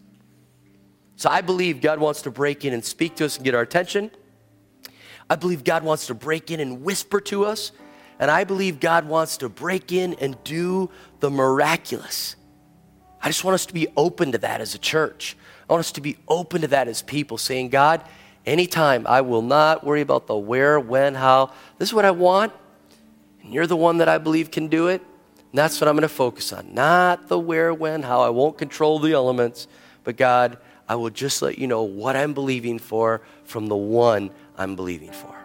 So 1.16 1.29
I 1.29 1.40
believe 1.40 1.81
God 1.81 1.99
wants 1.99 2.23
to 2.23 2.31
break 2.31 2.64
in 2.64 2.73
and 2.73 2.85
speak 2.85 3.16
to 3.16 3.25
us 3.25 3.37
and 3.37 3.44
get 3.44 3.55
our 3.55 3.62
attention. 3.62 4.11
I 5.29 5.37
believe 5.37 5.64
God 5.64 5.83
wants 5.83 6.07
to 6.07 6.14
break 6.14 6.51
in 6.51 6.61
and 6.61 6.83
whisper 6.83 7.20
to 7.23 7.44
us. 7.44 7.73
And 8.18 8.31
I 8.31 8.44
believe 8.44 8.81
God 8.81 9.09
wants 9.09 9.38
to 9.38 9.49
break 9.49 9.92
in 9.92 10.14
and 10.14 10.42
do 10.44 10.90
the 11.20 11.31
miraculous. 11.31 12.37
I 13.23 13.29
just 13.29 13.44
want 13.44 13.55
us 13.55 13.66
to 13.66 13.75
be 13.75 13.88
open 13.96 14.33
to 14.33 14.38
that 14.38 14.61
as 14.61 14.75
a 14.75 14.79
church. 14.79 15.37
I 15.68 15.73
want 15.73 15.81
us 15.81 15.92
to 15.92 16.01
be 16.01 16.18
open 16.29 16.62
to 16.62 16.68
that 16.68 16.88
as 16.88 17.03
people, 17.03 17.38
saying, 17.38 17.68
God, 17.68 18.03
anytime 18.46 19.07
I 19.07 19.20
will 19.20 19.42
not 19.42 19.85
worry 19.85 20.00
about 20.00 20.26
the 20.26 20.37
where, 20.37 20.79
when, 20.79 21.14
how. 21.14 21.53
This 21.79 21.90
is 21.90 21.94
what 21.94 22.05
I 22.05 22.11
want, 22.11 22.53
and 23.42 23.53
you're 23.53 23.66
the 23.66 23.76
one 23.76 23.98
that 23.98 24.09
I 24.09 24.18
believe 24.18 24.50
can 24.50 24.68
do 24.68 24.88
it. 24.88 25.03
And 25.37 25.59
that's 25.59 25.81
what 25.81 25.88
I'm 25.88 25.94
going 25.94 26.03
to 26.03 26.09
focus 26.09 26.53
on. 26.53 26.74
Not 26.74 27.29
the 27.29 27.38
where, 27.38 27.74
when, 27.74 28.03
how. 28.03 28.20
I 28.20 28.31
won't 28.31 28.57
control 28.57 28.98
the 28.98 29.12
elements, 29.12 29.66
but 30.05 30.16
God, 30.16 30.59
I 30.88 30.94
will 30.94 31.11
just 31.11 31.42
let 31.42 31.59
you 31.59 31.66
know 31.66 31.83
what 31.83 32.16
I'm 32.16 32.35
believing 32.35 32.79
for 32.79 33.22
from 33.44 33.66
the 33.66 33.76
one 33.76 34.31
I'm 34.57 34.76
believing 34.76 35.12
for. 35.12 35.37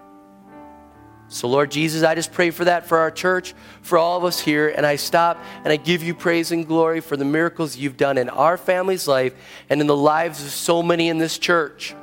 So, 1.27 1.47
Lord 1.47 1.71
Jesus, 1.71 2.03
I 2.03 2.13
just 2.13 2.31
pray 2.31 2.51
for 2.51 2.65
that 2.65 2.87
for 2.87 2.99
our 2.99 3.09
church, 3.09 3.55
for 3.81 3.97
all 3.97 4.15
of 4.17 4.23
us 4.23 4.39
here. 4.39 4.69
And 4.69 4.85
I 4.85 4.95
stop 4.95 5.43
and 5.63 5.73
I 5.73 5.75
give 5.75 6.03
you 6.03 6.13
praise 6.13 6.51
and 6.51 6.67
glory 6.67 7.01
for 7.01 7.17
the 7.17 7.25
miracles 7.25 7.75
you've 7.75 7.97
done 7.97 8.19
in 8.19 8.29
our 8.29 8.57
family's 8.57 9.07
life 9.07 9.33
and 9.69 9.81
in 9.81 9.87
the 9.87 9.95
lives 9.95 10.43
of 10.43 10.51
so 10.51 10.83
many 10.83 11.09
in 11.09 11.17
this 11.17 11.39
church. 11.39 11.95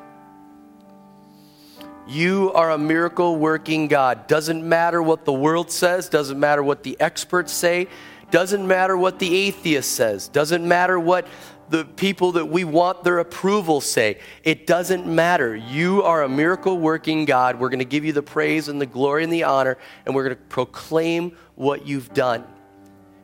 You 2.06 2.52
are 2.54 2.72
a 2.72 2.78
miracle 2.78 3.36
working 3.36 3.86
God. 3.86 4.26
Doesn't 4.26 4.68
matter 4.68 5.02
what 5.02 5.24
the 5.24 5.32
world 5.32 5.70
says, 5.70 6.08
doesn't 6.08 6.38
matter 6.38 6.62
what 6.62 6.82
the 6.82 6.96
experts 7.00 7.52
say, 7.52 7.86
doesn't 8.30 8.66
matter 8.66 8.96
what 8.96 9.18
the 9.18 9.36
atheist 9.46 9.92
says, 9.92 10.26
doesn't 10.28 10.66
matter 10.66 10.98
what 10.98 11.28
the 11.68 11.84
people 11.84 12.32
that 12.32 12.46
we 12.46 12.64
want 12.64 13.04
their 13.04 13.20
approval 13.20 13.80
say. 13.80 14.18
It 14.42 14.66
doesn't 14.66 15.06
matter. 15.06 15.54
You 15.54 16.02
are 16.02 16.22
a 16.22 16.28
miracle 16.28 16.76
working 16.76 17.24
God. 17.24 17.58
We're 17.58 17.68
going 17.68 17.78
to 17.78 17.84
give 17.84 18.04
you 18.04 18.12
the 18.12 18.22
praise 18.22 18.68
and 18.68 18.80
the 18.80 18.86
glory 18.86 19.24
and 19.24 19.32
the 19.32 19.44
honor, 19.44 19.78
and 20.04 20.14
we're 20.14 20.24
going 20.24 20.36
to 20.36 20.42
proclaim 20.42 21.36
what 21.54 21.86
you've 21.86 22.12
done. 22.12 22.44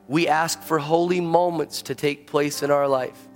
We 0.06 0.28
ask 0.28 0.62
for 0.62 0.78
holy 0.78 1.20
moments 1.20 1.82
to 1.82 1.94
take 1.94 2.26
place 2.26 2.62
in 2.62 2.70
our 2.70 2.88
life, 2.88 3.28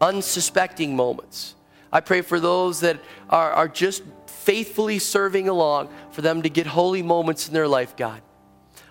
unsuspecting 0.00 0.94
moments. 0.96 1.56
I 1.92 2.00
pray 2.00 2.22
for 2.22 2.38
those 2.38 2.80
that 2.80 3.00
are, 3.28 3.50
are 3.52 3.68
just 3.68 4.04
faithfully 4.40 4.98
serving 4.98 5.48
along, 5.48 5.88
for 6.12 6.22
them 6.22 6.42
to 6.42 6.48
get 6.48 6.66
holy 6.66 7.02
moments 7.02 7.46
in 7.46 7.54
their 7.54 7.68
life, 7.68 7.96
God. 7.96 8.22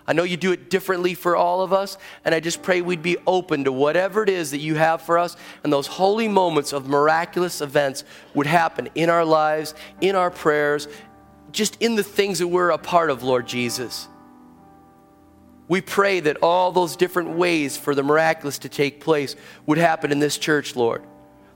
I 0.06 0.12
know 0.12 0.22
you 0.22 0.36
do 0.36 0.50
it 0.52 0.70
differently 0.70 1.14
for 1.14 1.36
all 1.36 1.62
of 1.62 1.72
us, 1.72 1.98
and 2.24 2.34
I 2.34 2.40
just 2.40 2.62
pray 2.62 2.80
we'd 2.80 3.02
be 3.02 3.18
open 3.26 3.64
to 3.64 3.72
whatever 3.72 4.22
it 4.22 4.28
is 4.28 4.50
that 4.52 4.58
you 4.58 4.74
have 4.74 5.02
for 5.02 5.18
us, 5.18 5.36
and 5.62 5.72
those 5.72 5.86
holy 5.86 6.26
moments 6.26 6.72
of 6.72 6.88
miraculous 6.88 7.60
events 7.60 8.04
would 8.34 8.46
happen 8.46 8.88
in 8.94 9.10
our 9.10 9.24
lives, 9.24 9.74
in 10.00 10.16
our 10.16 10.30
prayers, 10.30 10.88
just 11.52 11.76
in 11.80 11.94
the 11.94 12.02
things 12.02 12.38
that 12.38 12.48
we're 12.48 12.70
a 12.70 12.78
part 12.78 13.10
of, 13.10 13.22
Lord 13.22 13.46
Jesus. 13.46 14.08
We 15.68 15.80
pray 15.80 16.18
that 16.20 16.38
all 16.42 16.72
those 16.72 16.96
different 16.96 17.30
ways 17.30 17.76
for 17.76 17.94
the 17.94 18.02
miraculous 18.02 18.58
to 18.58 18.68
take 18.68 19.00
place 19.00 19.36
would 19.66 19.78
happen 19.78 20.10
in 20.10 20.18
this 20.18 20.38
church, 20.38 20.74
Lord. 20.74 21.04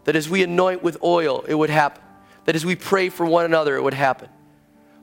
That 0.05 0.15
as 0.15 0.29
we 0.29 0.45
anoint 0.45 0.83
with 0.83 1.03
oil, 1.03 1.45
it 1.49 1.55
would 1.55 1.71
happen. 1.71 2.04
That 2.45 2.55
as 2.55 2.65
we 2.65 2.77
pray 2.77 3.09
for 3.09 3.25
one 3.27 3.45
another, 3.45 3.77
it 3.77 3.83
would 3.83 3.95
happen. 3.95 4.29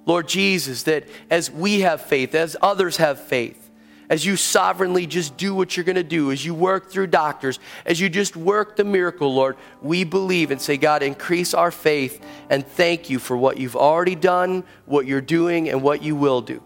Lord 0.06 0.28
Jesus, 0.28 0.84
that 0.84 1.08
as 1.30 1.52
we 1.52 1.82
have 1.82 2.02
faith, 2.02 2.36
as 2.36 2.58
others 2.62 2.98
have 2.98 3.20
faith, 3.20 3.70
as 4.10 4.26
you 4.26 4.36
sovereignly 4.36 5.08
just 5.08 5.38
do 5.38 5.56
what 5.56 5.78
you're 5.78 5.86
going 5.86 5.96
to 5.96 6.04
do, 6.04 6.32
as 6.32 6.44
you 6.44 6.54
work 6.54 6.92
through 6.92 7.08
doctors, 7.08 7.60
as 7.86 8.00
you 8.00 8.10
just 8.10 8.36
work 8.36 8.76
the 8.76 8.84
miracle, 8.84 9.34
Lord, 9.34 9.56
we 9.82 10.04
believe 10.04 10.52
and 10.52 10.62
say, 10.62 10.76
God, 10.76 11.02
increase 11.02 11.54
our 11.54 11.72
faith 11.72 12.22
and 12.50 12.68
thank 12.68 13.10
you 13.10 13.20
for 13.20 13.38
what 13.38 13.58
you've 13.58 13.78
already 13.78 14.16
done, 14.16 14.66
what 14.86 15.06
you're 15.06 15.22
doing, 15.22 15.70
and 15.70 15.82
what 15.82 16.04
you 16.04 16.16
will 16.16 16.42
do. 16.42 16.62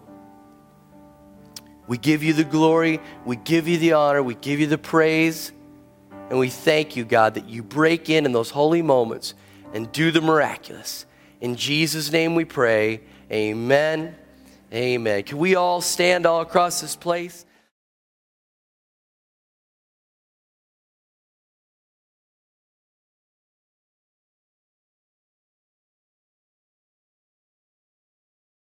We 1.87 1.99
give 1.99 2.23
you 2.23 2.33
the 2.33 2.43
glory, 2.43 2.99
we 3.25 3.35
give 3.35 3.67
you 3.67 3.77
the 3.77 3.93
honor, 3.93 4.23
we 4.23 4.33
give 4.33 4.59
you 4.59 4.65
the 4.65 4.79
praise, 4.79 5.51
and 6.31 6.39
we 6.39 6.49
thank 6.49 6.95
you, 6.95 7.05
God, 7.05 7.35
that 7.35 7.47
you 7.47 7.61
break 7.61 8.09
in 8.09 8.25
in 8.25 8.31
those 8.31 8.49
holy 8.49 8.81
moments 8.81 9.35
and 9.75 9.91
do 9.91 10.09
the 10.09 10.21
miraculous. 10.21 11.05
In 11.41 11.57
Jesus' 11.57 12.09
name 12.09 12.33
we 12.33 12.45
pray. 12.45 13.01
Amen. 13.29 14.15
Amen. 14.73 15.23
Can 15.23 15.37
we 15.37 15.55
all 15.55 15.81
stand 15.81 16.25
all 16.25 16.39
across 16.39 16.79
this 16.79 16.95
place? 16.95 17.45